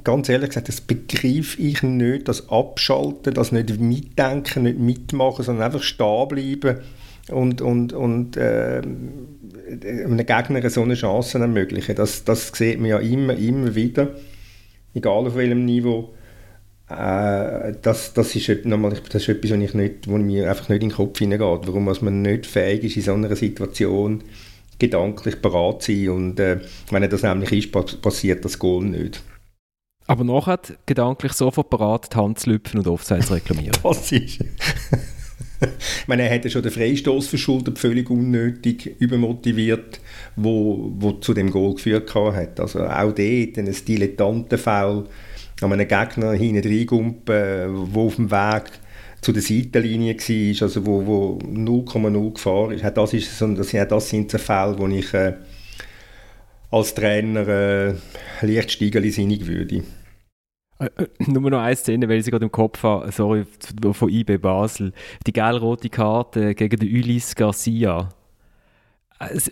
ganz 0.03 0.29
ehrlich 0.29 0.49
gesagt, 0.49 0.69
das 0.69 0.81
begreife 0.81 1.62
ich 1.62 1.84
nicht, 1.84 2.27
das 2.27 2.49
Abschalten, 2.49 3.34
das 3.34 3.51
nicht 3.51 3.77
mitdenken, 3.79 4.63
nicht 4.63 4.79
mitmachen, 4.79 5.43
sondern 5.43 5.65
einfach 5.65 5.84
stehen 5.84 6.27
bleiben 6.29 6.79
und, 7.29 7.62
und, 7.62 7.93
und 7.93 8.38
äh, 8.38 8.81
einem 8.81 10.17
Gegner 10.17 10.69
so 10.69 10.81
eine 10.81 10.95
Chance 10.95 11.39
ermöglichen. 11.39 11.95
Das, 11.95 12.23
das 12.23 12.49
sieht 12.49 12.79
man 12.79 12.89
ja 12.89 12.99
immer, 12.99 13.36
immer 13.36 13.75
wieder, 13.75 14.10
egal 14.93 15.27
auf 15.27 15.36
welchem 15.36 15.65
Niveau. 15.65 16.13
Äh, 16.89 17.73
das, 17.81 18.13
das, 18.13 18.36
ist, 18.36 18.65
nochmal, 18.65 18.93
das 19.10 19.21
ist 19.21 19.29
etwas, 19.29 19.51
was 19.51 19.60
ich 19.60 19.73
nicht, 19.73 20.07
wo 20.07 20.17
mir 20.17 20.49
einfach 20.49 20.69
nicht 20.69 20.84
in 20.84 20.89
den 20.89 20.95
Kopf 20.95 21.19
hineingeht. 21.19 21.67
Warum 21.67 21.86
man 21.86 22.21
nicht 22.21 22.45
fähig 22.45 22.84
ist, 22.84 22.97
in 22.97 23.03
so 23.03 23.13
einer 23.13 23.36
Situation 23.36 24.23
gedanklich 24.79 25.41
parat 25.41 25.84
zu 25.84 25.93
sein. 25.93 26.10
Und 26.10 26.39
äh, 26.39 26.60
wenn 26.89 27.10
das 27.10 27.23
nämlich 27.23 27.51
ist, 27.51 28.01
passiert 28.01 28.43
das 28.43 28.60
Goal 28.60 28.86
nicht. 28.86 29.21
Aber 30.07 30.23
nachher 30.23 30.60
gedanklich 30.86 31.34
sofort 31.34 31.69
parat, 31.69 32.13
die 32.13 32.17
Hand 32.17 32.39
zu 32.39 32.49
lüpfen 32.49 32.79
und 32.79 32.88
Offsides 32.88 33.31
reklamieren. 33.31 33.77
das 33.84 34.12
ist 34.12 34.39
ich 35.62 36.08
meine, 36.08 36.24
er 36.24 36.30
hätte 36.30 36.50
schon 36.50 36.63
den 36.63 36.71
Freistoß 36.71 37.28
verschuldet, 37.28 37.78
völlig 37.78 38.10
unnötig, 38.10 38.95
übermotiviert, 39.00 40.00
wo, 40.36 40.91
wo 40.95 41.13
zu 41.13 41.34
dem 41.34 41.52
Goal 41.52 41.76
geführt 41.76 42.13
hat. 42.15 42.60
Also 42.60 42.84
auch 42.84 43.12
dort 43.12 43.17
ein 43.17 43.76
Dilettantenfoul 43.88 45.08
an 45.62 45.74
einem 45.74 45.88
Gegner 45.88 46.34
hinten 46.34 46.67
reingumpen, 46.67 47.93
wo 47.93 48.08
auf 48.08 48.15
dem 48.15 48.32
Weg 48.32 48.63
zu 49.21 49.32
der 49.32 49.43
Seitenlinie 49.43 50.15
war, 50.15 50.63
also 50.63 50.86
wo 50.86 51.38
0,0 51.43 52.34
Gefahr 52.34 52.71
ist. 52.71 52.84
Das, 52.84 53.13
ist 53.13 53.38
so, 53.38 53.47
das, 53.54 53.69
das 53.69 54.10
sind 54.10 54.32
so 54.32 54.39
Fälle, 54.39 54.78
wo 54.80 54.88
ich 54.88 55.13
äh, 55.13 55.34
als 56.71 56.95
Trainer 56.95 57.47
äh, 57.47 57.93
Lichtsteigerli 58.41 59.12
sinnig 59.12 59.45
würde. 59.45 59.84
Äh, 60.81 61.03
äh, 61.03 61.07
nur 61.27 61.51
noch 61.51 61.61
eine 61.61 61.75
Szene, 61.75 62.09
weil 62.09 62.17
ich 62.17 62.25
sie 62.25 62.31
gerade 62.31 62.45
im 62.45 62.51
Kopf 62.51 62.83
habe, 62.83 63.11
sorry, 63.11 63.45
von 63.91 64.09
IB 64.09 64.37
Basel. 64.37 64.93
Die 65.27 65.33
gelb-rote 65.33 65.89
Karte 65.89 66.55
gegen 66.55 66.79
den 66.79 66.89
Ulis 66.89 67.35
Garcia. 67.35 68.09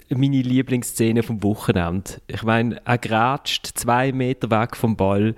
Meine 0.10 0.42
Lieblingsszene 0.42 1.22
vom 1.22 1.44
Wochenende. 1.44 2.14
Ich 2.26 2.42
meine, 2.42 2.82
er 2.86 2.98
grätscht 2.98 3.68
zwei 3.68 4.12
Meter 4.12 4.50
weg 4.50 4.76
vom 4.76 4.98
Ball, 4.98 5.36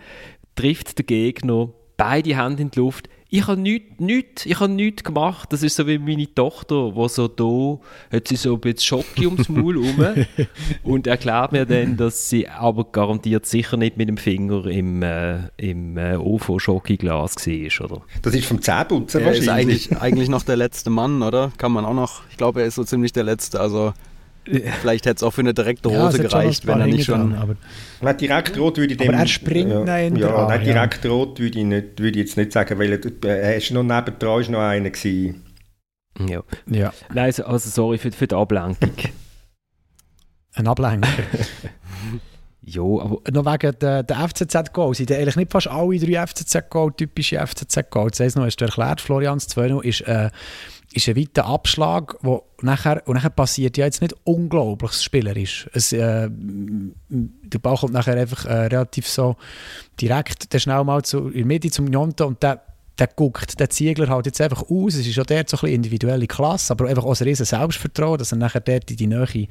trifft 0.55 0.99
den 0.99 1.05
Gegner, 1.05 1.69
beide 1.97 2.37
Hände 2.41 2.61
in 2.61 2.71
die 2.71 2.79
Luft, 2.79 3.09
ich 3.33 3.47
habe 3.47 3.59
nichts, 3.59 3.97
nichts, 3.97 4.45
ich 4.45 4.59
habe 4.59 4.73
nichts 4.73 5.05
gemacht. 5.05 5.53
Das 5.53 5.63
ist 5.63 5.77
so 5.77 5.87
wie 5.87 5.97
meine 5.97 6.31
Tochter, 6.35 6.91
die 6.91 7.09
so 7.09 7.29
da, 7.29 7.79
hat 8.15 8.27
sie 8.27 8.35
so 8.35 8.55
ein 8.55 8.59
bisschen 8.59 8.81
Schocke 8.81 9.25
ums 9.25 9.47
Maul 9.47 9.77
rum 9.77 10.25
und 10.83 11.07
erklärt 11.07 11.53
mir 11.53 11.65
dann, 11.65 11.95
dass 11.95 12.29
sie 12.29 12.49
aber 12.49 12.83
garantiert 12.83 13.45
sicher 13.45 13.77
nicht 13.77 13.95
mit 13.95 14.09
dem 14.09 14.17
Finger 14.17 14.65
im, 14.65 15.01
äh, 15.01 15.47
im 15.55 15.97
äh, 15.97 16.17
OVO-Schokoglas 16.17 17.37
war, 17.47 17.85
oder? 17.85 18.01
Das 18.21 18.35
ist 18.35 18.45
vom 18.45 18.61
Zähneputzen 18.61 19.23
wahrscheinlich. 19.23 19.85
Ist 19.85 19.93
eigentlich, 19.93 20.01
eigentlich 20.01 20.29
noch 20.29 20.43
der 20.43 20.57
letzte 20.57 20.89
Mann, 20.89 21.23
oder? 21.23 21.53
Kann 21.57 21.71
man 21.71 21.85
auch 21.85 21.93
noch, 21.93 22.23
ich 22.31 22.35
glaube, 22.35 22.59
er 22.59 22.67
ist 22.67 22.75
so 22.75 22.83
ziemlich 22.83 23.13
der 23.13 23.23
Letzte, 23.23 23.61
also 23.61 23.93
Vielleicht 24.43 25.05
hätte 25.05 25.17
es 25.17 25.23
auch 25.23 25.31
für 25.31 25.41
eine 25.41 25.53
direkte 25.53 25.89
Hose 25.89 26.17
ja, 26.17 26.23
gereicht, 26.23 26.65
wenn 26.65 26.79
er 26.79 26.87
nicht 26.87 27.05
schon. 27.05 27.31
Dran, 27.31 27.41
aber 27.41 27.55
nein, 28.01 28.17
direkt 28.17 28.57
rot 28.57 28.77
würde 28.77 28.93
ich 28.93 28.97
dem. 28.97 29.09
Aber 29.09 29.19
er 29.19 29.27
springt 29.27 29.69
ja, 29.69 29.83
nein, 29.83 30.15
ja, 30.15 30.47
nein, 30.47 30.63
direkt 30.63 31.05
ja. 31.05 31.11
rot 31.11 31.39
würde 31.39 31.59
ich, 31.59 31.65
nicht, 31.65 31.99
würde 31.99 32.19
ich 32.19 32.25
jetzt 32.25 32.37
nicht 32.37 32.51
sagen, 32.51 32.79
weil 32.79 32.99
er, 33.23 33.55
ist 33.55 33.71
noch 33.71 33.83
nebendran 33.83 34.41
ist 34.41 34.49
noch 34.49 34.61
einer 34.61 34.89
gewesen. 34.89 35.45
Ja. 36.19 36.43
ja. 36.67 36.93
Nein, 37.13 37.33
also 37.45 37.69
sorry 37.69 37.97
für, 37.97 38.11
für 38.11 38.27
die 38.27 38.35
Ablenkung. 38.35 38.91
Ein 40.53 40.67
Ablenker. 40.67 41.07
Ja, 42.63 42.83
aber... 42.83 43.19
Noch 43.31 43.45
wegen 43.45 43.79
der, 43.79 44.03
der 44.03 44.29
FCZ-Goal 44.29 44.93
sind 44.93 45.11
eigentlich 45.11 45.35
nicht 45.35 45.51
fast 45.51 45.67
alle 45.67 45.97
drei 45.97 46.27
FCZ-Goal 46.27 46.93
typische 46.95 47.45
FCZ-Goal. 47.45 48.11
Das 48.11 48.19
heisst 48.19 48.35
noch, 48.35 48.45
hast 48.45 48.57
du 48.57 48.65
erklärt, 48.65 49.01
Florian, 49.01 49.37
das 49.37 49.47
2 49.47 49.79
ist, 49.81 50.01
äh, 50.01 50.29
ist 50.93 51.07
ein 51.07 51.15
weiter 51.15 51.45
Abschlag, 51.45 52.15
wo 52.21 52.43
nachher, 52.61 53.01
und 53.07 53.15
nachher 53.15 53.29
passiert 53.29 53.77
ja 53.77 53.85
jetzt 53.85 54.01
nicht 54.01 54.15
unglaubliches 54.23 55.03
spielerisch. 55.03 55.69
Es, 55.73 55.93
äh, 55.93 56.29
der 56.29 57.59
Ball 57.59 57.77
kommt 57.77 57.93
nachher 57.93 58.17
einfach 58.17 58.45
äh, 58.45 58.67
relativ 58.67 59.07
so 59.07 59.35
direkt, 59.99 60.53
der 60.53 60.59
schnell 60.59 60.83
mal 60.83 61.01
zu, 61.03 61.27
in 61.27 61.33
der 61.33 61.45
Mitte 61.45 61.71
zum 61.71 61.89
Gnonto 61.89 62.25
und 62.25 62.43
der 62.43 62.61
der 62.99 63.07
guckt 63.07 63.59
der 63.59 63.69
Ziegler 63.69 64.09
halt 64.09 64.27
jetzt 64.27 64.41
einfach 64.41 64.63
aus. 64.69 64.93
Es 64.93 65.07
ist 65.07 65.15
ja 65.15 65.23
dort 65.23 65.49
so 65.49 65.57
ein 65.65 65.73
individuelle 65.73 66.27
Klasse, 66.27 66.71
aber 66.71 66.87
einfach 66.87 67.03
auch 67.03 67.19
ein 67.19 67.23
riesen 67.23 67.45
Selbstvertrauen, 67.45 68.19
dass 68.19 68.31
er 68.31 68.37
nachher 68.37 68.61
dort 68.61 68.91
in 68.91 68.97
die 68.97 69.07
Nähe 69.07 69.47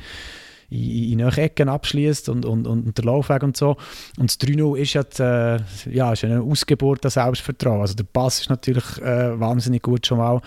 in, 0.70 1.18
in 1.18 1.20
Ecken 1.20 1.68
abschließt 1.68 2.28
und, 2.28 2.44
und, 2.44 2.66
und 2.66 2.96
der 2.96 3.04
Laufweg 3.04 3.42
und 3.42 3.56
so. 3.56 3.76
Und 4.18 4.30
das 4.30 4.40
3-0 4.40 4.76
ist 4.76 4.94
ja, 4.94 5.02
die, 5.02 5.22
äh, 5.22 5.94
ja 5.94 6.12
ist 6.12 6.24
eine 6.24 6.40
Ausgeburt 6.40 7.10
Selbstvertrauen. 7.10 7.80
Also 7.80 7.94
der 7.94 8.04
Pass 8.04 8.40
ist 8.40 8.50
natürlich 8.50 8.98
äh, 8.98 9.38
wahnsinnig 9.38 9.82
gut 9.82 10.06
schon 10.06 10.18
mal, 10.18 10.40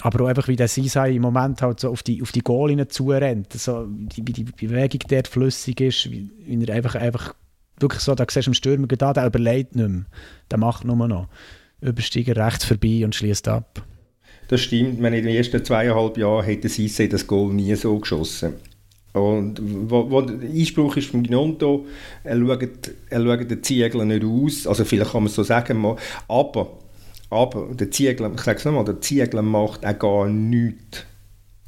aber 0.00 0.24
auch 0.24 0.28
einfach 0.28 0.48
wie 0.48 0.56
der 0.56 0.68
Sisai 0.68 1.12
im 1.12 1.22
Moment 1.22 1.62
halt 1.62 1.80
so 1.80 1.90
auf 1.90 2.02
die, 2.02 2.22
auf 2.22 2.32
die 2.32 2.42
Goalinnen 2.42 2.88
zurennt, 2.88 3.52
so, 3.52 3.86
wie 4.14 4.22
die, 4.22 4.32
die 4.32 4.44
Bewegung 4.44 5.00
dort 5.08 5.28
flüssig 5.28 5.80
ist, 5.80 6.10
wie, 6.10 6.30
wie 6.46 6.64
er 6.64 6.74
einfach, 6.74 6.94
einfach 6.94 7.34
wirklich 7.78 8.00
so, 8.00 8.14
da 8.14 8.24
siehst 8.28 8.46
du 8.46 8.50
im 8.50 8.54
Stürmer 8.54 8.86
da, 8.86 9.12
der 9.12 9.26
überlegt 9.26 9.76
nicht 9.76 9.88
mehr, 9.88 10.04
der 10.50 10.58
macht 10.58 10.84
nur 10.84 10.96
noch. 11.08 11.28
Übersteiger 11.80 12.36
rechts 12.36 12.64
vorbei 12.64 13.04
und 13.04 13.14
schließt 13.14 13.48
ab. 13.48 13.84
Das 14.48 14.60
stimmt, 14.60 15.02
wenn 15.02 15.12
in 15.12 15.24
den 15.24 15.34
ersten 15.34 15.64
zweieinhalb 15.64 16.16
Jahren 16.16 16.44
hätte 16.44 16.68
Sisse 16.68 17.08
das 17.08 17.26
Goal 17.26 17.52
nie 17.52 17.74
so 17.74 17.98
geschossen. 17.98 18.54
Und 19.16 19.58
wo, 19.62 20.10
wo 20.10 20.20
der 20.20 20.46
Einspruch 20.46 20.94
ist 20.98 21.08
vom 21.08 21.22
Gnonto, 21.22 21.86
er 22.22 22.38
schaut, 22.38 22.68
er 23.08 23.24
schaut 23.24 23.50
den 23.50 23.62
Ziegler 23.62 24.04
nicht 24.04 24.22
aus, 24.22 24.66
also 24.66 24.84
vielleicht 24.84 25.12
kann 25.12 25.22
man 25.22 25.28
es 25.28 25.34
so 25.34 25.42
sagen, 25.42 25.82
aber, 26.28 26.78
aber 27.30 27.68
der 27.72 27.90
Ziegler, 27.90 28.30
ich 28.34 28.40
sage 28.42 28.58
es 28.58 28.64
nochmal, 28.66 28.84
der 28.84 29.00
Ziegler 29.00 29.40
macht 29.40 29.86
auch 29.86 29.98
gar 29.98 30.28
nichts, 30.28 31.06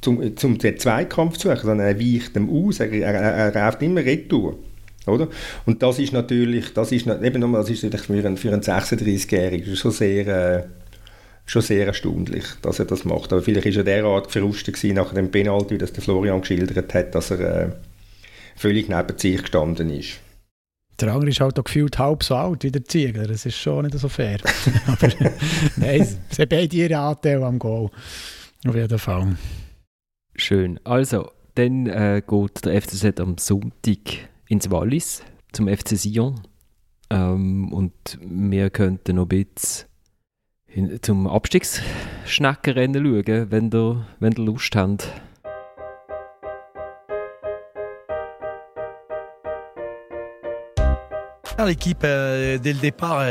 um 0.04 0.36
zum 0.36 0.58
den 0.58 0.78
Zweikampf 0.78 1.38
zu 1.38 1.48
suchen, 1.48 1.64
sondern 1.64 1.86
er 1.86 1.98
weicht 1.98 2.36
ihm 2.36 2.50
aus, 2.50 2.80
er, 2.80 2.92
er, 2.92 3.14
er, 3.14 3.54
er 3.54 3.56
rauft 3.56 3.80
immer 3.80 4.04
retour. 4.04 4.58
Oder? 5.06 5.28
Und 5.64 5.82
das 5.82 5.98
ist 5.98 6.12
natürlich, 6.12 6.74
das 6.74 6.92
ist, 6.92 7.06
eben 7.06 7.40
nochmal, 7.40 7.62
das 7.62 7.70
ist 7.70 7.80
für 7.80 8.12
einen, 8.12 8.26
einen 8.26 8.36
36-Jährigen 8.36 9.74
schon 9.74 9.90
sehr... 9.90 10.26
Äh, 10.26 10.64
schon 11.48 11.62
sehr 11.62 11.86
erstaunlich, 11.86 12.44
dass 12.62 12.78
er 12.78 12.84
das 12.84 13.04
macht. 13.04 13.32
Aber 13.32 13.42
vielleicht 13.42 13.66
war 13.66 13.76
er 13.76 13.84
derart 13.84 14.30
verrustet 14.30 14.82
nach 14.84 15.14
dem 15.14 15.30
Penalty, 15.30 15.78
das 15.78 15.92
der 15.92 16.02
Florian 16.02 16.42
geschildert 16.42 16.94
hat, 16.94 17.14
dass 17.14 17.30
er 17.30 17.40
äh, 17.40 17.70
völlig 18.54 18.88
neben 18.88 19.18
sich 19.18 19.40
gestanden 19.40 19.90
ist. 19.90 20.20
Der 21.00 21.12
andere 21.12 21.30
ist 21.30 21.40
halt 21.40 21.58
auch 21.58 21.64
gefühlt 21.64 21.98
halb 21.98 22.24
so 22.24 22.34
alt 22.34 22.64
wie 22.64 22.72
der 22.72 22.84
Ziegler. 22.84 23.26
Das 23.26 23.46
ist 23.46 23.56
schon 23.56 23.86
nicht 23.86 23.98
so 23.98 24.08
fair. 24.08 24.38
Aber 24.86 25.08
nein, 25.76 26.06
sie 26.30 26.42
haben 26.42 26.48
beide 26.48 26.76
ihre 26.76 26.98
Anteile 26.98 27.46
am 27.46 27.58
Goal. 27.58 27.90
Auf 28.66 28.74
jeden 28.74 28.98
Fall. 28.98 29.36
Schön. 30.34 30.80
Also, 30.84 31.30
dann 31.54 31.86
äh, 31.86 32.22
geht 32.26 32.64
der 32.64 32.82
FCZ 32.82 33.20
am 33.20 33.38
Sonntag 33.38 34.28
ins 34.48 34.70
Wallis 34.70 35.22
zum 35.52 35.68
FC 35.68 35.90
Sion. 35.96 36.40
Ähm, 37.10 37.72
und 37.72 38.18
wir 38.20 38.70
könnten 38.70 39.16
noch 39.16 39.28
ein 39.30 39.44
bisschen 39.44 39.86
zum 41.02 41.26
Abstiegsschneckenrennen 41.26 43.04
schauen, 43.04 43.50
wenn 43.50 43.70
ihr, 43.72 44.06
wenn 44.20 44.32
ihr 44.32 44.44
Lust 44.44 44.76
habt. 44.76 45.12
L'équipe, 51.66 52.02
euh, 52.04 52.58
dès 52.58 52.72
le 52.72 52.78
départ, 52.78 53.22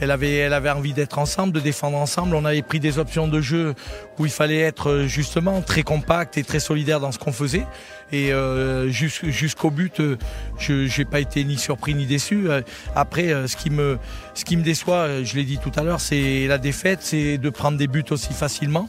elle 0.00 0.10
avait, 0.10 0.36
elle 0.36 0.54
avait 0.54 0.70
envie 0.70 0.94
d'être 0.94 1.18
ensemble, 1.18 1.52
de 1.52 1.60
défendre 1.60 1.98
ensemble. 1.98 2.34
On 2.34 2.44
avait 2.44 2.62
pris 2.62 2.80
des 2.80 2.98
options 2.98 3.28
de 3.28 3.40
jeu 3.40 3.74
où 4.18 4.24
il 4.24 4.32
fallait 4.32 4.60
être 4.60 4.90
euh, 4.90 5.06
justement 5.06 5.60
très 5.60 5.82
compact 5.82 6.38
et 6.38 6.42
très 6.42 6.58
solidaire 6.58 7.00
dans 7.00 7.12
ce 7.12 7.18
qu'on 7.18 7.32
faisait. 7.32 7.66
Et 8.12 8.32
euh, 8.32 8.88
jusqu'au 8.88 9.70
but, 9.70 10.00
euh, 10.00 10.16
je 10.58 10.98
n'ai 10.98 11.04
pas 11.04 11.20
été 11.20 11.44
ni 11.44 11.58
surpris 11.58 11.94
ni 11.94 12.06
déçu. 12.06 12.48
Après, 12.96 13.28
ce 13.46 13.56
qui 13.56 13.70
me, 13.70 13.98
ce 14.34 14.44
qui 14.44 14.56
me 14.56 14.62
déçoit, 14.62 15.22
je 15.22 15.36
l'ai 15.36 15.44
dit 15.44 15.58
tout 15.58 15.72
à 15.76 15.82
l'heure, 15.82 16.00
c'est 16.00 16.46
la 16.48 16.58
défaite, 16.58 17.00
c'est 17.02 17.38
de 17.38 17.50
prendre 17.50 17.78
des 17.78 17.86
buts 17.86 18.04
aussi 18.10 18.32
facilement. 18.32 18.88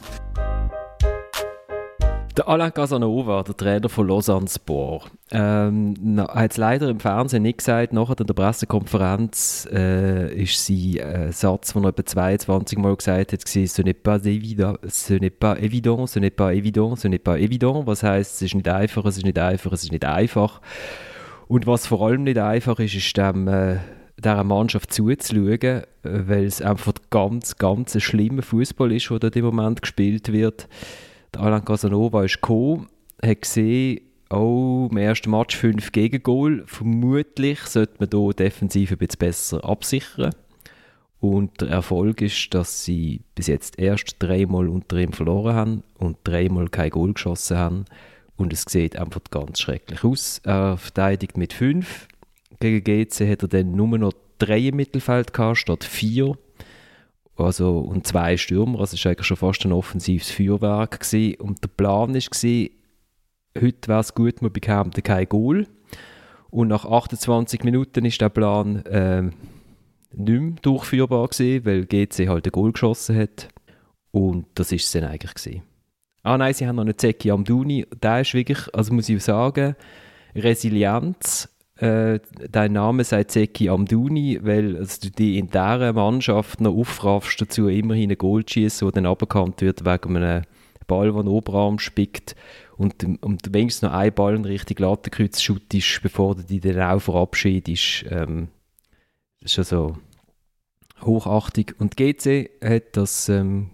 Der 2.34 2.48
Alain 2.48 2.72
Casanova, 2.72 3.42
der 3.42 3.54
Trainer 3.54 3.90
von 3.90 4.08
Lausanne 4.08 4.48
Sport, 4.48 5.10
ähm, 5.32 5.94
hat 6.18 6.52
es 6.52 6.56
leider 6.56 6.88
im 6.88 6.98
Fernsehen 6.98 7.42
nicht 7.42 7.58
gesagt. 7.58 7.92
Nachher 7.92 8.18
in 8.18 8.26
der 8.26 8.32
Pressekonferenz 8.32 9.68
äh, 9.70 10.32
ist 10.42 10.66
sein 10.66 10.96
äh, 10.96 11.32
Satz, 11.32 11.74
den 11.74 11.84
er 11.84 11.90
etwa 11.90 12.06
22 12.06 12.78
Mal 12.78 12.96
gesagt 12.96 13.32
hat, 13.32 13.44
war, 13.44 13.66
«Ce 13.66 13.82
n'est 13.82 13.92
pas 13.92 14.24
évident, 14.24 14.78
ce 14.88 15.14
n'est 15.18 15.28
pas 15.28 15.58
évident, 15.58 16.06
ce 16.06 16.20
n'est 16.20 16.30
pas 16.30 16.54
évident, 16.54 16.96
ce 16.96 17.08
n'est 17.08 17.18
pas 17.18 17.38
évident». 17.38 17.86
Was 17.86 18.02
heisst, 18.02 18.36
es 18.36 18.42
ist 18.42 18.54
nicht 18.54 18.68
einfach, 18.68 19.04
es 19.04 19.18
ist 19.18 19.26
nicht 19.26 19.38
einfach, 19.38 19.72
es 19.72 19.82
ist 19.84 19.92
nicht 19.92 20.06
einfach. 20.06 20.62
Und 21.48 21.66
was 21.66 21.86
vor 21.86 22.00
allem 22.06 22.22
nicht 22.22 22.38
einfach 22.38 22.78
ist, 22.78 22.94
ist 22.94 23.14
dem, 23.14 23.46
äh, 23.46 23.76
dieser 24.16 24.42
Mannschaft 24.42 24.90
zuzuschauen, 24.94 25.62
äh, 25.62 25.82
weil 26.02 26.46
es 26.46 26.62
einfach 26.62 26.94
ganz, 27.10 27.56
ganz 27.56 27.94
ein 27.94 28.00
schlimmer 28.00 28.40
Fußball 28.40 28.90
ist, 28.90 29.10
der 29.10 29.18
dort 29.18 29.36
im 29.36 29.44
Moment 29.44 29.82
gespielt 29.82 30.32
wird. 30.32 30.66
Der 31.34 31.42
Alain 31.42 31.64
Casanova 31.64 32.24
ist 32.24 32.40
gekommen, 32.40 32.88
hat 33.22 33.42
gesehen, 33.42 34.00
oh, 34.30 34.88
im 34.90 34.96
ersten 34.98 35.30
Match 35.30 35.56
5 35.56 35.90
Gegengol. 35.92 36.64
Vermutlich 36.66 37.60
sollte 37.60 37.94
man 37.98 38.08
hier 38.12 38.34
defensiv 38.34 38.92
ein 38.92 38.98
bisschen 38.98 39.18
besser 39.18 39.64
absichern. 39.64 40.34
Und 41.20 41.60
der 41.60 41.68
Erfolg 41.68 42.20
ist, 42.20 42.52
dass 42.52 42.84
sie 42.84 43.22
bis 43.34 43.46
jetzt 43.46 43.78
erst 43.78 44.16
dreimal 44.18 44.68
unter 44.68 44.96
ihm 44.98 45.12
verloren 45.12 45.54
haben 45.54 45.82
und 45.98 46.18
dreimal 46.24 46.68
kein 46.68 46.90
Goal 46.90 47.14
geschossen 47.14 47.56
haben. 47.56 47.84
Und 48.36 48.52
es 48.52 48.64
sieht 48.68 48.96
einfach 48.96 49.20
ganz 49.30 49.60
schrecklich 49.60 50.04
aus. 50.04 50.40
Er 50.44 50.76
verteidigt 50.76 51.36
mit 51.36 51.52
5. 51.52 52.08
Gegen 52.60 52.84
GC 52.84 53.30
hat 53.30 53.42
er 53.42 53.48
dann 53.48 53.72
nur 53.72 53.96
noch 53.98 54.12
drei 54.38 54.58
im 54.58 54.76
Mittelfeld 54.76 55.32
gehabt, 55.32 55.58
statt 55.58 55.84
vier. 55.84 56.36
Also, 57.36 57.78
und 57.78 58.06
zwei 58.06 58.36
Stürmer, 58.36 58.80
also 58.80 58.94
es 58.94 59.04
war 59.04 59.10
eigentlich 59.10 59.26
schon 59.26 59.36
fast 59.36 59.64
ein 59.64 59.72
offensives 59.72 60.30
Feuerwerk. 60.30 61.00
Gewesen. 61.00 61.40
Und 61.40 61.62
der 61.62 61.68
Plan 61.68 62.14
war, 62.14 62.68
heute 63.60 63.88
wäre 63.88 64.00
es 64.00 64.14
gut, 64.14 64.42
wir 64.42 64.50
bekämen 64.50 64.90
kein 64.90 65.28
Goal. 65.28 65.66
Und 66.50 66.68
nach 66.68 66.84
28 66.84 67.64
Minuten 67.64 68.04
ist 68.04 68.20
der 68.20 68.28
Plan 68.28 68.84
äh, 68.84 69.22
nicht 69.22 70.40
mehr 70.40 70.54
durchführbar 70.60 71.28
gewesen, 71.28 71.64
weil 71.64 71.86
GC 71.86 72.28
halt 72.28 72.46
ein 72.46 72.52
Goal 72.52 72.72
geschossen 72.72 73.16
hat. 73.16 73.48
Und 74.10 74.46
das 74.54 74.70
ist 74.72 74.84
es 74.84 74.92
dann 74.92 75.04
eigentlich 75.04 75.34
gewesen. 75.34 75.62
Ah 76.22 76.36
nein, 76.36 76.54
sie 76.54 76.66
haben 76.66 76.76
noch 76.76 76.84
einen 76.84 76.96
Zeki 76.96 77.30
Amduni. 77.30 77.86
Der 78.00 78.20
ist 78.20 78.34
wirklich, 78.34 78.72
also 78.74 78.92
muss 78.92 79.08
ich 79.08 79.24
sagen, 79.24 79.74
Resilienz 80.34 81.48
äh, 81.76 82.20
dein 82.50 82.72
Name 82.72 83.04
sei 83.04 83.24
Zeki 83.24 83.68
Amduni, 83.68 84.38
weil 84.42 84.76
also, 84.76 85.00
du 85.02 85.10
die 85.10 85.38
in 85.38 85.48
dieser 85.48 85.92
Mannschaft 85.92 86.60
noch 86.60 86.74
aufraffst 86.74 87.40
dazu, 87.40 87.68
immerhin 87.68 88.10
ein 88.10 88.18
Goal 88.18 88.44
schießen, 88.46 88.86
der 88.86 88.92
dann 88.92 89.06
aberkannt 89.06 89.60
wird 89.62 89.84
wegen 89.84 90.16
einem 90.16 90.44
Ball, 90.86 91.12
der 91.12 91.22
den 91.22 91.28
Oberarm 91.28 91.78
spickt 91.78 92.36
und, 92.76 93.04
und 93.22 93.54
wenigstens 93.54 93.82
noch 93.82 93.96
ein 93.96 94.12
Ball 94.12 94.36
in 94.36 94.44
Richtung 94.44 94.76
Lattenkreuz 94.78 95.40
schuttest, 95.40 96.00
bevor 96.02 96.34
du 96.34 96.42
dich 96.42 96.60
dann 96.60 96.80
auch 96.80 97.00
verabschiedest. 97.00 98.04
Ähm, 98.10 98.48
das 99.40 99.52
ist 99.52 99.58
also 99.58 99.96
hochachtig. 101.00 101.74
Und 101.78 101.96
GC 101.96 102.50
hat 102.62 102.96
das 102.96 103.28
ähm, 103.28 103.70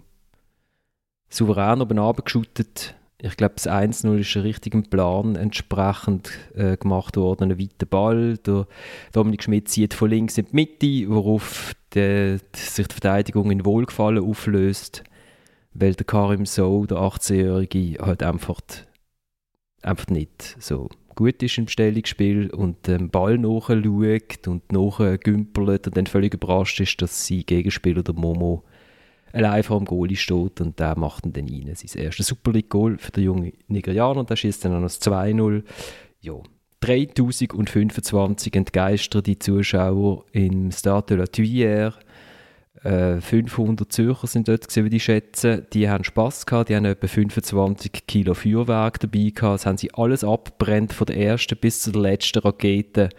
souverän 1.29 1.81
oben 1.81 2.23
geschuttet 2.23 2.95
ich 3.21 3.35
glaube, 3.35 3.55
das 3.55 3.67
1-0 3.67 4.19
ist 4.19 4.37
richtigen 4.37 4.83
Plan 4.83 5.35
entsprechend 5.35 6.31
äh, 6.55 6.77
gemacht 6.77 7.17
worden. 7.17 7.51
Ein 7.51 7.59
weiter 7.59 7.85
Ball. 7.85 8.37
Der 8.37 8.65
Dominik 9.11 9.43
Schmidt 9.43 9.67
zieht 9.67 9.93
von 9.93 10.09
links 10.09 10.37
in 10.37 10.45
die 10.45 10.55
Mitte, 10.55 11.09
worauf 11.13 11.73
die, 11.93 12.37
sich 12.55 12.87
die 12.87 12.93
Verteidigung 12.93 13.51
in 13.51 13.65
Wohlgefallen 13.65 14.23
auflöst, 14.23 15.03
weil 15.73 15.95
der 15.95 16.05
Karim 16.05 16.45
So, 16.45 16.85
der 16.85 16.97
18-Jährige, 16.97 18.01
halt 18.01 18.23
einfach, 18.23 18.61
einfach 19.81 20.07
nicht 20.07 20.55
so 20.59 20.87
gut 21.15 21.43
ist 21.43 21.57
im 21.57 21.67
Stellungsspiel 21.67 22.49
und 22.49 22.87
den 22.87 23.09
Ball 23.09 23.37
nachschaut 23.37 24.47
und 24.47 24.71
nachgümpelt 24.71 25.87
und 25.87 25.97
dann 25.97 26.07
völlig 26.07 26.33
überrascht 26.33 26.79
ist, 26.79 27.01
dass 27.01 27.27
sein 27.27 27.43
Gegenspieler, 27.45 28.03
der 28.03 28.15
Momo, 28.15 28.63
allein 29.33 29.63
vor 29.63 29.77
dem 29.77 29.85
Goalie 29.85 30.15
steht 30.15 30.61
und 30.61 30.79
der 30.79 30.97
macht 30.97 31.25
ihn 31.25 31.33
dann 31.33 31.47
rein. 31.47 31.73
Sein 31.75 32.01
erstes 32.01 32.27
Super 32.27 32.51
League-Goal 32.51 32.97
für 32.97 33.11
den 33.11 33.23
jungen 33.23 33.53
Nigerianer 33.67 34.21
und 34.21 34.29
der 34.29 34.35
schießt 34.35 34.65
dann 34.65 34.73
noch 34.73 34.81
das 34.81 35.01
2-0. 35.01 35.63
Ja, 36.21 36.33
3025 36.81 38.55
entgeisterte 38.55 39.37
Zuschauer 39.37 40.25
im 40.31 40.71
Stade 40.71 41.07
de 41.07 41.17
la 41.17 41.23
Tuilière. 41.25 41.93
500 42.81 43.81
äh, 43.81 43.89
Zürcher 43.89 44.27
sind 44.27 44.47
dort 44.47 44.67
gewesen, 44.67 44.85
wie 44.85 44.89
die 44.89 44.99
schätzen. 45.01 45.65
Die 45.73 45.89
haben 45.89 46.05
Spass 46.05 46.45
gehabt, 46.45 46.69
die 46.69 46.75
haben 46.77 46.85
etwa 46.85 47.07
25 47.07 48.07
Kilo 48.07 48.33
Feuerwerk 48.33 49.01
dabei 49.01 49.31
gehabt. 49.35 49.55
Das 49.55 49.65
haben 49.65 49.77
sie 49.77 49.93
alles 49.93 50.23
abbrennt, 50.23 50.93
von 50.93 51.07
der 51.07 51.17
ersten 51.17 51.57
bis 51.57 51.81
zur 51.81 52.01
letzten 52.01 52.39
Rakete. 52.39 53.09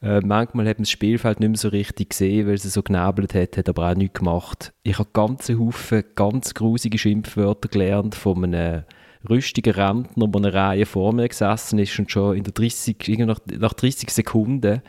Äh, 0.00 0.20
manchmal 0.20 0.68
hat 0.68 0.78
man 0.78 0.84
das 0.84 0.90
Spielfeld 0.90 1.40
nicht 1.40 1.48
mehr 1.48 1.58
so 1.58 1.68
richtig 1.68 2.10
gesehen, 2.10 2.46
weil 2.46 2.54
es 2.54 2.62
so 2.62 2.82
genebelt 2.82 3.34
hat, 3.34 3.56
hat 3.56 3.68
aber 3.68 3.90
auch 3.90 3.96
nichts 3.96 4.18
gemacht. 4.18 4.72
Ich 4.84 4.98
habe 4.98 5.08
ganze 5.12 5.58
Haufen 5.58 6.04
ganz 6.14 6.54
grusige 6.54 6.98
Schimpfwörter 6.98 7.68
gelernt 7.68 8.14
von 8.14 8.44
einem 8.44 8.84
rüstigen 9.28 9.74
Rentner, 9.74 10.28
der 10.28 10.36
eine 10.40 10.54
Reihe 10.54 10.86
vor 10.86 11.12
mir 11.12 11.28
gesessen 11.28 11.78
ist 11.80 11.98
und 11.98 12.10
schon 12.10 12.36
in 12.36 12.44
der 12.44 12.52
30, 12.52 12.96
nach, 13.18 13.40
nach 13.58 13.72
30 13.72 14.10
Sekunden 14.10 14.82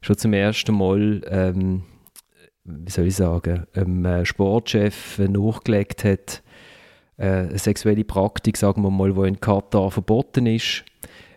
schon 0.00 0.18
zum 0.18 0.32
ersten 0.32 0.76
Mal, 0.76 1.22
ähm, 1.28 1.82
wie 2.64 2.90
soll 2.90 3.06
ich 3.06 3.16
sagen, 3.16 3.66
einem 3.74 4.04
äh, 4.04 4.24
Sportchef 4.24 5.18
nachgelegt 5.18 6.04
hat, 6.04 6.42
äh, 7.16 7.26
eine 7.26 7.58
sexuelle 7.58 8.04
Praktik, 8.04 8.56
sagen 8.56 8.82
wir 8.82 8.90
mal, 8.90 9.12
die 9.12 9.28
in 9.28 9.40
Katar 9.40 9.90
verboten 9.90 10.46
ist. 10.46 10.84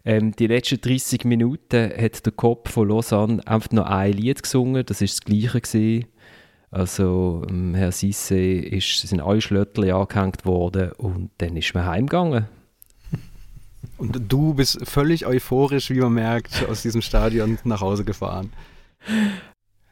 Ähm, 0.08 0.34
die 0.34 0.48
letzten 0.48 0.80
30 0.80 1.26
Minuten 1.26 1.92
hat 1.92 2.26
der 2.26 2.32
Kopf 2.32 2.72
von 2.72 2.88
Lausanne 2.88 3.46
einfach 3.46 3.72
noch 3.72 3.88
ein 3.88 4.14
Lied 4.14 4.42
gesungen, 4.42 4.86
das 4.86 5.02
ist 5.02 5.16
das 5.16 5.26
gleiche 5.26 5.60
gewesen. 5.60 6.06
Also 6.72 7.44
ähm, 7.50 7.76
Herr 7.76 7.92
Sisse 7.92 8.40
ist, 8.40 9.02
sind 9.02 9.20
alle 9.20 9.42
Schlöttel 9.42 9.92
angehängt 9.92 10.46
worden 10.46 10.94
und 10.94 11.32
dann 11.40 11.58
ist 11.58 11.74
man 11.74 11.86
heimgegangen. 11.86 12.48
Und 13.98 14.32
du 14.32 14.54
bist 14.54 14.80
völlig 14.88 15.26
euphorisch, 15.26 15.90
wie 15.90 16.00
man 16.00 16.14
merkt, 16.14 16.66
aus 16.70 16.84
diesem 16.84 17.02
Stadion 17.02 17.58
nach 17.66 17.82
Hause 17.82 18.06
gefahren. 18.06 18.54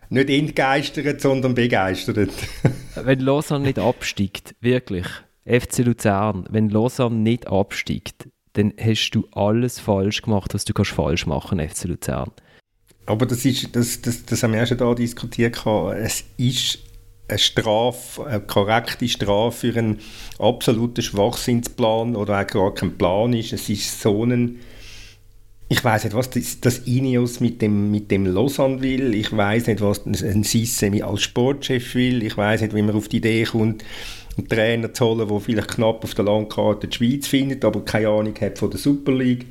Nicht 0.09 0.29
entgeistert, 0.29 1.19
sondern 1.19 1.55
begeistert. 1.55 2.29
wenn 2.95 3.19
Lausanne 3.19 3.65
nicht 3.65 3.79
absteigt, 3.79 4.55
wirklich, 4.61 5.07
FC 5.45 5.79
Luzern, 5.79 6.45
wenn 6.49 6.69
Lausanne 6.69 7.17
nicht 7.17 7.47
absteigt, 7.47 8.29
dann 8.55 8.73
hast 8.79 9.11
du 9.11 9.27
alles 9.33 9.79
falsch 9.79 10.21
gemacht, 10.21 10.53
was 10.53 10.65
du 10.65 10.73
kannst 10.73 10.91
falsch 10.91 11.25
machen, 11.25 11.59
FC 11.59 11.85
Luzern. 11.85 12.31
Aber 13.05 13.25
das 13.25 13.45
ist, 13.45 13.75
das, 13.75 14.01
das, 14.01 14.25
das 14.25 14.41
haben 14.41 14.53
wir 14.53 14.59
ja 14.59 14.65
schon 14.65 14.77
da 14.77 14.93
diskutiert. 14.95 15.63
Es 15.95 16.23
ist 16.37 16.79
eine 17.27 17.37
Strafe, 17.37 18.25
eine 18.25 18.41
korrekte 18.41 19.07
Strafe 19.07 19.71
für 19.71 19.79
einen 19.79 19.99
absoluten 20.39 21.01
Schwachsinnsplan 21.01 22.15
oder 22.15 22.39
auch 22.39 22.47
gar 22.47 22.73
kein 22.73 22.97
Plan 22.97 23.33
ist. 23.33 23.53
Es 23.53 23.69
ist 23.69 24.01
so 24.01 24.23
ein 24.25 24.59
ich 25.67 25.83
weiß 25.83 26.03
nicht, 26.03 26.15
was 26.15 26.29
das, 26.29 26.59
das 26.61 26.79
Ineos 26.79 27.39
mit 27.39 27.61
dem, 27.61 27.89
mit 27.89 28.11
dem 28.11 28.27
Lausanne 28.27 28.81
will. 28.81 29.15
Ich 29.15 29.35
weiß 29.35 29.67
nicht, 29.67 29.81
was 29.81 30.05
ein 30.05 30.43
Sisse 30.43 30.91
als 31.03 31.23
Sportchef 31.23 31.95
will. 31.95 32.21
Ich 32.23 32.37
weiß 32.37 32.61
nicht, 32.61 32.75
wie 32.75 32.83
man 32.83 32.95
auf 32.95 33.07
die 33.07 33.17
Idee 33.17 33.45
kommt, 33.45 33.83
einen 34.37 34.47
Trainer 34.47 34.93
zu 34.93 35.05
holen, 35.05 35.27
der 35.27 35.39
vielleicht 35.39 35.69
knapp 35.69 36.03
auf 36.03 36.13
der 36.13 36.25
Landkarte 36.25 36.87
die 36.87 36.95
Schweiz 36.95 37.27
findet, 37.27 37.65
aber 37.65 37.83
keine 37.83 38.09
Ahnung 38.09 38.35
hat 38.39 38.59
von 38.59 38.69
der 38.69 38.79
Super 38.79 39.13
League. 39.13 39.47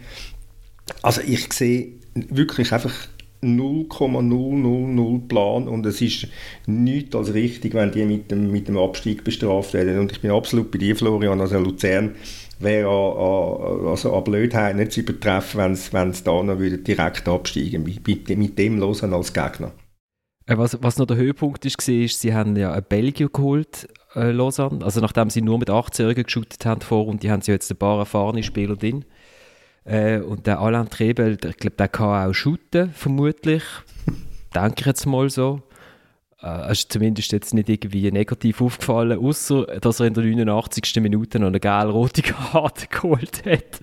Also 1.02 1.20
ich 1.22 1.52
sehe 1.52 1.94
wirklich 2.14 2.70
einfach 2.72 2.94
0,000 3.40 5.28
Plan 5.28 5.66
und 5.68 5.84
es 5.84 6.00
ist 6.00 6.28
nichts 6.66 7.16
als 7.16 7.34
richtig, 7.34 7.74
wenn 7.74 7.92
die 7.92 8.04
mit 8.04 8.30
dem, 8.30 8.50
mit 8.52 8.68
dem 8.68 8.78
Abstieg 8.78 9.24
bestraft 9.24 9.74
werden. 9.74 9.98
Und 9.98 10.12
ich 10.12 10.20
bin 10.20 10.30
absolut 10.30 10.70
bei 10.70 10.78
dir, 10.78 10.94
Florian, 10.94 11.40
also 11.40 11.58
Luzern 11.58 12.14
wäre 12.58 12.88
an, 12.88 13.86
also 13.88 14.14
an 14.14 14.24
Blödheit 14.24 14.76
nicht 14.76 14.92
zu 14.92 15.00
übertreffen, 15.00 15.60
wenn 15.92 16.10
es 16.10 16.24
da 16.24 16.42
noch 16.42 16.58
würde 16.58 16.78
direkt 16.78 17.28
absteigen 17.28 17.84
mit, 17.84 18.06
mit 18.28 18.58
dem 18.58 18.78
Losen 18.78 19.12
als 19.12 19.32
Gegner. 19.32 19.72
Äh, 20.46 20.58
was, 20.58 20.78
was 20.82 20.98
noch 20.98 21.06
der 21.06 21.16
Höhepunkt 21.16 21.64
ist, 21.64 21.78
war, 21.86 21.94
ist, 21.94 22.20
sie 22.20 22.34
haben 22.34 22.56
ja 22.56 22.72
ein 22.72 22.84
Belgien 22.88 23.30
geholt, 23.32 23.88
äh, 24.14 24.30
Lausanne. 24.30 24.84
Also 24.84 25.00
nachdem 25.00 25.30
sie 25.30 25.42
nur 25.42 25.58
mit 25.58 25.70
18-Jährigen 25.70 26.24
geschootet 26.24 26.64
haben 26.66 26.80
vor 26.80 27.06
und 27.06 27.22
die 27.22 27.30
haben 27.30 27.42
sie 27.42 27.52
jetzt 27.52 27.70
ein 27.70 27.76
paar 27.76 27.98
erfahrene 27.98 28.42
Spieler 28.42 28.76
drin. 28.76 29.04
Äh, 29.84 30.20
und 30.20 30.46
der 30.46 30.60
Alain 30.60 30.88
Trebel, 30.88 31.38
ich 31.44 31.56
glaube, 31.56 31.76
der 31.76 31.88
kann 31.88 32.28
auch 32.28 32.34
shooten, 32.34 32.90
vermutlich. 32.92 33.62
Denke 34.54 34.80
ich 34.80 34.86
jetzt 34.86 35.06
mal 35.06 35.28
so. 35.30 35.62
Äh, 36.44 36.72
ist 36.72 36.92
zumindest 36.92 37.32
jetzt 37.32 37.54
nicht 37.54 37.70
irgendwie 37.70 38.10
negativ 38.12 38.60
aufgefallen, 38.60 39.18
außer 39.18 39.64
dass 39.80 40.00
er 40.00 40.06
in 40.06 40.14
der 40.14 40.24
89. 40.24 40.96
Minute 41.00 41.38
noch 41.38 41.46
eine 41.46 41.60
gelb-rote 41.60 42.20
Karte 42.20 42.86
geholt 42.90 43.44
hat. 43.46 43.80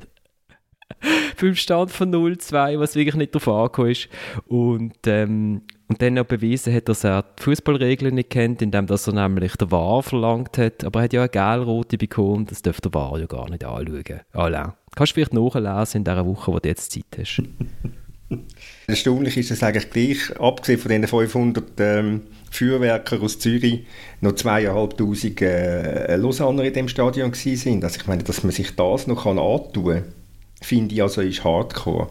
Beim 1.41 1.55
Stand 1.55 1.89
von 1.89 2.13
0-2, 2.13 2.77
was 2.77 2.95
wirklich 2.95 3.15
nicht 3.15 3.33
darauf 3.33 3.47
angekommen 3.47 3.89
ist. 3.89 4.09
Und, 4.45 5.07
ähm, 5.07 5.63
und 5.87 6.01
dann 6.01 6.13
noch 6.13 6.25
bewiesen 6.25 6.73
hat, 6.75 6.87
dass 6.87 7.03
er 7.03 7.23
die 7.23 7.41
Fußballregeln 7.41 8.13
nicht 8.13 8.29
kennt, 8.29 8.61
indem 8.61 8.85
dass 8.85 9.07
er 9.07 9.13
nämlich 9.13 9.55
der 9.55 9.71
VAR 9.71 10.03
verlangt 10.03 10.59
hat. 10.59 10.83
Aber 10.83 10.99
er 10.99 11.03
hat 11.05 11.13
ja 11.13 11.21
eine 11.21 11.29
gelb-rote 11.29 11.97
bekommen, 11.97 12.45
das 12.45 12.61
dürfte 12.61 12.91
der 12.91 12.93
VAR 12.93 13.17
ja 13.17 13.25
gar 13.25 13.49
nicht 13.49 13.63
anschauen. 13.63 14.21
Alain, 14.33 14.73
kannst 14.95 15.11
du 15.11 15.13
vielleicht 15.15 15.33
nachlesen 15.33 15.97
in 15.99 16.03
dieser 16.03 16.25
Woche, 16.27 16.53
wo 16.53 16.59
du 16.59 16.69
jetzt 16.69 16.91
Zeit 16.91 17.05
hast. 17.17 17.41
Erstaunlich 18.87 19.37
ist 19.37 19.51
es 19.51 19.63
eigentlich 19.63 19.89
gleich, 19.89 20.39
abgesehen 20.39 20.79
von 20.79 20.89
den 20.89 21.07
500 21.07 21.65
ähm, 21.79 22.21
Feuerwerker 22.51 23.21
aus 23.21 23.39
Zürich, 23.39 23.85
noch 24.19 24.33
zweieinhalbtausend 24.33 25.41
äh, 25.41 26.15
Lausanner 26.17 26.63
in 26.63 26.73
dem 26.73 26.87
Stadion 26.87 27.33
sind. 27.33 27.83
Also 27.83 27.99
ich 27.99 28.07
meine, 28.07 28.23
dass 28.23 28.43
man 28.43 28.51
sich 28.51 28.75
das 28.75 29.07
noch 29.07 29.23
kann 29.23 29.39
antun 29.39 29.85
kann, 29.85 30.03
finde 30.61 30.93
ich 30.93 31.01
also 31.01 31.21
ist 31.21 31.43
hardcore. 31.43 32.09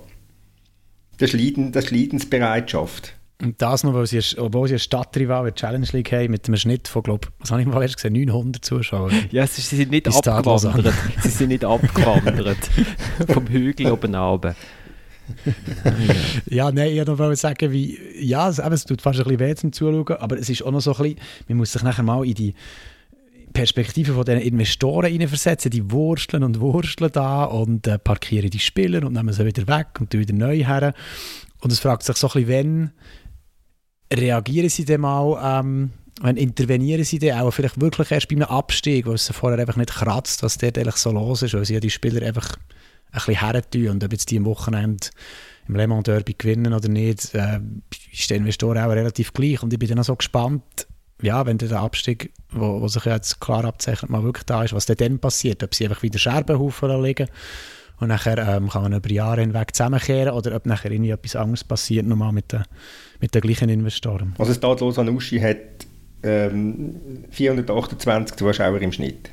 Das 1.19 1.35
ist, 1.35 1.41
Leiden, 1.41 1.73
das 1.73 1.85
ist 1.85 1.91
Leidensbereitschaft. 1.91 3.15
Und 3.43 3.61
das 3.63 3.85
noch, 3.85 3.95
weil 3.95 4.07
sie, 4.07 4.21
obwohl 4.39 4.69
sie 4.69 4.75
eine 4.75 4.79
Stadtrival 4.81 5.41
in 5.41 5.45
der 5.47 5.55
Challenge 5.55 5.87
League 5.93 6.13
haben, 6.13 6.31
mit 6.31 6.47
einem 6.47 6.57
Schnitt 6.57 6.89
von, 6.89 7.03
glaube 7.03 7.29
was 7.39 7.51
habe 7.51 7.61
ich 7.63 7.67
mal 7.67 7.81
erst 7.83 7.97
gesehen, 7.97 8.13
900 8.13 8.65
Zuschauern. 8.65 9.13
Ja, 9.31 9.47
sie 9.47 9.63
sind 9.63 9.91
nicht 9.91 10.09
abgewandert. 10.09 10.95
sie 11.23 11.29
sind 11.29 11.49
nicht 11.49 11.65
abgewandert. 11.67 12.59
Vom 13.29 13.47
Hügel 13.49 13.93
oben 13.93 14.15
runter. 14.15 14.55
ja, 16.47 16.71
nein, 16.71 16.93
ich 16.93 17.07
wollte 17.07 17.37
sagen, 17.37 17.73
wie, 17.73 17.99
ja, 18.19 18.49
es, 18.49 18.59
es 18.59 18.85
tut 18.85 19.03
fast 19.03 19.19
ein 19.19 19.25
bisschen 19.25 19.41
weh 19.41 19.55
zum 19.55 19.73
Zuschauen, 19.73 20.19
aber 20.19 20.39
es 20.39 20.49
ist 20.49 20.63
auch 20.63 20.71
noch 20.71 20.81
so 20.81 20.95
ein 20.95 21.03
bisschen, 21.03 21.19
man 21.49 21.59
muss 21.59 21.73
sich 21.73 21.83
nachher 21.83 22.03
mal 22.03 22.25
in 22.27 22.35
die 22.35 22.55
Perspektive 23.53 24.15
von 24.15 24.25
den 24.25 24.41
Investoren 24.41 25.11
hineinversetzen, 25.11 25.71
die 25.71 25.91
wursteln 25.91 26.45
und 26.45 26.61
wursteln 26.61 27.11
da 27.13 27.45
und 27.45 27.87
äh, 27.87 27.99
parkieren 27.99 28.51
die 28.51 28.59
Spieler 28.61 29.05
und 29.07 29.15
nehmen 29.15 29.33
sie 29.33 29.45
wieder 29.45 29.67
weg 29.67 29.89
und 29.99 30.13
wieder 30.13 30.35
neu 30.35 30.65
her. 30.65 30.95
Und 31.61 31.73
es 31.73 31.81
fragt 31.81 32.05
sich 32.05 32.17
so 32.17 32.29
ein 32.29 32.45
bisschen, 32.45 32.49
wenn 32.49 32.91
reagieren 34.13 34.69
sie 34.69 34.85
denn 34.85 35.01
mal, 35.01 35.61
ähm, 35.61 35.91
wenn 36.21 36.37
intervenieren 36.37 37.05
sie 37.05 37.19
dann 37.19 37.41
auch 37.41 37.51
vielleicht 37.51 37.81
wirklich 37.81 38.11
erst 38.11 38.29
bei 38.29 38.37
einem 38.37 38.49
Abstieg, 38.49 39.07
weil 39.07 39.15
es 39.15 39.29
vorher 39.29 39.59
einfach 39.59 39.77
nicht 39.77 39.91
kratzt, 39.91 40.43
was 40.43 40.59
dort 40.59 40.79
eigentlich 40.79 40.97
so 40.97 41.11
los 41.11 41.43
ist, 41.43 41.55
weil 41.55 41.65
sie 41.65 41.75
ja 41.75 41.81
die 41.81 41.91
Spieler 41.91 42.25
einfach 42.27 42.57
ein 42.57 42.63
bisschen 43.13 43.41
hertun 43.41 43.89
und 43.89 44.05
ob 44.05 44.13
jetzt 44.13 44.31
die 44.31 44.39
am 44.39 44.45
Wochenende 44.45 45.09
im 45.69 45.77
Le 45.77 45.87
Mans 45.87 46.05
Derby 46.05 46.35
gewinnen 46.37 46.73
oder 46.73 46.89
nicht, 46.89 47.35
äh, 47.35 47.61
ist 48.13 48.31
der 48.31 48.39
Investor 48.39 48.77
auch 48.77 48.91
relativ 48.91 49.33
gleich 49.33 49.63
und 49.63 49.73
ich 49.73 49.79
bin 49.79 49.89
dann 49.89 50.01
auch 50.01 50.05
so 50.05 50.17
gespannt, 50.17 50.87
ja, 51.23 51.45
wenn 51.45 51.59
der 51.59 51.73
Abstieg, 51.73 52.33
wo, 52.51 52.81
wo 52.81 52.89
sich 52.89 53.05
jetzt 53.05 53.41
klar 53.41 53.65
abzeichnet, 53.65 54.11
mal 54.11 54.23
wirklich 54.23 54.45
da 54.45 54.65
ist, 54.65 54.73
was 54.73 54.87
dann 54.87 55.19
passiert, 55.19 55.63
ob 55.63 55.75
sie 55.75 55.85
einfach 55.85 56.03
wieder 56.03 56.19
Scherbenhaufen 56.19 57.03
legen 57.03 57.29
und 58.01 58.09
nachher 58.09 58.39
ähm, 58.39 58.69
kann 58.69 58.83
man 58.83 58.95
über 58.95 59.11
Jahre 59.11 59.43
hinweg 59.43 59.75
zusammenkehren 59.75 60.33
oder 60.33 60.57
ob 60.57 60.67
nachher 60.67 60.91
irgendwie 60.91 61.11
etwas 61.11 61.37
anderes 61.37 61.65
passiert, 61.65 62.07
nochmal 62.07 62.33
mit 62.33 62.53
den, 62.53 62.63
mit 63.21 63.35
den 63.35 63.43
gleichen 63.43 63.69
Investoren. 63.69 64.35
Also 64.39 64.55
Stade 64.55 64.83
Lausanne 64.83 65.13
Uschi 65.13 65.39
hat 65.39 65.87
ähm, 66.23 67.25
428 67.31 68.37
Zuschauer 68.37 68.81
im 68.81 68.93
Schnitt. 68.93 69.31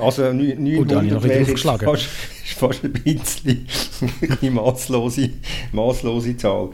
Also 0.00 0.32
900 0.32 1.22
wäre 1.24 1.40
ist 1.40 1.62
fast, 1.62 2.08
ist 2.44 2.58
fast 2.58 2.84
ein 2.84 2.92
bisschen 2.92 3.66
eine 4.40 4.50
masslose, 4.50 5.30
masslose 5.72 6.36
Zahl. 6.36 6.70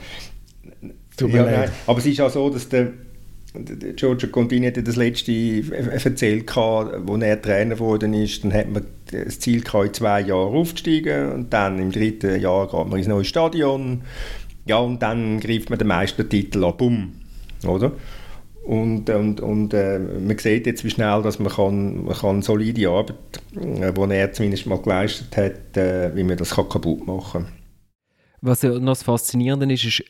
Ja, 1.21 1.45
nein, 1.45 1.71
aber 1.87 1.99
es 1.99 2.07
ist 2.07 2.21
auch 2.21 2.31
so, 2.31 2.51
dass 2.51 2.69
der, 2.69 2.93
Giorgio 3.95 4.29
Contini 4.31 4.67
hat 4.67 4.85
das 4.85 4.97
letzte 4.97 5.33
erzählt, 5.33 6.57
als 6.57 7.23
er 7.23 7.41
Trainer 7.41 7.77
geworden 7.77 8.13
ist, 8.13 8.43
dann 8.43 8.53
hat 8.53 8.69
man 8.69 8.85
das 9.13 9.39
Ziel 9.39 9.63
gehabt, 9.63 9.87
in 9.87 9.95
zwei 9.95 10.21
Jahren 10.23 10.55
aufzusteigen 10.57 11.31
und 11.31 11.53
dann 11.53 11.79
im 11.79 11.93
dritten 11.93 12.41
Jahr 12.41 12.67
geht 12.69 12.89
man 12.89 12.99
ins 12.99 13.07
neue 13.07 13.25
Stadion 13.25 14.03
ja, 14.67 14.79
und 14.79 15.01
dann 15.03 15.41
greift 15.41 15.71
man 15.71 15.79
den 15.79 15.89
Meistertitel 15.89 16.65
an, 16.65 16.77
bumm, 16.77 17.13
oder? 17.67 17.93
Und, 18.65 19.11
und, 19.11 19.43
und 19.43 19.75
äh, 19.75 19.99
man 19.99 20.39
sieht 20.39 20.67
jetzt 20.67 20.85
wie 20.85 20.91
schnell, 20.91 21.23
dass 21.23 21.39
man, 21.39 21.53
kann, 21.53 22.05
man 22.07 22.17
kann 22.17 22.41
solide 22.41 22.89
Arbeit, 22.89 23.17
äh, 23.57 23.93
die 23.93 24.15
er 24.15 24.33
zumindest 24.33 24.65
mal 24.65 24.81
geleistet 24.81 25.37
hat, 25.37 25.77
äh, 25.77 26.17
wie 26.17 26.25
man 26.25 26.39
das 26.39 26.55
kann 26.55 26.69
kaputt 26.71 27.07
machen 27.07 27.45
kann. 27.45 27.53
Was 28.41 28.63
ja 28.63 28.71
noch 28.71 28.93
das 28.93 29.03
Faszinierende 29.03 29.71
ist, 29.71 29.85
ist, 29.85 30.05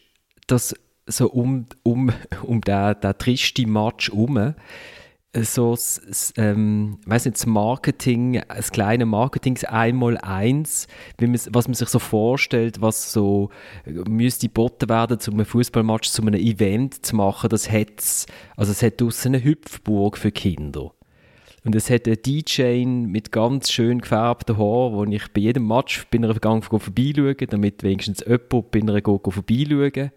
dass 0.46 0.72
so 1.07 1.30
um, 1.30 1.66
um, 1.82 2.12
um 2.44 2.61
den, 2.61 2.94
den 3.02 3.18
tristen 3.18 3.72
Match 3.72 4.11
herum 4.11 4.55
so 5.43 5.72
das, 5.72 6.32
ähm, 6.37 6.99
weiß 7.07 7.24
nicht, 7.24 7.37
das 7.37 7.47
Marketing, 7.47 8.43
das 8.49 8.70
kleine 8.70 9.07
Marketing 9.07 9.59
einmal 9.64 10.16
eins, 10.18 10.87
was 11.51 11.66
man 11.66 11.74
sich 11.74 11.89
so 11.89 11.99
vorstellt, 11.99 12.80
was 12.80 13.12
so 13.12 13.51
müsste 13.85 14.49
geboten 14.49 14.89
werden, 14.89 15.18
um 15.28 15.35
einen 15.35 15.45
Fußballmatch 15.45 16.11
zu 16.11 16.22
einem 16.22 16.35
Event 16.35 17.05
zu 17.05 17.16
machen, 17.16 17.51
das 17.51 17.70
hat 17.70 18.26
also 18.57 18.72
es 18.72 18.82
hat 18.82 19.01
draussen 19.01 19.35
eine 19.35 19.45
Hüpfburg 19.45 20.18
für 20.18 20.30
Kinder. 20.30 20.93
Und 21.64 21.74
es 21.74 21.89
hat 21.89 22.07
einen 22.07 22.20
DJ 22.20 22.85
mit 22.85 23.32
ganz 23.32 23.72
schön 23.72 24.03
gefärbten 24.03 24.59
Haaren, 24.59 24.93
wo 24.93 25.05
ich 25.05 25.32
bei 25.32 25.41
jedem 25.41 25.66
Match 25.66 26.07
bei 26.11 26.18
einer 26.18 26.35
Gang 26.35 26.62
vorbeischaue, 26.62 27.35
damit 27.35 27.82
wenigstens 27.82 28.20
jemand 28.20 28.70
bei 28.70 28.80
einer 28.80 29.01
vorbeischauen 29.03 30.11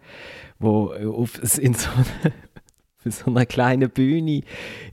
wo 0.58 0.92
auf, 0.92 1.40
in 1.58 1.72
so 1.74 1.88
so 3.04 3.30
einer 3.30 3.46
kleinen 3.46 3.90
Bühne 3.90 4.42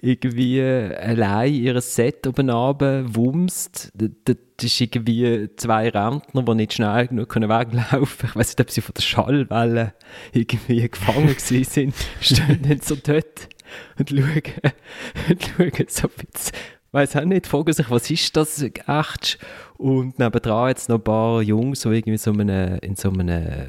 irgendwie 0.02 0.62
allein 0.62 1.54
ihr 1.54 1.82
Set 1.82 2.28
oben 2.28 2.50
runter 2.50 3.04
wumst. 3.16 3.92
Das 3.96 4.38
ist 4.62 4.80
irgendwie 4.80 5.50
zwei 5.56 5.90
Rentner, 5.90 6.44
die 6.44 6.56
nicht 6.56 6.74
schnell 6.74 7.08
genug 7.08 7.30
können 7.30 7.50
weglaufen 7.50 8.30
Ich 8.30 8.36
weiß 8.36 8.50
nicht, 8.50 8.62
ob 8.62 8.70
sie 8.72 8.82
von 8.82 8.94
der 8.94 9.02
Schallwelle 9.02 9.94
irgendwie 10.34 10.88
gefangen 10.88 11.36
sind. 11.38 11.96
Stehen 12.22 12.62
dann 12.68 12.80
so 12.82 12.96
dort 12.96 13.50
und 13.98 14.10
schauen, 14.10 14.22
und 15.30 15.44
schauen 15.44 15.86
so 15.88 16.08
ein 16.08 16.26
bisschen 16.32 16.54
weiß 16.96 17.18
auch 17.18 17.26
nicht, 17.26 17.46
fragen 17.46 17.74
sich, 17.74 17.92
was 17.92 18.10
ist 18.10 18.38
das 18.38 18.62
echt? 18.62 19.38
Und 19.78 20.18
nebenan 20.18 20.70
jetzt 20.70 20.88
noch 20.88 20.96
ein 20.96 21.04
paar 21.04 21.42
Jungs, 21.42 21.82
die 21.82 21.90
irgendwie 21.90 22.18
so 22.18 22.32
eine, 22.32 22.78
in 22.78 22.96
so 22.96 23.10
einem 23.10 23.68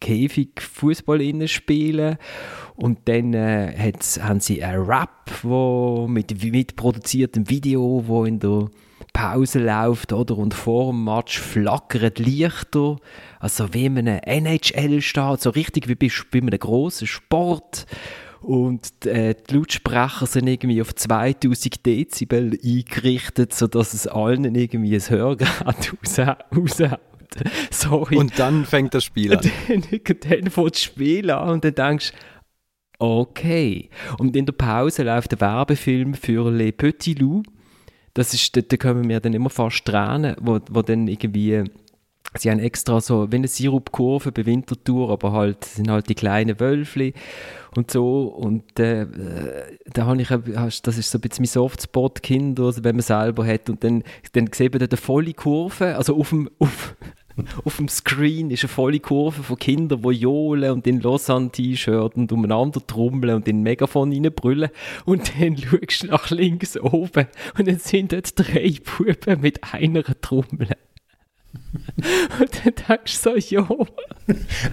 Käfig 0.00 0.60
Fußball 0.60 1.48
spielen. 1.48 2.18
Und 2.76 3.00
dann 3.08 3.34
äh, 3.34 3.92
haben 4.20 4.38
sie 4.38 4.62
einen 4.62 4.84
Rap, 4.84 5.28
wo 5.42 6.06
mit, 6.08 6.40
mit 6.52 6.76
produziertem 6.76 7.50
Video, 7.50 8.04
wo 8.06 8.24
in 8.24 8.38
der 8.38 8.68
Pause 9.12 9.58
läuft, 9.58 10.12
oder? 10.12 10.38
Und 10.38 10.54
vor 10.54 10.92
dem 10.92 11.02
Match 11.02 11.40
flackern 11.40 12.12
Lichter, 12.18 12.96
also 13.40 13.74
wie 13.74 13.86
in 13.86 13.98
einem 13.98 14.20
NHL 14.20 15.00
steht, 15.00 15.40
so 15.40 15.50
richtig 15.50 15.88
wie 15.88 15.96
bei, 15.96 16.08
bei 16.30 16.38
einem 16.38 16.58
grossen 16.60 17.08
Sport. 17.08 17.86
Und 18.40 19.04
äh, 19.04 19.34
die 19.34 19.54
Lautsprecher 19.54 20.26
sind 20.26 20.46
irgendwie 20.46 20.80
auf 20.80 20.94
2000 20.94 21.84
Dezibel 21.84 22.58
eingerichtet, 22.64 23.52
sodass 23.52 23.94
es 23.94 24.06
allen 24.06 24.54
irgendwie 24.54 24.94
ein 24.94 25.10
Hörgerät 25.10 25.92
raushaut. 26.56 27.00
Sorry. 27.70 28.16
Und 28.16 28.38
dann 28.38 28.64
fängt 28.64 28.94
das 28.94 29.04
Spiel 29.04 29.36
an. 29.36 29.40
dann, 29.68 29.82
dann 30.20 30.50
fängt 30.50 30.74
das 30.74 30.82
Spiel 30.82 31.30
an 31.30 31.50
und 31.50 31.64
dann 31.64 31.74
denkst 31.74 32.12
du, 32.12 32.18
Okay. 32.98 33.90
Und 34.18 34.36
in 34.36 34.46
der 34.46 34.52
Pause 34.52 35.04
läuft 35.04 35.32
der 35.32 35.40
Werbefilm 35.40 36.14
für 36.14 36.50
Les 36.50 36.72
Petits 36.72 37.18
Loups. 37.20 37.48
Das 38.14 38.34
ist, 38.34 38.56
da, 38.56 38.60
da 38.60 38.76
kommen 38.76 39.08
wir 39.08 39.20
dann 39.20 39.34
immer 39.34 39.50
fast 39.50 39.84
Tränen, 39.84 40.34
wo, 40.40 40.58
wo 40.70 40.82
dann 40.82 41.06
irgendwie, 41.06 41.62
sie 42.36 42.50
haben 42.50 42.58
extra 42.58 43.00
so 43.00 43.30
wie 43.30 43.36
eine 43.36 43.48
Sirupkurve 43.48 44.32
bei 44.32 44.44
Winterthur, 44.44 45.10
aber 45.10 45.32
halt, 45.32 45.64
sind 45.64 45.90
halt 45.90 46.08
die 46.08 46.14
kleinen 46.14 46.60
Wölfli 46.60 47.14
und 47.74 47.90
so. 47.90 48.24
Und 48.24 48.78
äh, 48.78 49.06
da 49.92 50.06
habe 50.06 50.20
ich, 50.20 50.28
das 50.82 50.98
ist 50.98 51.10
so 51.10 51.18
ein 51.18 51.20
bisschen 51.22 51.42
mein 51.42 51.48
Softspot, 51.48 52.22
Kinder, 52.22 52.64
also 52.64 52.84
wenn 52.84 52.96
man 52.96 53.02
selber 53.02 53.46
hat. 53.46 53.70
Und 53.70 53.82
dann, 53.82 54.02
dann 54.32 54.50
sieht 54.52 54.72
man 54.72 54.80
da 54.80 54.86
eine 54.86 54.96
volle 54.96 55.32
Kurve, 55.32 55.96
also 55.96 56.16
auf 56.16 56.30
dem, 56.30 56.50
auf, 56.58 56.94
auf 57.64 57.76
dem 57.76 57.88
Screen 57.88 58.50
ist 58.50 58.64
eine 58.64 58.68
volle 58.68 59.00
Kurve 59.00 59.42
von 59.42 59.58
Kindern, 59.58 60.02
die 60.02 60.10
johlen 60.10 60.72
und 60.72 60.86
in 60.86 61.00
Lausanne-T-Shirt 61.00 62.16
und 62.16 62.30
umeinander 62.30 62.86
trommeln 62.86 63.36
und 63.36 63.48
in 63.48 63.62
Megafon 63.62 64.12
reinbrüllen. 64.12 64.70
Und 65.06 65.32
dann 65.40 65.56
schaust 65.56 66.02
du 66.02 66.06
nach 66.08 66.30
links 66.30 66.76
oben 66.78 67.26
und 67.56 67.68
dann 67.68 67.78
sind 67.78 68.12
dort 68.12 68.38
drei 68.38 68.74
Buben 68.84 69.40
mit 69.40 69.60
einer 69.72 70.04
Trommel. 70.20 70.68
Und 72.40 72.64
dann 72.64 72.74
denkst 72.88 73.22
du 73.22 73.40
so, 73.40 73.54
ja. 73.54 73.68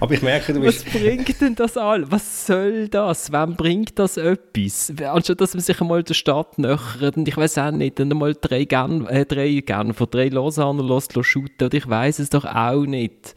Aber 0.00 0.14
ich 0.14 0.22
merke, 0.22 0.52
du 0.52 0.60
bist... 0.60 0.86
Was 0.86 0.92
bringt 0.92 1.40
denn 1.40 1.54
das 1.54 1.76
all? 1.76 2.10
Was 2.10 2.46
soll 2.46 2.88
das? 2.88 3.32
Wem 3.32 3.54
bringt 3.54 3.98
das 3.98 4.16
etwas? 4.16 4.92
Anstatt 5.02 5.40
dass 5.40 5.54
man 5.54 5.62
sich 5.62 5.80
einmal 5.80 6.02
der 6.02 6.14
Stadt 6.14 6.58
nähert 6.58 7.16
und 7.16 7.28
ich 7.28 7.36
weiß 7.36 7.58
auch 7.58 7.70
nicht, 7.70 7.98
dann 7.98 8.10
einmal 8.10 8.34
drei 8.34 8.64
Gern, 8.64 9.06
äh, 9.06 9.24
drei 9.26 9.62
Gern 9.64 9.94
von 9.94 10.08
drei 10.10 10.28
Lausanne 10.28 10.82
lässt 10.82 11.12
shooten 11.24 11.66
oder 11.66 11.76
ich 11.76 11.88
weiß 11.88 12.18
es 12.18 12.30
doch 12.30 12.44
auch 12.44 12.86
nicht. 12.86 13.34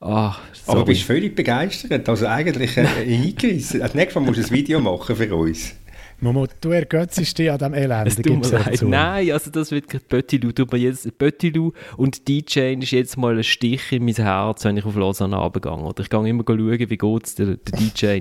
Oh, 0.00 0.32
Aber 0.66 0.80
du 0.80 0.84
bist 0.86 1.02
völlig 1.02 1.36
begeistert, 1.36 2.08
also 2.08 2.26
eigentlich 2.26 2.76
äh, 2.76 2.86
eingerissen. 3.06 3.80
Nächstes 3.80 4.14
Mal 4.16 4.20
musst 4.22 4.40
du 4.40 4.44
ein 4.44 4.50
Video 4.50 4.80
machen 4.80 5.14
für 5.14 5.34
uns. 5.34 5.74
Momo, 6.22 6.46
du 6.60 6.70
ergötzest 6.70 7.36
dich 7.36 7.50
an 7.50 7.58
diesem 7.58 7.74
Elend. 7.74 8.82
Nein, 8.82 9.32
also 9.32 9.50
das 9.50 9.72
wird 9.72 10.08
Böttilu. 10.08 10.52
Böttilu 10.52 11.72
und 11.96 12.28
DJ 12.28 12.74
ist 12.74 12.92
jetzt 12.92 13.16
mal 13.16 13.36
ein 13.36 13.42
Stich 13.42 13.90
in 13.90 14.04
mein 14.04 14.14
Herz, 14.14 14.64
wenn 14.64 14.76
ich 14.76 14.84
auf 14.84 14.94
Lausanne 14.94 15.34
runtergehe. 15.34 15.72
Oder 15.72 16.00
ich 16.00 16.08
gehe 16.08 16.28
immer 16.28 16.44
schauen, 16.46 16.78
wie 16.78 16.96
geht 16.96 17.26
es 17.26 17.34
der, 17.34 17.56
der 17.56 17.78
DJ. 17.78 18.20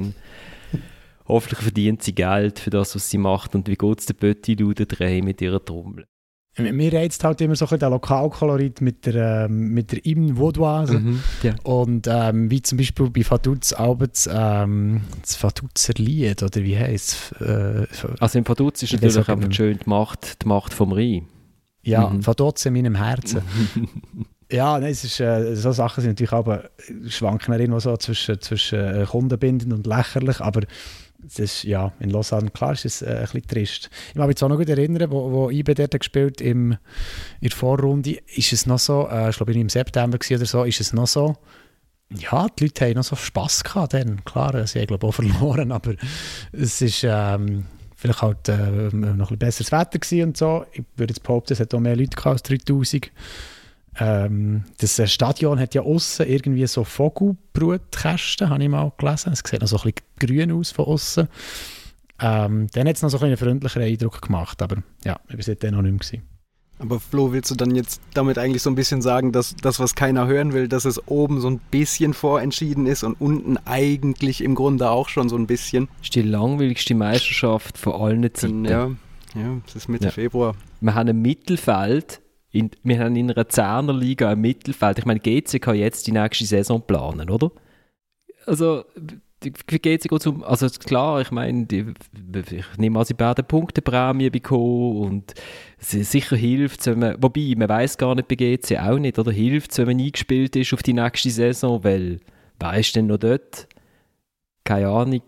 Hoffentlich 1.28 1.60
verdient 1.60 2.02
sie 2.02 2.16
Geld 2.16 2.58
für 2.58 2.72
das, 2.72 2.96
was 2.96 3.08
sie 3.08 3.20
macht. 3.20 3.54
Und 3.54 3.68
wie 3.68 3.76
geht 3.76 4.00
es 4.00 4.08
der 4.08 4.16
Böttilu, 4.16 4.74
Dreh 4.74 5.22
mit 5.22 5.40
ihrer 5.40 5.64
Trommel. 5.64 6.08
Mir 6.58 6.94
reizt 6.94 7.24
halt 7.24 7.40
immer 7.40 7.56
so 7.56 7.66
ein 7.66 7.80
der 7.80 7.90
Lokalkolorit 7.90 8.82
mit 8.82 9.06
der, 9.06 9.46
ähm, 9.46 9.70
mit 9.70 9.94
der 9.94 10.00
Hymne 10.00 10.38
Vaudoise. 10.38 11.00
Mhm, 11.00 11.24
ja. 11.44 11.56
Und 11.64 12.08
ähm, 12.12 12.52
wie 12.52 12.62
zum 12.62 12.78
Beispiel 12.78 13.10
bei 13.10 13.24
Faduz 13.24 13.72
Albert 13.72 14.30
ähm, 14.30 15.02
das 15.22 15.36
Faduzer 15.38 15.94
Lied, 15.96 16.44
oder 16.44 16.62
wie 16.62 16.78
heisst 16.78 17.34
es? 17.40 17.48
Äh, 17.48 17.88
also 18.20 18.38
im 18.38 18.44
Faduz 18.44 18.84
ist 18.84 18.92
natürlich 18.94 19.18
einfach 19.18 19.52
schön 19.54 19.80
die 19.80 19.90
Macht, 19.90 20.44
die 20.44 20.48
Macht 20.48 20.74
vom 20.74 20.92
Rhein. 20.92 21.28
Ja, 21.84 22.10
mhm. 22.10 22.22
Faduz 22.22 22.66
in 22.66 22.74
meinem 22.74 22.96
Herzen. 22.96 23.42
ja, 24.52 24.78
nein, 24.78 24.92
es 24.92 25.06
ist, 25.06 25.22
äh, 25.22 25.56
so 25.56 25.72
Sachen 25.72 26.02
sind 26.02 26.12
natürlich 26.12 26.34
aber 26.34 26.70
schwanken 27.08 27.54
irgendwo 27.54 27.80
so 27.80 27.96
zwischen, 27.96 28.42
zwischen 28.42 28.80
äh, 28.80 29.06
kundenbindend 29.10 29.72
und 29.72 29.88
lächerlich, 29.88 30.42
aber 30.42 30.62
das 31.24 31.40
ist, 31.40 31.64
ja, 31.64 31.94
in 32.00 32.10
Lausanne, 32.10 32.50
klar 32.50 32.74
ist 32.74 32.86
es 32.86 33.02
äh, 33.02 33.10
ein 33.10 33.22
bisschen 33.24 33.48
trist. 33.48 33.90
Ich 34.10 34.14
kann 34.14 34.28
mich 34.28 34.34
jetzt 34.34 34.44
auch 34.44 34.50
noch 34.50 34.58
gut 34.58 34.70
erinnern, 34.70 35.12
wo, 35.12 35.32
wo 35.32 35.50
IB 35.50 35.74
dort 35.74 35.98
gespielt 35.98 36.42
im, 36.42 36.74
in 37.40 37.50
der 37.50 37.52
Vorrunde, 37.52 38.18
ist 38.36 38.54
es 38.54 38.66
noch 38.66 38.80
so, 38.80 39.08
äh, 39.10 39.30
ich 39.30 39.38
glaube 39.38 39.54
im 39.54 39.70
September 39.70 40.18
oder 40.18 40.46
so, 40.46 40.64
ist 40.64 40.82
es 40.82 40.94
noch 40.94 41.08
so, 41.08 41.38
ja, 42.18 42.48
die 42.58 42.66
Leute 42.66 42.86
haben 42.86 42.94
noch 42.96 43.04
so 43.04 43.16
Spass 43.16 43.64
gehabt 43.64 43.94
dann. 43.94 44.24
Klar, 44.26 44.68
sie 44.68 44.80
haben 44.80 44.88
glaube 44.88 45.08
auch 45.08 45.12
verloren, 45.16 45.72
aber 45.72 45.94
es 46.52 46.82
ist 46.82 47.04
ähm, 47.04 47.66
vielleicht 47.96 48.22
halt 48.22 48.50
äh, 48.50 48.56
noch 48.56 48.92
ein 48.92 49.18
bisschen 49.18 49.38
besseres 49.38 49.72
Wetter 49.72 50.00
gewesen 50.00 50.24
und 50.30 50.38
so. 50.38 50.66
Ich 50.74 50.84
würde 50.96 51.14
jetzt 51.14 51.24
behaupten, 51.24 51.54
es 51.54 51.60
hat 51.60 51.74
auch 51.74 51.80
mehr 51.80 51.96
Leute 51.96 52.16
gehabt 52.16 52.28
als 52.28 52.44
3000. 52.44 53.12
Ähm, 54.02 54.64
das 54.80 54.98
äh, 54.98 55.06
Stadion 55.06 55.60
hat 55.60 55.76
ja 55.76 55.84
außen 55.84 56.28
irgendwie 56.28 56.66
so 56.66 56.84
Vogelbrutkästen, 56.84 58.50
habe 58.50 58.64
ich 58.64 58.70
mal 58.70 58.92
gelesen. 58.98 59.32
Es 59.32 59.44
sieht 59.46 59.62
noch 59.62 59.68
so 59.68 59.78
ein 59.78 59.94
bisschen 59.94 60.48
grün 60.48 60.52
aus 60.52 60.72
von 60.72 60.86
außen. 60.86 61.28
Ähm, 62.20 62.68
dann 62.74 62.88
hat 62.88 62.96
es 62.96 63.04
noch 63.04 63.10
so 63.10 63.20
einen 63.20 63.38
freundlicheren 63.38 63.88
Eindruck 63.88 64.20
gemacht, 64.24 64.60
aber 64.64 64.78
ja, 65.06 65.20
ich 65.30 65.36
war 65.36 65.44
seitdem 65.44 65.76
noch 65.76 65.84
nicht 65.84 65.92
mehr. 65.92 66.00
Gewesen. 66.00 66.24
Aber 66.80 67.00
Flo, 67.00 67.32
willst 67.32 67.52
du 67.52 67.56
dann 67.56 67.76
jetzt 67.76 68.02
damit 68.16 68.40
eigentlich 68.40 68.64
so 68.64 68.72
ein 68.72 68.76
bisschen 68.76 69.04
sagen, 69.04 69.32
dass 69.32 69.56
das, 69.56 69.80
was 69.80 69.94
keiner 69.94 70.26
hören 70.26 70.54
will, 70.54 70.68
dass 70.68 70.86
es 70.86 71.08
oben 71.08 71.40
so 71.40 71.48
ein 71.48 71.60
bisschen 71.70 72.16
vorentschieden 72.16 72.88
ist 72.88 73.04
und 73.04 73.22
unten 73.22 73.58
eigentlich 73.66 74.44
im 74.44 74.56
Grunde 74.56 74.90
auch 74.90 75.10
schon 75.10 75.30
so 75.30 75.36
ein 75.36 75.46
bisschen? 75.46 75.90
Das 76.00 76.08
ist 76.08 76.16
die 76.16 76.24
langweiligste 76.24 76.96
Meisterschaft 76.96 77.78
von 77.78 77.94
allen 77.94 78.34
Zeiten. 78.34 78.66
Ja, 78.66 78.90
ja 79.36 79.62
es 79.68 79.76
ist 79.76 79.90
Mitte 79.90 80.06
ja. 80.06 80.12
Februar. 80.12 80.56
Wir 80.80 80.96
haben 80.96 81.08
ein 81.08 81.22
Mittelfeld 81.22 82.20
in, 82.52 82.72
wir 82.84 83.00
haben 83.00 83.16
in 83.16 83.32
einer 83.32 83.48
Zehnerliga 83.48 84.34
im 84.34 84.42
Mittelfeld. 84.42 85.00
Ich 85.00 85.06
meine, 85.06 85.20
GC 85.20 85.62
kann 85.62 85.76
jetzt 85.76 86.08
die 86.08 86.12
nächste 86.12 86.46
Saison 86.46 86.82
planen, 86.82 87.30
oder? 87.30 87.52
Also, 88.46 88.84
wie 89.44 89.80
geht 89.80 90.06
es 90.06 90.28
um, 90.28 90.44
also 90.44 90.68
klar, 90.68 91.22
ich 91.22 91.32
meine, 91.32 91.66
ich 91.72 92.78
nehme 92.78 93.00
an, 93.00 93.06
sie 93.06 93.18
werden 93.18 93.46
Punkteprämie 93.46 94.30
bekommen 94.30 94.98
und 94.98 95.34
es 95.80 95.92
sicher 95.92 96.36
hilft 96.36 96.86
wenn 96.86 97.00
man, 97.00 97.16
wobei, 97.22 97.56
man 97.58 97.70
weiß 97.70 97.98
gar 97.98 98.14
nicht 98.14 98.28
bei 98.28 98.36
GC 98.36 98.78
auch 98.80 99.00
nicht, 99.00 99.18
oder 99.18 99.32
hilft 99.32 99.76
wenn 99.78 99.86
man 99.86 100.00
eingespielt 100.00 100.56
ist 100.56 100.74
auf 100.74 100.84
die 100.84 100.94
nächste 100.94 101.32
Saison, 101.32 101.84
weil, 101.84 102.20
wer 102.60 102.78
ist 102.78 102.96
denn 102.96 103.08
noch 103.08 103.18
dort? 103.18 103.68
Keine 104.64 104.90
Ahnung. 104.90 105.24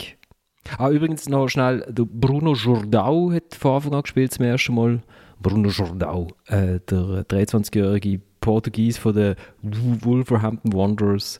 Ah, 0.77 0.89
übrigens 0.89 1.27
noch 1.27 1.49
schnell, 1.49 1.85
Bruno 1.91 2.53
Jordau 2.53 3.31
hat 3.31 3.55
von 3.55 3.75
Anfang 3.75 3.93
an 3.95 4.01
gespielt 4.03 4.31
zum 4.31 4.45
ersten 4.45 4.75
Mal 4.75 5.01
Bruno 5.43 5.69
Jordão, 5.69 6.27
äh, 6.47 6.79
der 6.89 7.25
23-jährige 7.27 8.21
Portugies 8.41 8.97
von 8.97 9.13
den 9.13 9.35
Wolverhampton 9.61 10.73
Wanderers. 10.73 11.39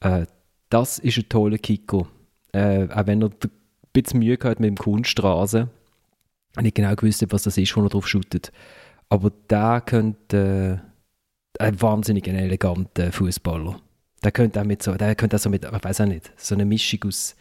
Äh, 0.00 0.26
das 0.68 0.98
ist 0.98 1.16
ein 1.16 1.28
toller 1.28 1.58
Kicker. 1.58 2.06
Äh, 2.52 2.88
auch 2.88 3.06
wenn 3.06 3.22
er 3.22 3.28
ein 3.30 3.50
bisschen 3.92 4.20
Mühe 4.20 4.38
hat 4.42 4.60
mit 4.60 4.68
dem 4.68 4.76
Kunststraße. 4.76 5.68
Ich 6.56 6.62
nicht 6.62 6.74
genau 6.74 6.94
gewusst, 6.94 7.24
was 7.30 7.44
das 7.44 7.56
ist, 7.56 7.76
wo 7.76 7.82
er 7.82 7.88
drauf 7.88 8.06
shootet. 8.06 8.52
Aber 9.08 9.30
der 9.48 9.82
könnte 9.84 10.82
äh, 11.58 11.64
ein 11.64 11.80
wahnsinnig 11.80 12.28
eleganter 12.28 13.12
Fußballer. 13.12 13.80
Der 14.22 14.32
könnte 14.32 14.60
auch 14.60 14.64
mit 14.64 14.82
so, 14.82 14.94
der 14.94 15.14
könnte 15.14 15.36
auch 15.36 15.40
so 15.40 15.50
mit, 15.50 15.64
ich 15.64 15.84
weiß 15.84 16.02
auch 16.02 16.06
nicht, 16.06 16.32
so 16.36 16.54
eine 16.54 16.64
Mischung 16.64 17.00
aus 17.06 17.36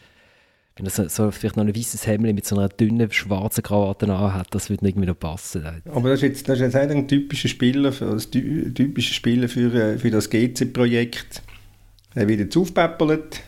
wenn 0.75 0.85
er 0.85 0.91
so, 0.91 1.07
so, 1.07 1.31
vielleicht 1.31 1.57
noch 1.57 1.65
ein 1.65 1.75
weißes 1.75 2.07
Hemd 2.07 2.23
mit 2.33 2.45
so 2.45 2.57
einer 2.57 2.69
dünnen 2.69 3.11
schwarzen 3.11 3.63
Krawatte 3.63 4.07
hat, 4.07 4.47
das 4.51 4.69
würde 4.69 4.87
irgendwie 4.87 5.07
noch 5.07 5.19
passen. 5.19 5.65
Aber 5.85 6.09
das 6.09 6.19
ist 6.19 6.23
jetzt, 6.23 6.49
das 6.49 6.59
ist 6.59 6.73
jetzt 6.73 6.75
ein 6.75 7.07
typischer 7.07 7.49
Spieler, 7.49 7.91
für, 7.91 8.05
das 8.11 8.29
typische 8.29 9.13
Spieler 9.13 9.49
für, 9.49 9.73
äh, 9.73 9.97
für 9.97 10.09
das 10.09 10.29
GC-Projekt. 10.29 11.41
Er 12.15 12.27
wird 12.27 12.39
jetzt 12.39 12.57
aufgepäppelt, 12.57 13.43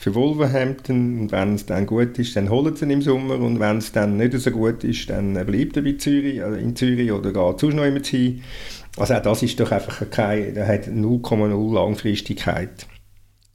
für 0.00 0.14
Wolverhampton 0.14 1.20
und 1.20 1.32
wenn 1.32 1.56
es 1.56 1.66
dann 1.66 1.84
gut 1.84 2.18
ist, 2.18 2.34
dann 2.34 2.48
holen 2.48 2.74
sie 2.74 2.86
ihn 2.86 2.90
im 2.90 3.02
Sommer 3.02 3.38
und 3.38 3.60
wenn 3.60 3.76
es 3.76 3.92
dann 3.92 4.16
nicht 4.16 4.32
so 4.32 4.50
gut 4.50 4.82
ist, 4.82 5.10
dann 5.10 5.34
bleibt 5.34 5.76
er 5.76 5.82
bei 5.82 5.92
Zürich, 5.92 6.42
also 6.42 6.56
in 6.56 6.74
Zürich 6.74 7.12
oder 7.12 7.34
geht 7.34 7.60
sonst 7.60 7.74
noch 7.74 7.84
immer 7.84 8.00
hin. 8.00 8.42
Also 8.96 9.14
auch 9.14 9.22
das 9.22 9.42
ist 9.42 9.60
doch 9.60 9.70
einfach 9.70 10.08
kein, 10.08 10.54
der 10.54 10.66
hat 10.66 10.86
0,0 10.86 11.74
Langfristigkeit. 11.74 12.86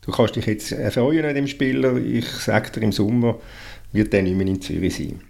Du 0.06 0.12
kannst 0.12 0.36
dich 0.36 0.46
jetzt 0.46 0.72
erfreuen 0.72 1.26
an 1.26 1.34
dem 1.34 1.48
Spieler, 1.48 1.98
ich 1.98 2.28
sage 2.28 2.72
dir, 2.72 2.82
im 2.84 2.92
Sommer 2.92 3.40
wird 3.92 4.14
der 4.14 4.22
nicht 4.22 4.36
mehr 4.36 4.46
in 4.46 4.62
Zürich 4.62 4.96
sein. 4.96 5.22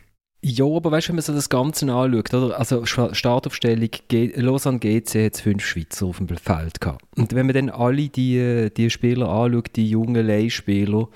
Ja, 0.47 0.65
aber 0.65 0.91
weißt 0.91 1.07
du, 1.07 1.09
wenn 1.09 1.15
man 1.15 1.23
so 1.23 1.33
das 1.33 1.49
Ganze 1.49 1.91
anschaut, 1.91 2.33
oder? 2.33 2.59
also 2.59 2.85
Startaufstellung, 2.85 3.89
Lausanne 4.35 4.77
GC 4.77 5.25
hat 5.25 5.37
fünf 5.37 5.65
Schweizer 5.65 6.05
auf 6.05 6.17
dem 6.17 6.27
Feld 6.27 6.79
gehabt. 6.79 7.03
Und 7.15 7.33
wenn 7.33 7.47
man 7.47 7.55
dann 7.55 7.69
alle 7.71 8.09
die, 8.09 8.69
die 8.75 8.89
Spieler 8.91 9.27
anschaut, 9.27 9.69
die 9.75 9.89
jungen 9.89 10.27
Leihspieler, 10.27 11.07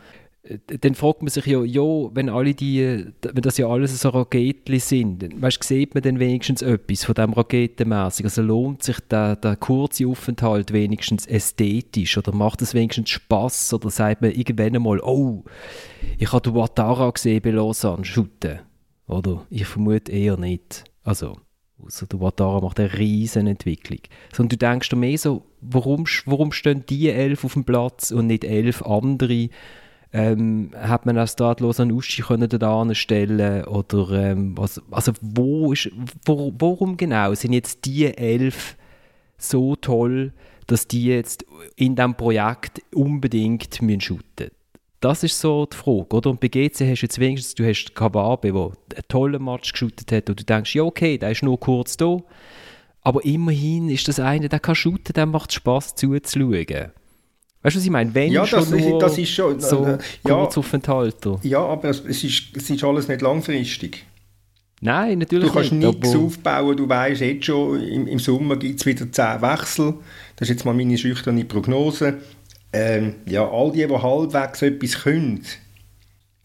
dann 0.41 0.95
fragt 0.95 1.21
man 1.21 1.29
sich 1.29 1.45
ja, 1.45 1.63
ja, 1.63 1.81
wenn 1.81 2.29
alle 2.29 2.53
die, 2.53 3.05
wenn 3.21 3.41
das 3.41 3.57
ja 3.57 3.67
alles 3.67 3.99
so 3.99 4.09
Raketli 4.09 4.79
sind, 4.79 5.41
weißt, 5.41 5.63
sieht 5.63 5.93
man 5.93 6.01
dann 6.01 6.19
wenigstens 6.19 6.61
etwas 6.61 7.03
von 7.03 7.15
dem 7.15 7.33
Raketenmäßig? 7.33 8.25
Also 8.25 8.41
lohnt 8.41 8.81
sich 8.81 8.99
der, 9.01 9.35
der 9.35 9.57
kurze 9.57 10.07
Aufenthalt 10.07 10.71
wenigstens 10.71 11.25
ästhetisch 11.25 12.17
oder 12.17 12.33
macht 12.33 12.61
es 12.61 12.73
wenigstens 12.73 13.09
Spaß 13.09 13.73
oder 13.73 13.89
sagt 13.89 14.21
man 14.21 14.31
irgendwann 14.31 14.75
einmal, 14.75 14.99
oh, 15.01 15.43
ich 16.17 16.31
habe 16.31 16.55
Watara 16.55 17.09
gesehen 17.11 17.41
bei 17.41 17.51
Lausanne 17.51 18.05
shooten 18.05 18.59
oder? 19.09 19.45
Ich 19.49 19.65
vermute 19.65 20.11
eher 20.11 20.37
nicht. 20.37 20.85
Also, 21.03 21.39
außer 21.83 22.05
der 22.05 22.21
Watara 22.21 22.61
macht 22.61 22.79
eine 22.79 22.97
riesen 22.97 23.47
Entwicklung. 23.47 23.99
Sondern 24.31 24.49
du 24.49 24.57
denkst 24.57 24.89
dir 24.89 24.95
mehr 24.95 25.17
so, 25.17 25.43
warum, 25.61 26.05
warum 26.25 26.51
stehen 26.51 26.85
die 26.87 27.09
elf 27.09 27.43
auf 27.43 27.53
dem 27.53 27.65
Platz 27.65 28.11
und 28.11 28.27
nicht 28.27 28.43
elf 28.43 28.83
andere? 28.83 29.49
Ähm, 30.11 30.71
hat 30.75 31.05
man 31.05 31.19
auch 31.19 31.27
Stadlos 31.27 31.79
an 31.79 31.91
Uschi 31.91 32.23
können 32.23 32.49
da 32.49 32.95
stellen 32.95 33.63
oder 33.65 34.31
ähm, 34.31 34.57
was, 34.57 34.81
also 34.89 35.11
wo 35.21 35.71
ist, 35.71 35.91
wo, 36.25 36.51
warum 36.57 36.97
genau 36.97 37.35
sind 37.35 37.53
jetzt 37.53 37.85
die 37.85 38.05
elf 38.05 38.75
so 39.37 39.75
toll, 39.75 40.33
dass 40.65 40.87
die 40.87 41.05
jetzt 41.05 41.45
in 41.75 41.95
diesem 41.95 42.15
Projekt 42.15 42.81
unbedingt 42.91 43.83
müssen 43.83 44.01
shooten 44.01 44.49
das 44.99 45.23
ist 45.23 45.39
so 45.39 45.65
die 45.65 45.77
Frage, 45.77 46.15
oder? 46.15 46.29
Und 46.29 46.39
bei 46.39 46.47
GC 46.49 46.81
hast 46.81 47.01
du 47.01 47.05
jetzt 47.05 47.19
wenigstens, 47.19 47.55
du 47.55 47.65
hast 47.65 47.95
Kawabe, 47.95 48.51
der 48.51 48.63
einen 48.63 49.07
tollen 49.07 49.43
Match 49.43 49.71
geshootet 49.71 50.11
hat 50.11 50.29
und 50.29 50.39
du 50.39 50.43
denkst, 50.43 50.75
ja 50.75 50.83
okay, 50.83 51.17
der 51.17 51.31
ist 51.31 51.43
nur 51.43 51.59
kurz 51.59 51.95
da, 51.95 52.17
aber 53.01 53.23
immerhin 53.23 53.89
ist 53.89 54.07
das 54.07 54.19
einer, 54.19 54.49
der 54.49 54.59
kann 54.59 54.75
shooten, 54.75 55.13
der 55.13 55.25
macht 55.25 55.53
Spass 55.53 55.95
zuzuschauen. 55.95 56.91
Weißt 57.61 57.75
du, 57.75 57.79
was 57.79 57.85
ich 57.85 57.91
meine? 57.91 58.13
Wenn 58.15 58.31
ja, 58.31 58.45
das, 58.45 58.49
schon 58.49 58.79
nur 58.79 58.99
das 58.99 59.17
ist 59.17 59.29
schon 59.31 59.59
so 59.59 59.85
äh, 59.85 59.97
ja, 60.25 60.33
Kurzaufenthalter. 60.33 61.39
Ja, 61.43 61.59
aber 61.59 61.89
es 61.89 61.99
ist, 61.99 62.55
es 62.55 62.69
ist 62.69 62.83
alles 62.83 63.07
nicht 63.07 63.21
langfristig. 63.21 64.05
Nein, 64.81 65.19
natürlich 65.19 65.49
Du 65.49 65.53
kannst 65.53 65.73
nicht, 65.73 66.01
nichts 66.01 66.15
aufbauen, 66.15 66.77
du 66.77 66.87
weißt 66.87 67.19
jetzt 67.19 67.45
schon, 67.45 67.83
im, 67.83 68.07
im 68.07 68.19
Sommer 68.19 68.55
gibt 68.55 68.79
es 68.79 68.85
wieder 68.85 69.11
10 69.11 69.41
Wechsel. 69.41 69.95
Das 70.37 70.47
ist 70.47 70.55
jetzt 70.55 70.65
mal 70.65 70.73
meine 70.73 70.97
schüchterne 70.97 71.43
Prognose 71.43 72.19
ähm, 72.71 73.15
ja, 73.25 73.49
all 73.49 73.71
die, 73.71 73.85
die 73.85 73.93
halbwegs 73.93 74.61
etwas 74.61 75.03
können, 75.03 75.43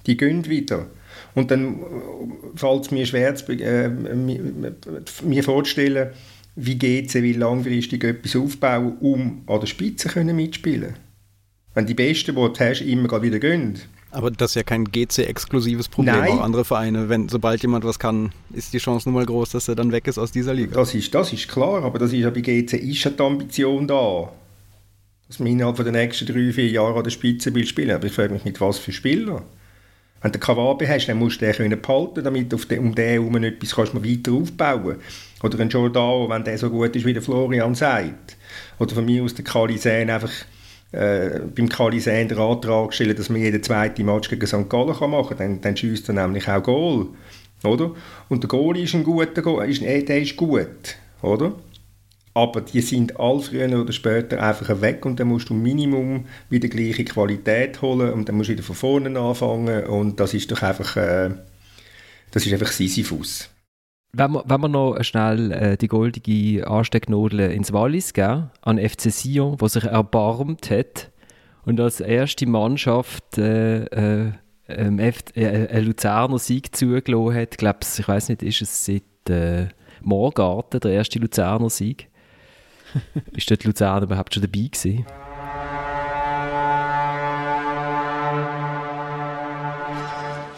die 0.07 0.17
gehen 0.17 0.47
wieder. 0.49 0.87
Und 1.35 1.51
dann 1.51 1.81
äh, 1.81 2.57
fällt 2.57 2.83
es 2.83 2.91
mir 2.91 3.07
schwer, 3.07 3.35
zu, 3.35 3.53
äh, 3.53 3.89
mir 3.89 5.45
vorzustellen, 5.45 6.11
wie 6.57 6.77
geht 6.77 7.09
es, 7.09 7.15
wie 7.15 7.33
langfristig 7.33 8.05
etwas 8.05 8.37
aufbauen, 8.37 8.97
um 9.01 9.43
an 9.47 9.61
der 9.61 9.67
Spitze 9.67 10.09
können 10.09 10.37
mitspielen 10.37 10.95
Wenn 11.75 11.87
die 11.87 11.95
Besten, 11.95 12.35
die 12.35 12.41
du 12.41 12.53
hast, 12.59 12.81
immer 12.83 13.23
wieder 13.23 13.39
gehen. 13.39 13.79
Aber 14.11 14.31
das 14.31 14.53
ist 14.53 14.55
ja 14.55 14.63
kein 14.63 14.85
GC-exklusives 14.85 15.89
Problem. 15.89 16.15
Nein. 16.15 16.33
Auch 16.33 16.43
andere 16.43 16.65
Vereine, 16.65 17.09
wenn 17.09 17.29
sobald 17.29 17.63
jemand 17.63 17.85
was 17.85 17.99
kann, 17.99 18.33
ist 18.53 18.73
die 18.73 18.79
Chance 18.79 19.09
nun 19.09 19.15
mal 19.15 19.27
groß, 19.27 19.51
dass 19.51 19.67
er 19.67 19.75
dann 19.75 19.91
weg 19.91 20.07
ist 20.07 20.19
aus 20.19 20.31
dieser 20.31 20.55
Liga. 20.55 20.75
Das 20.75 20.95
ist, 20.95 21.13
das 21.13 21.33
ist 21.33 21.49
klar, 21.49 21.83
aber 21.83 21.99
das 21.99 22.13
ist 22.13 22.21
ja 22.21 22.31
bei 22.31 22.41
GC 22.41 22.75
ist 22.75 23.03
ja 23.03 23.11
die 23.11 23.23
Ambition 23.23 23.89
da 23.89 24.31
dass 25.29 25.39
man 25.39 25.49
innerhalb 25.49 25.77
der 25.77 25.93
nächsten 25.93 26.27
drei, 26.27 26.53
vier 26.53 26.69
Jahre 26.69 26.99
an 26.99 27.05
der 27.05 27.11
Spitze 27.11 27.55
will 27.55 27.67
spielen. 27.67 27.91
Aber 27.91 28.07
ich 28.07 28.13
frage 28.13 28.33
mich, 28.33 28.45
mit 28.45 28.61
was 28.61 28.79
für 28.79 28.93
Spieler? 28.93 29.43
Wenn 30.21 30.33
du 30.33 30.39
Kawabe 30.39 30.89
hast, 30.89 31.07
dann 31.07 31.19
musst 31.19 31.41
du 31.41 31.47
den 31.47 31.55
können 31.55 31.83
behalten, 31.83 32.25
damit 32.25 32.55
auf 32.55 32.67
den, 32.67 32.81
um 32.81 32.95
den 32.95 33.09
herum 33.09 33.43
etwas 33.43 33.75
kannst 33.75 33.95
du 33.95 34.03
weiter 34.03 34.33
aufbauen 34.33 34.97
Oder 35.43 35.61
ein 35.61 35.69
Giordano, 35.69 36.29
wenn 36.31 36.45
der 36.45 36.57
so 36.57 36.71
gut 36.71 36.97
ist, 36.97 37.05
wie 37.05 37.13
der 37.13 37.23
Florian 37.23 37.75
sagt. 37.75 38.37
Oder 38.79 38.95
von 38.95 39.05
mir 39.05 39.23
aus 39.23 39.35
der 39.35 39.45
Kalisäen 39.45 40.09
einfach 40.09 40.31
äh, 40.95 41.41
beim 41.55 41.69
Kalisäen 41.69 42.29
den 42.29 42.39
Antrag 42.39 42.95
stellen, 42.95 43.17
dass 43.17 43.29
man 43.29 43.41
jeden 43.41 43.63
zweiten 43.63 44.07
Match 44.07 44.29
gegen 44.29 44.47
St. 44.47 44.69
Gallen 44.69 44.95
kann 44.95 45.11
machen 45.11 45.37
kann. 45.37 45.39
Dann, 45.39 45.61
dann 45.61 45.77
schießt 45.77 46.09
er 46.09 46.15
nämlich 46.15 46.49
auch 46.49 46.63
Goal. 46.63 47.09
Oder? 47.65 47.93
Und 48.29 48.43
der 48.43 48.49
Goal 48.49 48.77
ist 48.79 48.95
ein 48.95 49.05
guter 49.05 49.43
Goal, 49.43 49.69
ist, 49.69 49.83
der 49.83 50.21
ist 50.21 50.37
gut. 50.37 50.97
Oder? 51.23 51.53
aber 52.35 52.61
die 52.61 52.81
sind 52.81 53.19
all 53.19 53.41
früher 53.41 53.81
oder 53.81 53.93
später 53.93 54.43
einfach 54.43 54.81
weg 54.81 55.07
und 55.07 55.21
dann 55.21 55.29
musst 55.29 55.49
du 55.49 55.55
Minimum 55.55 56.27
wieder 56.51 56.69
gleiche 56.69 57.05
Qualität 57.05 57.81
holen 57.81 58.13
und 58.13 58.29
dann 58.29 58.37
musst 58.37 58.49
du 58.49 58.55
wieder 58.55 58.65
von 58.65 58.75
vorne 58.75 59.19
anfangen 59.19 59.85
und 59.85 60.19
das 60.19 60.35
ist 60.35 60.51
doch 60.51 60.61
einfach, 60.63 60.97
äh, 60.97 61.31
das 62.33 62.45
ist 62.45 62.53
einfach 62.53 62.73
Sisyphus. 62.73 63.49
Wenn 64.17 64.31
wir, 64.33 64.45
wenn 64.47 64.61
wir 64.61 64.69
noch 64.69 65.03
schnell 65.03 65.51
äh, 65.51 65.77
die 65.77 65.89
goldige 65.89 66.69
Anstecknadel 66.69 67.51
ins 67.51 67.73
Wallis 67.73 68.13
geben, 68.13 68.51
an 68.63 68.79
FC 68.79 69.11
Sion, 69.11 69.61
wo 69.61 69.67
sich 69.67 69.85
erbarmt 69.85 70.71
hat 70.71 71.11
und 71.65 71.81
als 71.81 72.01
erste 72.01 72.47
Mannschaft 72.47 73.39
äh, 73.39 73.85
äh, 73.87 74.33
ähm, 74.69 74.99
äh, 75.01 75.13
einen 75.35 75.87
Luzerner 75.87 76.39
Sieg 76.39 76.77
zugelassen 76.77 77.35
hat, 77.35 77.49
ich 77.55 77.59
glaube, 77.59 77.79
ich 77.83 78.07
weiß 78.07 78.29
nicht, 78.29 78.45
ist 78.45 78.63
es 78.63 78.85
seit 78.85 79.03
äh, 79.29 79.67
Morgarten 80.01 80.79
der 80.79 80.93
erste 80.93 81.19
Luzerner 81.19 81.71
Sieg? 81.71 82.09
ist 83.33 83.51
dort 83.51 83.65
Luzern 83.65 84.05
überhaupt 84.05 84.33
schon 84.33 84.43
dabei 84.43 84.69
gewesen? 84.69 85.05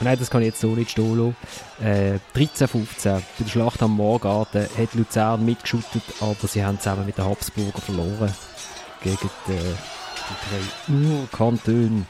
Nein, 0.01 0.19
das 0.19 0.31
kann 0.31 0.43
ich 0.43 0.49
jetzt 0.49 0.61
so 0.61 0.75
nicht 0.75 0.91
stehen 0.91 1.17
lassen. 1.17 1.37
Äh, 1.81 2.19
13, 2.35 2.69
15, 2.69 3.13
bei 3.13 3.23
der 3.41 3.51
Schlacht 3.51 3.83
am 3.83 3.93
Morgarten 3.93 4.67
hat 4.77 4.95
Luzern 4.95 5.45
mitgeschüttet, 5.45 6.03
aber 6.21 6.47
sie 6.47 6.65
haben 6.65 6.79
zusammen 6.79 7.07
mit 7.07 7.17
den 7.19 7.25
Habsburger 7.25 7.81
verloren. 7.81 8.35
Gegen 9.03 9.31
die, 9.47 9.53
die 9.53 10.89
drei 10.89 11.19
Urkantone, 11.21 12.07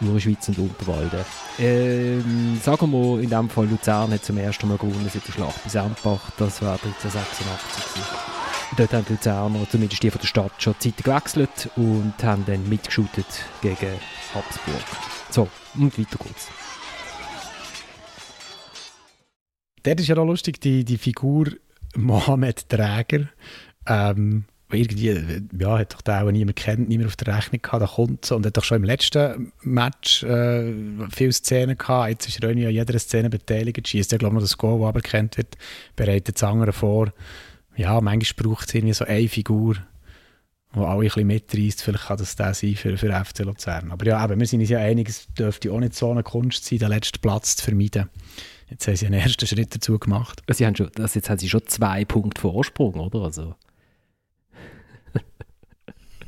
Urschweiz 0.00 0.48
und 0.48 0.58
Unterwalden. 0.58 1.24
Ähm, 1.58 2.60
sagen 2.62 2.90
wir 2.92 3.20
in 3.20 3.30
dem 3.30 3.48
Fall, 3.48 3.66
Luzern 3.66 4.12
hat 4.12 4.24
zum 4.24 4.38
ersten 4.38 4.68
Mal 4.68 4.76
gewonnen 4.76 5.10
seit 5.12 5.26
der 5.26 5.32
Schlacht 5.32 5.64
bei 5.64 5.70
Sempach. 5.70 6.30
Das 6.36 6.62
war 6.62 6.74
1386 6.74 7.94
gewesen. 7.94 8.38
Dort 8.76 8.92
haben 8.92 9.06
die 9.06 9.12
Luzerner, 9.14 9.66
zumindest 9.70 10.02
die 10.02 10.10
von 10.10 10.20
der 10.20 10.28
Stadt, 10.28 10.52
schon 10.58 10.74
die 10.82 10.94
Zeit 10.94 11.04
gewechselt 11.04 11.70
und 11.76 12.14
haben 12.22 12.44
dann 12.46 12.68
mitgeschootet 12.68 13.26
gegen 13.62 13.98
Habsburg. 14.34 14.84
So, 15.30 15.48
und 15.74 15.98
weiter 15.98 16.18
geht's. 16.22 16.48
Dort 19.82 20.00
ist 20.00 20.08
ja 20.08 20.14
noch 20.14 20.24
lustig, 20.24 20.60
die, 20.60 20.84
die 20.84 20.98
Figur 20.98 21.48
Mohamed 21.96 22.68
Träger. 22.68 23.28
Ähm, 23.86 24.44
irgendwie, 24.70 25.42
ja, 25.58 25.78
hat 25.78 25.94
doch 25.94 26.02
den 26.02 26.14
auch 26.14 26.30
niemand 26.30 26.56
kennt, 26.56 26.88
niemand 26.88 27.08
auf 27.08 27.16
der 27.16 27.34
Rechnung 27.34 27.62
gehabt, 27.62 27.82
da 27.82 27.86
kommt 27.86 28.24
so, 28.26 28.36
und 28.36 28.44
hat 28.44 28.56
doch 28.56 28.64
schon 28.64 28.78
im 28.78 28.84
letzten 28.84 29.52
Match 29.62 30.22
äh, 30.24 30.74
viele 31.10 31.32
Szenen 31.32 31.78
gehabt, 31.78 32.10
jetzt 32.10 32.28
ist 32.28 32.42
er 32.42 32.50
an 32.50 32.58
jeder 32.58 32.98
Szene 32.98 33.30
beteiligt, 33.30 33.88
schießt 33.88 34.12
er, 34.12 34.18
glaube 34.18 34.36
ich, 34.36 34.42
das 34.42 34.58
Goal, 34.58 34.80
das 34.80 34.88
aberkannt 34.88 35.38
wird, 35.38 35.56
bereitet 35.96 36.36
das 36.36 36.42
andere 36.42 36.74
vor, 36.74 37.14
ja, 37.76 37.98
manchmal 38.00 38.44
braucht 38.44 38.68
es 38.68 38.74
irgendwie 38.74 38.92
so 38.92 39.06
eine 39.06 39.28
Figur, 39.28 39.76
die 40.74 40.80
alle 40.80 40.94
ein 40.94 41.00
bisschen 41.00 41.26
mitreißt. 41.26 41.82
Vielleicht 41.82 42.06
kann 42.06 42.18
das 42.18 42.36
der 42.36 42.52
sein 42.52 42.74
für, 42.74 42.98
für 42.98 43.24
FC 43.24 43.38
Luzern. 43.40 43.92
Aber 43.92 44.04
ja, 44.04 44.22
eben, 44.24 44.38
wir 44.38 44.46
sind 44.46 44.60
uns 44.60 44.68
ja 44.68 44.80
einig, 44.80 45.08
es 45.08 45.26
dürfte 45.32 45.72
auch 45.72 45.78
nicht 45.78 45.94
so 45.94 46.10
eine 46.10 46.24
Kunst 46.24 46.64
sein, 46.64 46.80
den 46.80 46.88
letzten 46.88 47.20
Platz 47.20 47.56
zu 47.56 47.64
vermeiden. 47.64 48.10
Jetzt 48.70 48.86
haben 48.86 48.96
sie 48.96 49.06
einen 49.06 49.20
ersten 49.20 49.46
Schritt 49.46 49.74
dazu 49.74 49.98
gemacht. 49.98 50.42
Sie 50.50 50.66
haben 50.66 50.76
schon, 50.76 50.90
also 50.98 51.18
jetzt 51.18 51.30
haben 51.30 51.38
sie 51.38 51.48
schon 51.48 51.66
zwei 51.66 52.04
Punkte 52.04 52.40
Vorsprung, 52.40 52.94
oder? 52.94 53.20
Also. 53.20 53.54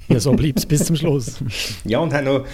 ja, 0.09 0.20
so 0.20 0.32
bleibt 0.32 0.59
es 0.59 0.66
bis 0.66 0.84
zum 0.84 0.97
Schluss. 0.97 1.38
ja, 1.84 1.99
und 1.99 2.12
haben 2.12 2.24
noch. 2.24 2.47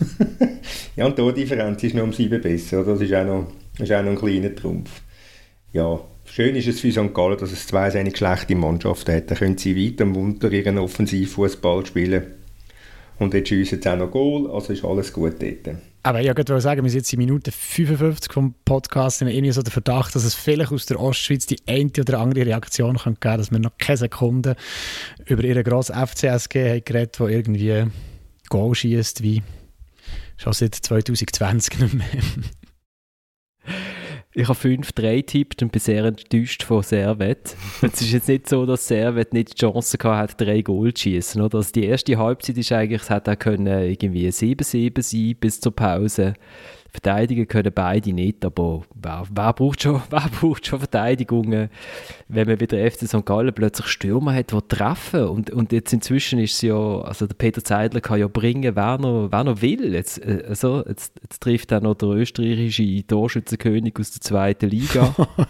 ja, 0.96 1.04
und 1.04 1.18
die 1.18 1.32
Differenz 1.34 1.82
ist 1.82 1.94
noch 1.94 2.04
um 2.04 2.12
sieben 2.12 2.40
besser. 2.40 2.82
Das 2.84 3.00
ist 3.00 3.12
auch 3.12 3.24
noch, 3.24 3.52
ist 3.78 3.92
auch 3.92 4.02
noch 4.02 4.10
ein 4.10 4.16
kleiner 4.16 4.54
Trumpf. 4.54 5.02
Ja, 5.72 6.00
Schön 6.32 6.54
ist 6.54 6.68
es 6.68 6.78
für 6.78 6.92
St. 6.92 7.12
Gallen, 7.12 7.38
dass 7.38 7.50
es 7.50 7.66
zwei 7.66 7.90
sehr 7.90 8.08
schlechte 8.14 8.54
Mannschaften 8.54 9.16
hat. 9.16 9.28
Da 9.32 9.34
können 9.34 9.58
sie 9.58 9.74
weiter 9.74 10.04
munter 10.04 10.52
ihren 10.52 10.78
Offensivfußball 10.78 11.84
spielen. 11.84 12.22
Und 13.20 13.34
jetzt 13.34 13.50
schiessen 13.50 13.82
sie 13.82 13.88
auch 13.88 13.98
noch 13.98 14.10
Goal, 14.10 14.50
also 14.50 14.72
ist 14.72 14.82
alles 14.82 15.12
gut 15.12 15.34
dort. 15.40 15.76
Aber 16.02 16.22
ich 16.22 16.28
wollte 16.28 16.58
sagen, 16.58 16.82
wir 16.82 16.90
sind 16.90 17.00
jetzt 17.00 17.12
in 17.12 17.18
Minute 17.18 17.52
55 17.52 18.32
vom 18.32 18.54
Podcast 18.64 19.20
und 19.20 19.28
irgendwie 19.28 19.52
so 19.52 19.62
der 19.62 19.70
Verdacht, 19.70 20.14
dass 20.14 20.24
es 20.24 20.34
vielleicht 20.34 20.72
aus 20.72 20.86
der 20.86 20.98
Ostschweiz 20.98 21.44
die 21.44 21.58
eine 21.66 21.90
oder 21.98 22.18
andere 22.18 22.46
Reaktion 22.46 22.96
kann 22.96 23.18
geben 23.20 23.36
dass 23.36 23.50
wir 23.50 23.58
noch 23.58 23.76
keine 23.76 23.98
Sekunde 23.98 24.56
über 25.26 25.44
ihren 25.44 25.62
grossen 25.62 25.94
FCSG 25.94 26.70
haben 26.70 26.84
geredet, 26.86 27.20
der 27.20 27.28
irgendwie 27.28 27.84
Goal 28.48 28.74
schießt 28.74 29.22
wie 29.22 29.42
schon 30.38 30.54
seit 30.54 30.74
2020 30.74 31.78
nicht 31.78 31.94
mehr. 31.94 32.06
Ich 34.32 34.48
habe 34.48 34.58
5-3 34.58 35.26
tippt 35.26 35.62
und 35.62 35.72
bin 35.72 35.80
sehr 35.80 36.04
enttäuscht 36.04 36.62
von 36.62 36.84
Servet. 36.84 37.56
es 37.82 38.00
ist 38.00 38.12
jetzt 38.12 38.28
nicht 38.28 38.48
so, 38.48 38.64
dass 38.64 38.86
Servet 38.86 39.32
nicht 39.32 39.54
die 39.54 39.66
Chance 39.66 39.98
hatte, 40.04 40.44
drei 40.44 40.62
Goal 40.62 40.94
zu 40.94 41.02
schießen. 41.02 41.42
Also 41.42 41.72
die 41.72 41.84
erste 41.84 42.16
Halbzeit 42.16 42.56
ist 42.56 42.70
eigentlich, 42.70 43.02
es 43.02 43.10
hätte 43.10 43.32
auch 43.32 43.38
können 43.38 43.66
irgendwie 43.66 44.28
7-7 44.28 45.02
sein 45.02 45.36
bis 45.40 45.60
zur 45.60 45.74
Pause. 45.74 46.34
Verteidigen 46.92 47.46
können 47.46 47.72
beide 47.72 48.12
nicht, 48.12 48.44
aber 48.44 48.82
wer, 48.94 49.24
wer, 49.32 49.52
braucht, 49.52 49.82
schon, 49.82 50.02
wer 50.10 50.28
braucht 50.40 50.66
schon 50.66 50.80
Verteidigungen, 50.80 51.70
wenn 52.28 52.48
man 52.48 52.60
wieder 52.60 52.78
FC 52.90 53.06
St. 53.06 53.24
Gallen 53.24 53.54
plötzlich 53.54 53.86
Stürmer 53.86 54.34
hat, 54.34 54.52
die 54.52 54.58
treffen. 54.68 55.24
Und, 55.24 55.50
und 55.50 55.72
jetzt 55.72 55.92
inzwischen 55.92 56.40
ist 56.40 56.54
es 56.54 56.62
ja, 56.62 56.74
also 56.74 57.26
der 57.26 57.34
Peter 57.34 57.62
Zeidler 57.62 58.00
kann 58.00 58.18
ja 58.18 58.26
bringen, 58.26 58.74
wer 58.74 58.98
noch, 58.98 59.28
wer 59.30 59.44
noch 59.44 59.62
will. 59.62 59.94
Jetzt, 59.94 60.24
äh, 60.24 60.44
also, 60.48 60.84
jetzt, 60.86 61.12
jetzt 61.22 61.40
trifft 61.40 61.70
er 61.72 61.80
noch 61.80 61.94
der 61.94 62.08
österreichische 62.08 63.06
Torschützenkönig 63.06 63.94
aus 63.98 64.10
der 64.10 64.20
zweiten 64.20 64.68
Liga. 64.68 65.14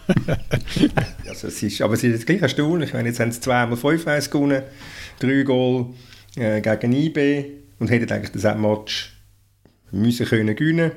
also 1.28 1.46
es 1.48 1.62
ist, 1.62 1.80
aber 1.80 1.94
es 1.94 2.04
ist 2.04 2.12
jetzt 2.12 2.26
gleich 2.26 2.42
erstaunlich. 2.42 2.90
Ich 2.90 2.94
meine, 2.94 3.08
jetzt 3.08 3.20
haben 3.20 3.32
sie 3.32 3.40
zweimal 3.40 3.78
5-1 3.78 4.30
gewonnen, 4.30 4.62
drei 5.18 5.42
Goal 5.42 5.86
äh, 6.36 6.60
gegen 6.60 6.92
IB 6.92 7.44
und 7.78 7.90
hätten 7.90 8.12
eigentlich 8.12 8.32
das 8.32 8.56
Match 8.56 9.16
müssen 9.90 10.26
können 10.26 10.54
gewinnen 10.54 10.92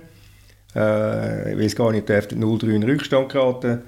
äh, 0.75 1.53
ich 1.53 1.59
weiß 1.59 1.75
gar 1.75 1.91
nicht, 1.91 2.09
dürften 2.09 2.43
0-3 2.43 2.75
in 2.75 2.83
Rückstand 2.83 3.29
geraten. 3.29 3.81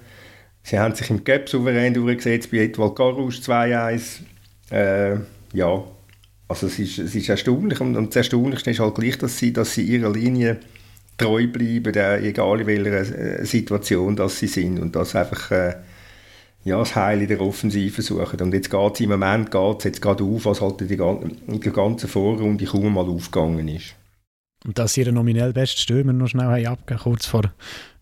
Sie 0.63 0.79
haben 0.79 0.95
sich 0.95 1.09
im 1.09 1.23
Gap 1.23 1.47
souverän 1.47 1.93
durchgesetzt, 1.93 2.51
bei 2.51 2.57
Edwald 2.57 2.95
Garusch 2.95 3.39
2-1. 3.39 4.21
Äh, 4.71 5.17
ja, 5.53 5.83
also 6.47 6.67
es 6.67 6.79
ist, 6.79 6.99
es 6.99 7.15
ist 7.15 7.29
erstaunlich 7.29 7.79
und, 7.81 7.95
und 7.95 8.09
das 8.09 8.15
Erstaunlichste 8.17 8.71
ist 8.71 8.79
halt 8.79 8.95
gleich, 8.95 9.17
dass 9.17 9.37
sie, 9.37 9.53
dass 9.53 9.73
sie 9.73 9.83
ihrer 9.83 10.11
Linie 10.11 10.57
treu 11.17 11.47
bleiben, 11.47 11.93
egal 12.23 12.61
in 12.61 12.67
welcher 12.67 13.39
äh, 13.39 13.45
Situation 13.45 14.15
dass 14.15 14.39
sie 14.39 14.47
sind 14.47 14.79
und 14.79 14.95
das 14.95 15.15
einfach 15.15 15.51
äh, 15.51 15.75
ja, 16.65 16.79
das 16.79 16.95
Heil 16.95 17.21
in 17.21 17.27
der 17.27 17.41
Offensive 17.41 18.01
suchen. 18.01 18.41
Und 18.41 18.53
jetzt 18.53 18.71
geht 18.71 18.93
es 18.95 18.99
im 18.99 19.11
Moment 19.11 19.51
geht's 19.51 19.83
jetzt 19.83 20.01
gerade 20.01 20.23
auf, 20.23 20.45
was 20.45 20.61
halt 20.61 20.81
in 20.81 20.87
der 20.87 21.71
ganzen 21.71 22.09
Vorrunde 22.09 22.65
kaum 22.65 22.95
mal 22.95 23.05
aufgegangen 23.05 23.67
ist. 23.67 23.95
Und 24.63 24.79
dass 24.79 24.97
ihre 24.97 25.11
nominell 25.11 25.53
beste 25.53 25.81
Stürmer 25.81 26.13
noch 26.13 26.27
schnell 26.27 26.45
haben 26.47 26.65
abgegeben 26.65 27.03
kurz 27.03 27.25
vor 27.25 27.51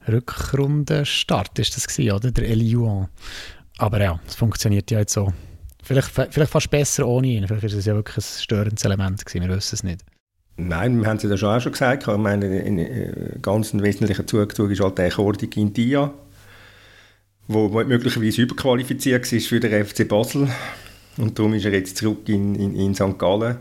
Rückrundenstart 0.07 1.57
ist 1.59 1.75
das 1.75 1.87
gewesen, 1.87 2.11
oder? 2.11 2.31
Der 2.31 2.49
Eliuan. 2.49 3.07
Aber 3.77 4.01
ja, 4.01 4.19
es 4.27 4.35
funktioniert 4.35 4.91
ja 4.91 4.99
jetzt 4.99 5.13
so. 5.13 5.33
Vielleicht, 5.81 6.09
vielleicht 6.09 6.51
fast 6.51 6.69
besser 6.69 7.07
ohne 7.07 7.27
ihn. 7.27 7.47
Vielleicht 7.47 7.65
ist 7.65 7.73
es 7.73 7.85
ja 7.85 7.95
wirklich 7.95 8.17
ein 8.17 8.41
störendes 8.41 8.85
Element 8.85 9.25
gewesen, 9.25 9.47
wir 9.47 9.55
wissen 9.55 9.75
es 9.75 9.83
nicht. 9.83 10.01
Nein, 10.55 11.01
wir 11.01 11.07
haben 11.07 11.17
es 11.17 11.23
ja 11.23 11.35
schon 11.35 11.49
auch 11.49 11.59
schon 11.59 11.71
gesagt. 11.71 12.07
Ich 12.07 12.17
meine, 12.17 12.45
ein 12.45 13.39
ganz 13.41 13.73
wesentlicher 13.73 14.25
Zugzug 14.27 14.71
ist 14.71 14.81
halt 14.81 14.97
der 14.97 15.09
Kordi 15.09 15.47
Gintia, 15.47 16.13
der 17.47 17.85
möglicherweise 17.85 18.43
überqualifiziert 18.43 19.31
war 19.31 19.39
für 19.39 19.59
den 19.59 19.85
FC 19.85 20.07
Basel. 20.07 20.47
Und 21.17 21.37
darum 21.37 21.53
ist 21.53 21.65
er 21.65 21.73
jetzt 21.73 21.97
zurück 21.97 22.29
in, 22.29 22.55
in, 22.55 22.75
in 22.75 22.93
St. 22.93 23.17
Gallen 23.17 23.57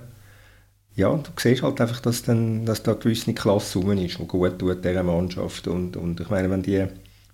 ja, 0.94 1.14
du 1.14 1.30
siehst 1.36 1.62
halt 1.62 1.80
einfach, 1.80 2.00
dass, 2.00 2.22
dann, 2.22 2.66
dass 2.66 2.82
da 2.82 2.92
eine 2.92 3.00
gewisse 3.00 3.32
Klasse 3.32 3.78
rum 3.78 3.92
ist, 3.92 4.18
die 4.18 4.26
gut 4.26 4.58
tut 4.58 4.84
dieser 4.84 5.02
Mannschaft. 5.02 5.66
Und, 5.66 5.96
und 5.96 6.20
ich 6.20 6.28
meine, 6.28 6.50
wenn 6.50 6.62
die, 6.62 6.86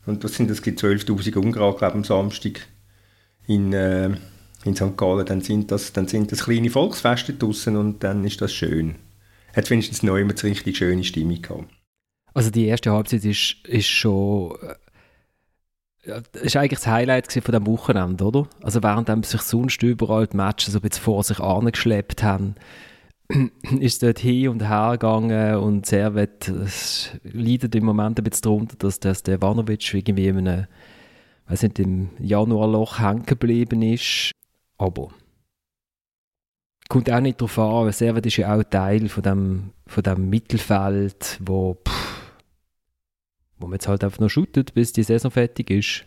und 0.07 0.23
was 0.23 0.35
sind 0.35 0.51
das, 0.51 0.63
gibt 0.63 0.81
12'000 0.81 1.37
Ungarn, 1.37 1.77
glaube 1.77 1.95
am 1.95 2.05
Samstag 2.05 2.61
in, 3.47 3.73
äh, 3.73 4.11
in 4.65 4.77
St. 4.77 4.97
Gallen, 4.97 5.27
dann 5.27 5.41
sind, 5.41 5.73
das, 5.73 5.93
dann 5.93 6.07
sind 6.07 6.31
das 6.31 6.45
kleine 6.45 6.71
Volksfeste 6.71 7.35
draußen 7.35 7.77
und 7.77 8.05
dann 8.05 8.25
ist 8.25 8.41
das 8.41 8.53
schön. 8.53 8.95
Hat 9.55 9.69
wenigstens 9.71 10.03
neu 10.03 10.21
eine 10.21 10.43
richtig 10.43 10.77
schöne 10.77 11.03
Stimmung 11.03 11.43
gehabt. 11.43 11.65
Also 12.35 12.51
die 12.51 12.67
erste 12.67 12.93
Halbzeit 12.93 13.25
ist, 13.25 13.57
ist 13.67 13.89
schon... 13.89 14.57
Äh, 14.63 14.75
ist 16.41 16.57
eigentlich 16.57 16.79
das 16.79 16.87
Highlight 16.87 17.31
von 17.31 17.43
diesem 17.43 17.67
Wochenende, 17.67 18.25
oder? 18.25 18.49
Also 18.63 18.83
während 18.83 19.27
sich 19.27 19.43
sonst 19.43 19.83
überall 19.83 20.27
die 20.27 20.37
Matches 20.37 20.73
so 20.73 20.79
ein 20.79 20.83
bisschen 20.83 21.03
vor 21.03 21.23
sich 21.23 21.39
angeschleppt 21.39 22.23
haben, 22.23 22.55
ist 23.81 24.03
dort 24.03 24.19
hin 24.19 24.49
und 24.49 24.69
her 24.69 24.93
gegangen 24.93 25.57
und 25.57 25.87
Servet 25.87 26.53
leidet 27.23 27.75
im 27.75 27.85
Moment 27.85 28.19
ein 28.19 28.25
bisschen 28.25 28.43
darunter, 28.43 28.77
dass 28.79 29.01
der 29.01 29.15
Stevanovic 29.15 29.93
irgendwie 29.93 30.29
in 30.29 30.49
einem, 30.49 30.67
weiß 31.47 31.63
nicht, 31.65 31.79
im 31.79 32.11
Januarloch 32.19 33.01
hängen 33.01 33.27
geblieben 33.27 33.83
ist. 33.83 34.33
Aber 34.79 35.11
kommt 36.89 37.11
auch 37.11 37.21
nicht 37.21 37.41
darauf 37.41 37.59
an, 37.59 37.85
weil 37.85 37.93
Servet 37.93 38.27
ist 38.27 38.39
ja 38.39 38.55
auch 38.57 38.63
Teil 38.65 39.09
von 39.09 39.23
dem, 39.23 39.73
von 39.87 40.03
dem 40.03 40.31
Mittelfeld, 40.31 41.39
wo, 41.45 41.75
pff, 41.75 42.33
wo 43.59 43.67
man 43.67 43.75
jetzt 43.75 43.89
halt 43.89 44.05
einfach 44.05 44.21
noch 44.21 44.31
shootet, 44.31 44.73
bis 44.73 44.93
die 44.93 45.03
Saison 45.03 45.31
fertig 45.31 45.71
ist. 45.71 46.05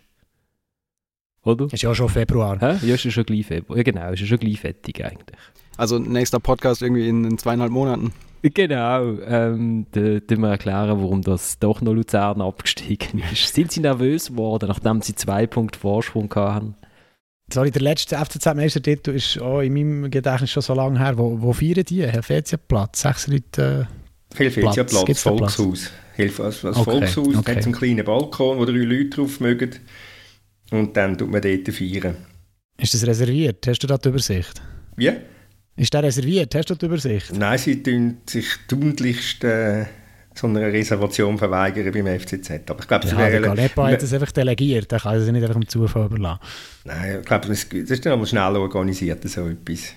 Oder? 1.43 1.65
Ist 1.72 1.82
ja 1.82 1.93
schon 1.95 2.09
Februar. 2.09 2.59
Hä? 2.59 2.86
Ja, 2.86 2.95
ist 2.95 3.03
ja 3.03 3.11
schon 3.11 3.26
gleich 3.26 3.45
Februar. 3.45 3.78
Ja, 3.78 3.84
genau, 3.84 4.11
ist 4.11 4.22
ja 4.22 4.28
schon 4.28 4.38
gleich 4.38 4.59
fertig 4.59 5.03
eigentlich. 5.03 5.38
Also 5.82 5.97
nächster 5.97 6.39
Podcast 6.39 6.84
irgendwie 6.84 7.09
in, 7.09 7.25
in 7.25 7.39
zweieinhalb 7.39 7.71
Monaten. 7.71 8.13
Genau, 8.43 9.17
ähm, 9.25 9.88
da 9.89 10.01
wir 10.01 10.47
erklären, 10.47 11.01
warum 11.01 11.23
das 11.23 11.57
doch 11.57 11.82
noch 11.82 11.93
Luzern 11.93 12.39
abgestiegen 12.39 13.23
ist. 13.34 13.55
Sind 13.55 13.71
sie 13.71 13.79
nervös 13.79 14.27
geworden, 14.27 14.67
nachdem 14.67 15.01
sie 15.01 15.15
zwei 15.15 15.47
Punkte 15.47 15.79
Vorsprung 15.79 16.32
hatten? 16.36 16.75
Sorry, 17.51 17.71
der 17.71 17.82
letzte 17.82 18.15
FCZ-Meistertitel 18.15 19.09
ist 19.09 19.41
auch 19.41 19.61
in 19.61 19.73
meinem 19.73 20.11
Gedächtnis 20.11 20.51
schon 20.51 20.61
so 20.61 20.75
lange 20.75 20.99
her. 20.99 21.17
Wo, 21.17 21.41
wo 21.41 21.51
feiern 21.51 21.84
die? 21.84 22.05
Helvetia-Platz? 22.05 23.01
Sechs 23.01 23.25
Leute 23.25 23.88
äh, 24.36 24.38
Helvetia-Platz, 24.38 25.21
Volkshaus. 25.23 25.89
Als, 26.15 26.39
als 26.39 26.63
okay. 26.63 26.84
Volkshaus 26.84 27.36
okay. 27.36 27.55
hat 27.55 27.63
einen 27.63 27.73
kleinen 27.73 28.05
Balkon, 28.05 28.59
wo 28.59 28.65
drei 28.65 28.73
Leute 28.73 29.09
drauf 29.09 29.39
mögen. 29.39 29.71
Und 30.69 30.95
dann 30.95 31.17
tut 31.17 31.32
man 31.32 31.41
dort 31.41 31.67
feiern. 31.69 32.17
Ist 32.77 32.93
das 32.93 33.07
reserviert? 33.07 33.65
Hast 33.65 33.79
du 33.79 33.88
da 33.88 33.97
die 33.97 34.09
Übersicht? 34.09 34.61
Wie? 34.95 35.05
Yeah. 35.05 35.21
Ist 35.76 35.93
der 35.93 36.03
reserviert? 36.03 36.53
Hast 36.53 36.69
du 36.69 36.76
die 36.76 36.86
Übersicht? 36.86 37.34
Nein, 37.34 37.57
sie 37.57 37.82
tun 37.82 38.17
sich 38.28 38.47
tunlichst 38.67 39.43
äh, 39.43 39.86
so 40.34 40.47
eine 40.47 40.61
Reservation 40.61 41.38
verweigern 41.38 41.91
beim 41.91 42.19
FCZ. 42.19 42.69
Aber 42.69 42.80
ich 42.82 42.88
glaube, 42.88 43.07
ja, 43.07 43.17
wäre... 43.17 43.32
Der 43.32 43.41
Galepa 43.41 43.88
hat 43.89 44.01
das 44.01 44.13
einfach 44.13 44.32
delegiert, 44.32 44.91
der 44.91 44.99
kann 44.99 45.15
es 45.15 45.28
nicht 45.30 45.41
einfach 45.41 45.55
dem 45.55 45.67
Zufall 45.67 46.05
überlassen. 46.05 46.39
Nein, 46.86 47.19
ich 47.22 47.26
glaube, 47.26 47.47
das, 47.47 47.63
ist 47.63 48.05
dann 48.05 48.26
schnell 48.26 48.55
organisiert, 48.55 49.28
so 49.30 49.47
etwas. 49.47 49.93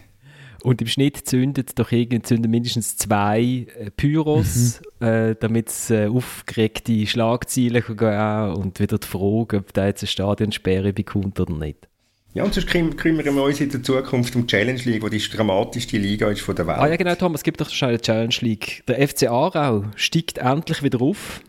Und 0.63 0.81
im 0.81 0.89
Schnitt 0.89 1.29
zündet 1.29 1.79
doch 1.79 1.91
zünden 1.91 2.51
mindestens 2.51 2.97
zwei 2.97 3.67
äh, 3.79 3.91
Pyros, 3.91 4.81
mhm. 4.99 5.07
äh, 5.07 5.35
damit 5.39 5.69
es 5.69 5.91
äh, 5.91 6.07
aufgeregte 6.07 7.07
Schlagzeilen 7.07 7.83
geben 7.87 8.55
und 8.55 8.81
wieder 8.81 8.97
die 8.97 9.07
Frage, 9.07 9.59
ob 9.59 9.75
da 9.75 9.87
jetzt 9.87 10.03
eine 10.03 10.09
Stadionsperre 10.09 10.95
bekommt 10.95 11.39
oder 11.39 11.53
nicht. 11.53 11.87
Ja, 12.35 12.43
und 12.43 12.53
sonst 12.53 12.67
kümmern 12.67 13.25
wir 13.25 13.43
uns 13.45 13.61
in 13.61 13.71
der 13.71 13.81
Zukunft 13.85 14.35
um 14.35 14.45
die 14.45 14.49
Challenge 14.49 14.81
League, 14.83 15.09
die 15.09 15.19
die 15.19 15.29
dramatischste 15.37 15.99
Liga 15.99 16.29
ist 16.29 16.41
von 16.41 16.57
der 16.57 16.67
Welt. 16.67 16.79
Ah 16.79 16.89
ja 16.89 16.97
genau, 16.97 17.15
Thomas, 17.15 17.41
es 17.41 17.45
gibt 17.45 17.61
doch 17.61 17.71
schon 17.71 17.91
eine 17.91 18.01
Challenge 18.01 18.35
League. 18.41 18.83
Der 18.89 19.07
FC 19.07 19.29
Aarau 19.29 19.85
steigt 19.95 20.39
endlich 20.39 20.83
wieder 20.83 21.01
auf. 21.01 21.41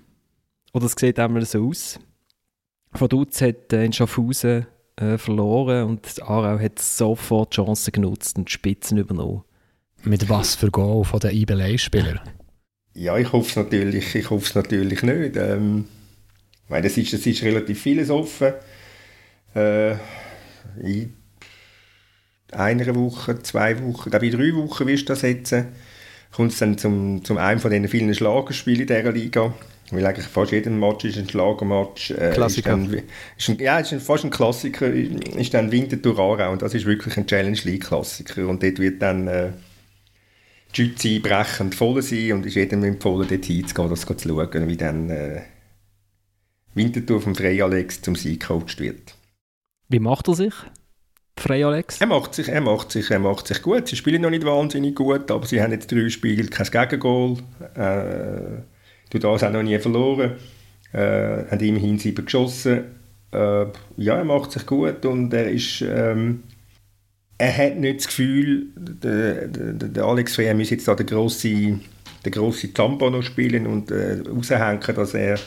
Oder 0.74 0.86
es 0.86 0.94
sieht 0.96 1.18
einmal 1.18 1.44
so 1.44 1.68
aus. 1.68 2.00
Vaduz 2.92 3.42
hat 3.42 3.74
äh, 3.74 3.84
in 3.84 3.94
Schaffhausen 3.94 4.68
äh, 4.98 5.18
verloren 5.18 5.86
und 5.86 6.22
Aarau 6.22 6.60
hat 6.60 6.78
sofort 6.78 7.54
die 7.54 7.56
Chancen 7.56 7.92
genutzt 7.92 8.38
und 8.38 8.48
die 8.48 8.54
Spitzen 8.54 9.00
übernommen. 9.00 9.44
Mit 10.04 10.30
was 10.30 10.54
für 10.54 10.70
Goal 10.70 11.04
von 11.04 11.20
den 11.20 11.32
IBLA-Spielern? 11.32 12.20
Ja, 12.94 13.18
ich 13.18 13.34
hoffe 13.34 13.50
es 13.50 13.56
natürlich, 13.56 14.14
ich 14.14 14.30
hoffe 14.30 14.46
es 14.46 14.54
natürlich 14.54 15.02
nicht. 15.02 15.36
Ähm, 15.36 15.86
weil 16.70 16.84
das 16.84 16.96
ist, 16.96 17.12
das 17.12 17.26
ist 17.26 17.42
relativ 17.42 17.82
vieles 17.82 18.12
offen. 18.12 18.54
Äh, 19.56 19.96
in 20.82 21.14
einer 22.52 22.96
Woche, 22.96 23.42
zwei 23.42 23.82
Wochen, 23.82 24.10
glaube 24.10 24.26
in 24.28 24.32
drei 24.32 24.54
Wochen 24.56 24.88
wirst 24.88 25.04
du 25.04 25.14
das 25.14 25.22
setzen, 25.22 25.68
kommt 26.32 26.52
es 26.52 26.60
dann 26.60 26.78
zum, 26.78 27.24
zum 27.24 27.38
einem 27.38 27.60
von 27.60 27.72
diesen 27.72 27.88
vielen 27.88 28.14
Schlagerspielen 28.14 28.82
in 28.82 28.88
dieser 28.88 29.12
Liga. 29.12 29.54
Weil 29.92 30.06
eigentlich 30.06 30.26
fast 30.26 30.52
jeder 30.52 30.72
Match 30.72 31.06
ist 31.06 31.18
ein 31.18 31.30
Schlagermatch. 31.30 32.12
Äh, 32.12 32.32
Klassiker. 32.34 32.76
Ist 32.76 32.92
dann, 32.92 33.04
ist 33.38 33.50
ein, 33.50 33.60
ja, 33.60 33.80
ist 33.80 33.94
ein, 33.94 34.00
fast 34.00 34.24
ein 34.24 34.32
Klassiker, 34.32 34.88
ist 34.92 35.54
dann 35.54 35.72
Winterthur 35.72 36.18
Aarau 36.18 36.52
und 36.52 36.62
das 36.62 36.74
ist 36.74 36.86
wirklich 36.86 37.16
ein 37.18 37.28
Challenge 37.28 37.60
League 37.64 37.86
Klassiker 37.86 38.48
und 38.48 38.64
dort 38.64 38.80
wird 38.80 39.02
dann 39.02 39.28
äh, 39.28 39.52
die 40.76 40.76
Schütze 40.76 41.20
brechend 41.20 41.76
voll 41.76 42.02
sein 42.02 42.34
und 42.34 42.46
ist 42.46 42.56
jedem 42.56 42.84
empfohlen, 42.84 43.28
dort 43.30 43.46
hinzugehen, 43.46 43.90
das 43.90 44.06
zu 44.06 44.16
schauen, 44.18 44.68
wie 44.68 44.78
dann 44.78 45.10
äh, 45.10 45.42
Winterthur 46.74 47.22
vom 47.22 47.36
Frey 47.36 47.62
Alex 47.62 48.02
zum 48.02 48.16
Sieg 48.16 48.42
gecoacht 48.42 48.80
wird. 48.80 49.15
Wie 49.90 50.00
macht 50.00 50.28
er 50.28 50.36
sich? 50.36 50.54
Frei 51.38 51.66
Alex? 51.66 52.00
Er 52.00 52.08
macht 52.08 52.34
sich, 52.34 52.48
er 52.48 52.62
macht 52.62 52.92
sich, 52.92 53.12
er 53.12 53.20
macht 53.20 53.48
sich 53.48 53.62
gut. 53.62 53.88
Sie 53.88 53.96
spielen 53.96 54.22
noch 54.22 54.30
nicht 54.30 54.46
wahnsinnig 54.46 54.96
gut, 54.96 55.30
aber 55.30 55.46
sie 55.46 55.62
haben 55.62 55.72
jetzt 55.72 55.92
drei 55.92 56.10
Spiele, 56.10 56.46
kein 56.46 56.68
Gegengol. 56.68 57.38
Äh, 57.76 58.62
du 59.10 59.20
das 59.20 59.44
auch 59.44 59.52
noch 59.52 59.64
nie 59.64 59.78
verloren. 59.78 60.38
Äh, 60.94 61.52
haben 61.52 61.60
immerhin 61.60 62.00
sieben 62.00 62.26
geschossen. 62.26 62.86
Äh, 63.32 63.66
ja, 63.98 64.18
er 64.18 64.24
macht 64.24 64.54
sich 64.54 64.66
gut 64.66 65.06
und 65.06 65.34
er 65.34 65.50
ist, 65.50 65.82
ähm, 65.82 66.44
er 67.38 67.58
hat 67.58 67.76
nicht 67.76 68.00
das 68.00 68.08
Gefühl, 68.08 68.68
der, 68.78 69.48
der, 69.48 69.74
der 69.74 70.04
Alex 70.06 70.36
Frey 70.36 70.54
müsse 70.54 70.76
jetzt 70.76 70.88
da 70.88 70.96
der 70.96 71.06
grosse 71.06 71.80
den 72.26 72.32
grossen 72.32 72.74
Zampano 72.74 73.22
spielen 73.22 73.68
und 73.68 73.92
äh, 73.92 74.22
raushängen, 74.28 74.80
dass 74.96 75.14
er 75.14 75.40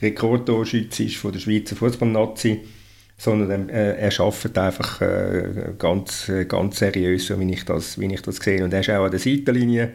Rekordtorschütze 0.00 1.04
ist 1.04 1.16
von 1.16 1.32
der 1.32 1.40
Schweizer 1.40 1.76
Fußballnazi, 1.76 2.60
sondern 3.22 3.68
äh, 3.68 3.94
er 3.98 4.20
arbeitet 4.20 4.58
einfach 4.58 5.00
äh, 5.00 5.74
ganz, 5.78 6.28
ganz 6.48 6.78
seriös, 6.80 7.26
so 7.26 7.38
wie 7.38 7.52
ich, 7.52 7.64
das, 7.64 7.96
wie 8.00 8.12
ich 8.12 8.20
das 8.20 8.38
sehe. 8.38 8.64
Und 8.64 8.74
er 8.74 8.80
ist 8.80 8.90
auch 8.90 9.04
an 9.04 9.12
der 9.12 9.20
Seitenlinie, 9.20 9.92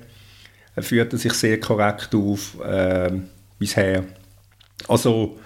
er 0.75 0.83
führt 0.83 1.11
sich 1.11 1.33
sehr 1.33 1.59
korrekt 1.59 2.15
auf 2.15 2.57
äh, 2.63 3.11
bisher. 3.59 4.05
Also 4.87 5.37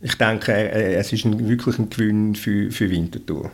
ich 0.00 0.14
denke, 0.16 0.52
es 0.52 1.12
ist 1.12 1.24
ein, 1.24 1.48
wirklich 1.48 1.76
ein 1.80 1.90
Gewinn 1.90 2.36
für, 2.36 2.70
für 2.70 2.88
Winterthur. 2.88 3.50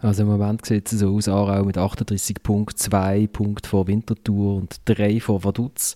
Also 0.00 0.22
im 0.22 0.28
Moment 0.30 0.66
sieht 0.66 0.90
es 0.90 0.98
so 0.98 1.14
aus, 1.14 1.28
Aarau 1.28 1.62
mit 1.64 1.78
38 1.78 2.42
Punkten, 2.42 2.78
2 2.78 3.28
Punkte 3.28 3.68
vor 3.68 3.86
Winterthur 3.86 4.56
und 4.56 4.80
3 4.86 5.20
vor 5.20 5.44
Vaduz. 5.44 5.94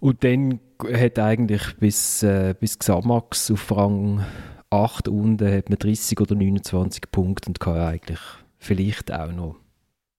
Und 0.00 0.24
dann 0.24 0.58
hat 0.90 1.18
eigentlich 1.18 1.76
bis, 1.78 2.22
äh, 2.22 2.54
bis 2.58 2.78
Xamax 2.78 3.50
auf 3.50 3.70
Rang 3.76 4.24
8 4.72 5.08
unten 5.08 5.52
hat 5.52 5.68
man 5.68 5.78
30 5.78 6.18
oder 6.20 6.34
29 6.34 7.10
Punkte 7.10 7.48
und 7.48 7.60
kann 7.60 7.76
eigentlich 7.76 8.20
vielleicht 8.58 9.12
auch 9.12 9.32
noch 9.32 9.56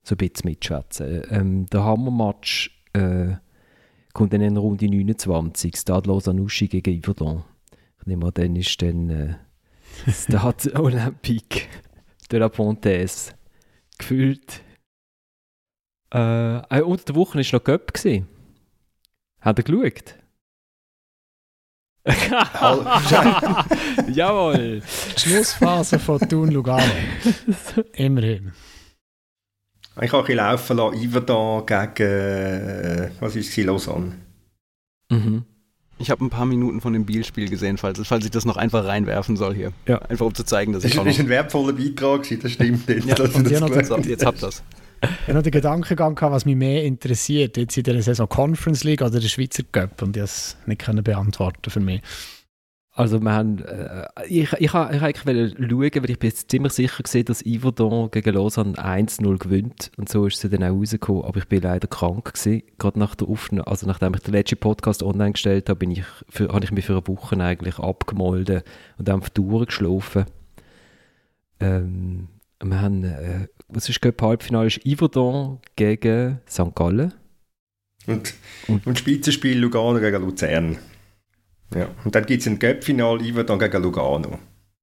so 0.04 0.16
ein 0.16 0.18
bisschen 0.18 0.50
mitschwätzen. 0.50 1.24
Ähm, 1.30 1.66
der 1.68 1.84
Hammermatch 1.84 2.70
äh, 2.94 3.36
kommt 4.14 4.34
dann 4.34 4.42
in 4.42 4.58
Runde 4.58 4.88
29, 4.88 5.76
Stade 5.76 6.08
Lausanne 6.10 6.46
gegen 6.46 7.02
Yverdon. 7.02 7.44
Ich 8.00 8.06
nehme 8.06 8.28
an, 8.28 8.34
dann 8.36 8.56
ist 8.56 8.82
dann 8.82 9.10
äh, 9.10 9.36
Stade 10.12 10.76
Olympique 10.76 11.68
de 12.32 12.40
la 12.40 12.50
Pontaise 12.50 13.34
gefühlt. 13.98 14.62
Äh, 16.14 16.58
äh, 16.58 16.82
unter 16.82 17.06
der 17.06 17.16
Woche 17.16 17.40
war 17.40 17.46
noch 17.54 17.64
Göpp. 17.64 17.94
Hat 19.42 19.60
er 19.60 19.64
geschaut? 19.64 20.23
Jawohl! 24.12 24.82
Die 25.16 25.20
Schlussphase 25.20 26.00
von 26.00 26.20
Thun 26.20 26.52
Lugano. 26.52 26.84
Immerhin. 27.94 28.52
Ich 30.02 30.12
habe 30.12 30.28
ein 30.28 30.36
laufen 30.36 30.78
lassen, 30.78 31.02
Iverdon 31.02 31.66
gegen, 31.66 32.04
äh, 32.04 33.10
was 33.20 33.36
ist 33.36 33.58
es, 33.58 33.64
Lausanne. 33.64 34.14
Mhm. 35.10 35.46
Ich 36.00 36.10
habe 36.10 36.26
ein 36.26 36.30
paar 36.30 36.46
Minuten 36.46 36.82
von 36.82 36.92
dem 36.92 37.06
Bielspiel 37.06 37.50
gesehen, 37.50 37.78
falls, 37.78 38.06
falls 38.06 38.26
ich 38.26 38.32
das 38.32 38.44
noch 38.44 38.58
einfach 38.58 38.86
reinwerfen 38.86 39.38
soll 39.38 39.54
hier. 39.54 39.72
Ja. 39.88 40.00
Einfach 40.00 40.26
um 40.26 40.34
zu 40.34 40.44
zeigen, 40.44 40.74
dass 40.74 40.84
das 40.84 40.92
ich 40.92 40.98
Das 40.98 41.08
ist 41.08 41.20
ein 41.20 41.30
wertvoller 41.30 41.74
Beitrag, 41.74 42.28
das 42.42 42.52
stimmt. 42.52 42.90
Jetzt, 42.90 43.08
ja, 43.08 43.16
das 43.16 43.34
jetzt 43.36 43.62
habt 44.26 44.42
ihr 44.42 44.48
das. 44.48 44.64
Ich 45.04 45.28
habe 45.28 45.34
noch 45.34 45.44
den 45.44 45.52
Gedankengang 45.52 46.16
gehabt, 46.16 46.34
was 46.34 46.46
mich 46.46 46.56
mehr 46.56 46.84
interessiert, 46.84 47.58
jetzt 47.58 47.78
in 47.78 47.84
der 47.84 48.02
Saison 48.02 48.30
Conference 48.30 48.84
League 48.86 49.02
oder 49.02 49.20
der 49.20 49.28
Schweizer 49.28 49.64
Cup 49.70 50.02
und 50.02 50.16
ich 50.16 50.24
es 50.24 50.58
nicht 50.66 51.04
beantworten 51.04 51.70
für 51.70 51.82
mich. 51.82 52.02
Also 52.96 53.20
wir 53.20 53.32
haben, 53.32 53.60
äh, 53.64 54.06
ich, 54.28 54.54
ich, 54.54 54.60
ich 54.60 54.74
eigentlich 54.76 55.18
schauen, 55.18 56.04
weil 56.04 56.10
ich 56.12 56.20
bin 56.20 56.30
jetzt 56.30 56.52
ziemlich 56.52 56.74
sicher 56.74 57.02
gesehen, 57.02 57.26
dass 57.26 57.44
Yverdon 57.44 58.12
gegen 58.12 58.36
Lausanne 58.36 58.76
1-0 58.76 59.40
gewinnt 59.40 59.92
und 59.98 60.10
so 60.10 60.28
ist 60.28 60.40
sie 60.40 60.48
dann 60.48 60.64
auch 60.64 60.78
rausgekommen, 60.78 61.24
aber 61.24 61.40
ich 61.40 61.48
bin 61.48 61.64
leider 61.64 61.88
krank 61.88 62.34
gewesen, 62.34 62.62
gerade 62.78 63.00
nach 63.00 63.16
der 63.16 63.28
Aufnahme, 63.28 63.66
also 63.66 63.88
nachdem 63.88 64.14
ich 64.14 64.22
den 64.22 64.34
letzten 64.34 64.58
Podcast 64.58 65.02
online 65.02 65.32
gestellt 65.32 65.70
habe, 65.70 65.80
bin 65.80 65.90
ich 65.90 66.04
für, 66.30 66.50
habe 66.50 66.64
ich 66.64 66.72
mich 66.72 66.86
für 66.86 66.94
eine 66.94 67.08
Woche 67.08 67.36
eigentlich 67.44 67.80
abgemolden 67.80 68.62
und 69.00 69.10
einfach 69.10 69.30
durchgeschlafen. 69.30 70.26
Ähm, 71.60 72.28
wir 72.62 72.80
haben, 72.80 73.04
äh, 73.04 73.48
was 73.76 73.90
ist 73.90 74.02
Cup 74.02 74.22
Halbfinale, 74.22 74.68
ist 74.68 74.86
Yverdon 74.86 75.60
gegen 75.76 76.40
St. 76.48 76.76
Gallen. 76.76 77.14
Und, 78.06 78.34
und, 78.68 78.86
und 78.86 79.00
Spitzenspiel 79.00 79.58
Lugano 79.58 80.00
gegen 80.00 80.22
Luzern. 80.22 80.78
Ja. 81.74 81.90
Und 82.04 82.14
dann 82.14 82.26
gibt 82.26 82.42
es 82.42 82.48
ein 82.48 82.60
Göppfinal 82.60 83.18
dann 83.46 83.60
gegen 83.60 83.82
Lugano. 83.82 84.40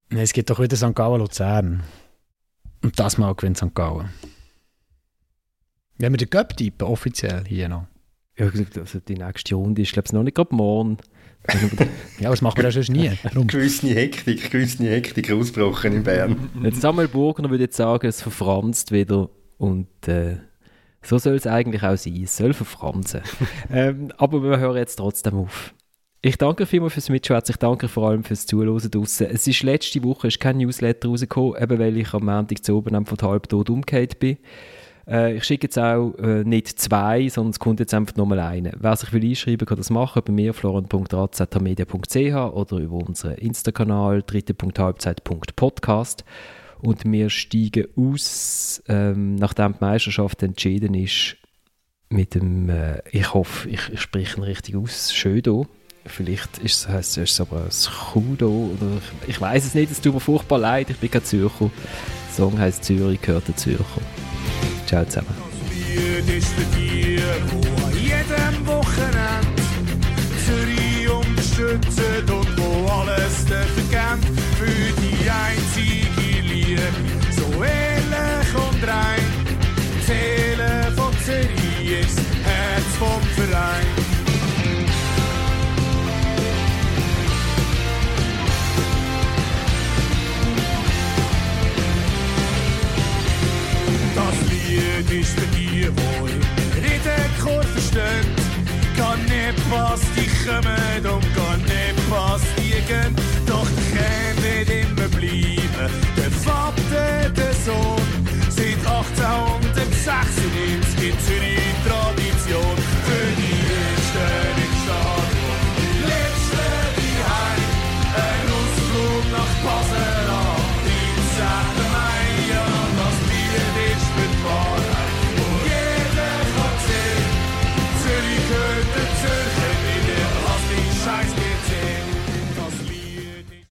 Nein, 0.09 0.23
es 0.23 0.33
gibt 0.33 0.49
doch 0.49 0.59
wieder 0.59 0.75
St. 0.75 0.95
Gallen 0.95 1.19
Luzern. 1.19 1.83
Und 2.83 2.99
das 2.99 3.17
mal 3.17 3.33
gewinnt 3.35 3.57
St. 3.57 3.73
Gallen. 3.75 4.09
Wir 5.97 6.07
haben 6.07 6.17
den 6.17 6.29
Göpp 6.29 6.57
tippen, 6.57 6.87
offiziell 6.87 7.43
hier 7.45 7.69
noch. 7.69 7.85
Ja, 8.37 8.47
also 8.47 8.99
die 8.99 9.15
nächste 9.15 9.55
Runde 9.55 9.83
ist, 9.83 9.93
glaube 9.93 10.07
ich, 10.07 10.13
noch 10.13 10.23
nicht 10.23 10.35
gerade 10.35 10.55
morgen. 10.55 10.97
Ja, 12.19 12.29
das 12.29 12.41
machen 12.41 12.57
wir 12.57 12.69
ja 12.69 12.83
schon 12.83 12.95
nie. 12.95 13.11
gewisse 13.47 13.89
Hektik, 13.89 14.51
gewisse 14.51 14.83
Hektik 14.83 15.31
ausgebrochen 15.31 15.93
in 15.93 16.03
Bern. 16.03 16.49
Jetzt 16.63 16.81
Samuel 16.81 17.07
Burgner 17.07 17.49
würde 17.49 17.63
jetzt 17.63 17.77
sagen, 17.77 18.07
es 18.07 18.21
verfranst 18.21 18.91
wieder 18.91 19.29
und 19.57 19.87
äh, 20.07 20.37
so 21.01 21.17
soll 21.17 21.35
es 21.35 21.47
eigentlich 21.47 21.83
auch 21.83 21.97
sein. 21.97 22.21
Es 22.23 22.37
soll 22.37 22.53
verfransen. 22.53 23.21
ähm, 23.71 24.11
aber 24.17 24.43
wir 24.43 24.59
hören 24.59 24.77
jetzt 24.77 24.97
trotzdem 24.97 25.35
auf. 25.35 25.73
Ich 26.23 26.37
danke 26.37 26.67
vielmals 26.67 26.93
fürs 26.93 27.09
Mitschwätzen. 27.09 27.53
Ich 27.53 27.57
danke 27.57 27.87
vor 27.87 28.09
allem 28.09 28.23
fürs 28.23 28.45
Zuhören 28.45 28.91
draussen. 28.91 29.27
Es 29.31 29.47
ist 29.47 29.63
letzte 29.63 30.03
Woche 30.03 30.27
ist 30.27 30.39
kein 30.39 30.57
Newsletter 30.57 31.09
rausgekommen, 31.09 31.59
eben 31.59 31.79
weil 31.79 31.97
ich 31.97 32.13
am 32.13 32.25
Montag 32.25 32.63
zu 32.63 32.75
oben 32.75 33.05
von 33.07 33.17
halb 33.23 33.49
tot 33.49 33.71
umgekehrt 33.71 34.19
bin. 34.19 34.37
Äh, 35.07 35.35
ich 35.35 35.43
schicke 35.43 35.65
jetzt 35.65 35.77
auch 35.77 36.13
äh, 36.19 36.43
nicht 36.43 36.79
zwei, 36.79 37.27
sondern 37.29 37.51
es 37.51 37.59
kommt 37.59 37.79
jetzt 37.79 37.93
einfach 37.93 38.15
nochmal 38.15 38.39
eine. 38.39 38.73
Wer 38.79 38.95
sich 38.95 39.11
will 39.13 39.23
einschreiben, 39.23 39.65
kann 39.65 39.77
das 39.77 39.89
machen 39.89 40.21
bei 40.25 40.31
mir, 40.31 40.53
florent.razmedia.ch 40.53 42.17
oder 42.17 42.77
über 42.77 42.95
unseren 42.95 43.35
Insta-Kanal 43.35 44.23
dritte.halbzeit.podcast. 44.23 46.23
Und 46.81 47.05
wir 47.05 47.29
steigen 47.29 47.87
aus, 47.95 48.81
ähm, 48.87 49.35
nachdem 49.35 49.73
die 49.73 49.81
Meisterschaft 49.81 50.41
entschieden 50.41 50.95
ist, 50.95 51.37
mit 52.09 52.35
dem, 52.35 52.69
äh, 52.69 53.01
ich 53.11 53.33
hoffe, 53.33 53.69
ich, 53.69 53.89
ich 53.93 54.01
spreche 54.01 54.37
ihn 54.37 54.43
richtig 54.43 54.75
aus, 54.75 55.13
Schödo. 55.13 55.67
Vielleicht 56.05 56.57
ist 56.57 56.89
es, 56.89 57.17
es 57.17 57.39
aber 57.39 57.67
Kudo 58.11 58.71
oder 58.75 58.97
ich, 58.97 59.29
ich 59.29 59.41
weiß 59.41 59.65
es 59.65 59.75
nicht, 59.75 59.91
es 59.91 60.01
tut 60.01 60.15
mir 60.15 60.19
furchtbar 60.19 60.57
leid, 60.57 60.89
ich 60.89 60.97
bin 60.97 61.11
kein 61.11 61.23
Zürcher. 61.23 61.69
Der 61.69 62.35
Song 62.35 62.57
heißt 62.57 62.83
Zürich 62.83 63.21
gehört 63.21 63.47
der 63.47 63.55
Zürcher. 63.55 64.01
Ciao 64.91 65.05
zusammen. 65.05 65.33
Für 65.69 66.19
jedem 67.97 68.67
Wochenende 68.67 69.61
Zürich 70.45 71.09
unterstützen 71.09 72.29
und 72.29 72.57
wo 72.57 72.87
alles 72.89 73.45
verkennt 73.47 74.25
für 74.57 74.91
die 74.99 75.29
einzige 75.29 76.41
Liebe, 76.41 76.81
so 77.31 77.63
ehrlich 77.63 78.53
und 78.53 78.85
rein. 78.85 79.20
Ist 95.09 95.39
für 95.39 95.47
die, 95.55 95.87
die 95.87 95.89
Redenchor 96.79 97.63
verstehen. 97.63 98.35
Kann 98.97 99.23
nicht 99.25 99.59
was 99.69 100.01
die 100.15 100.27
kommen 100.45 101.13
und 101.13 101.35
kann 101.35 101.61
nicht 101.61 102.09
was 102.09 102.41
die 102.57 102.71
gehen. 102.87 103.20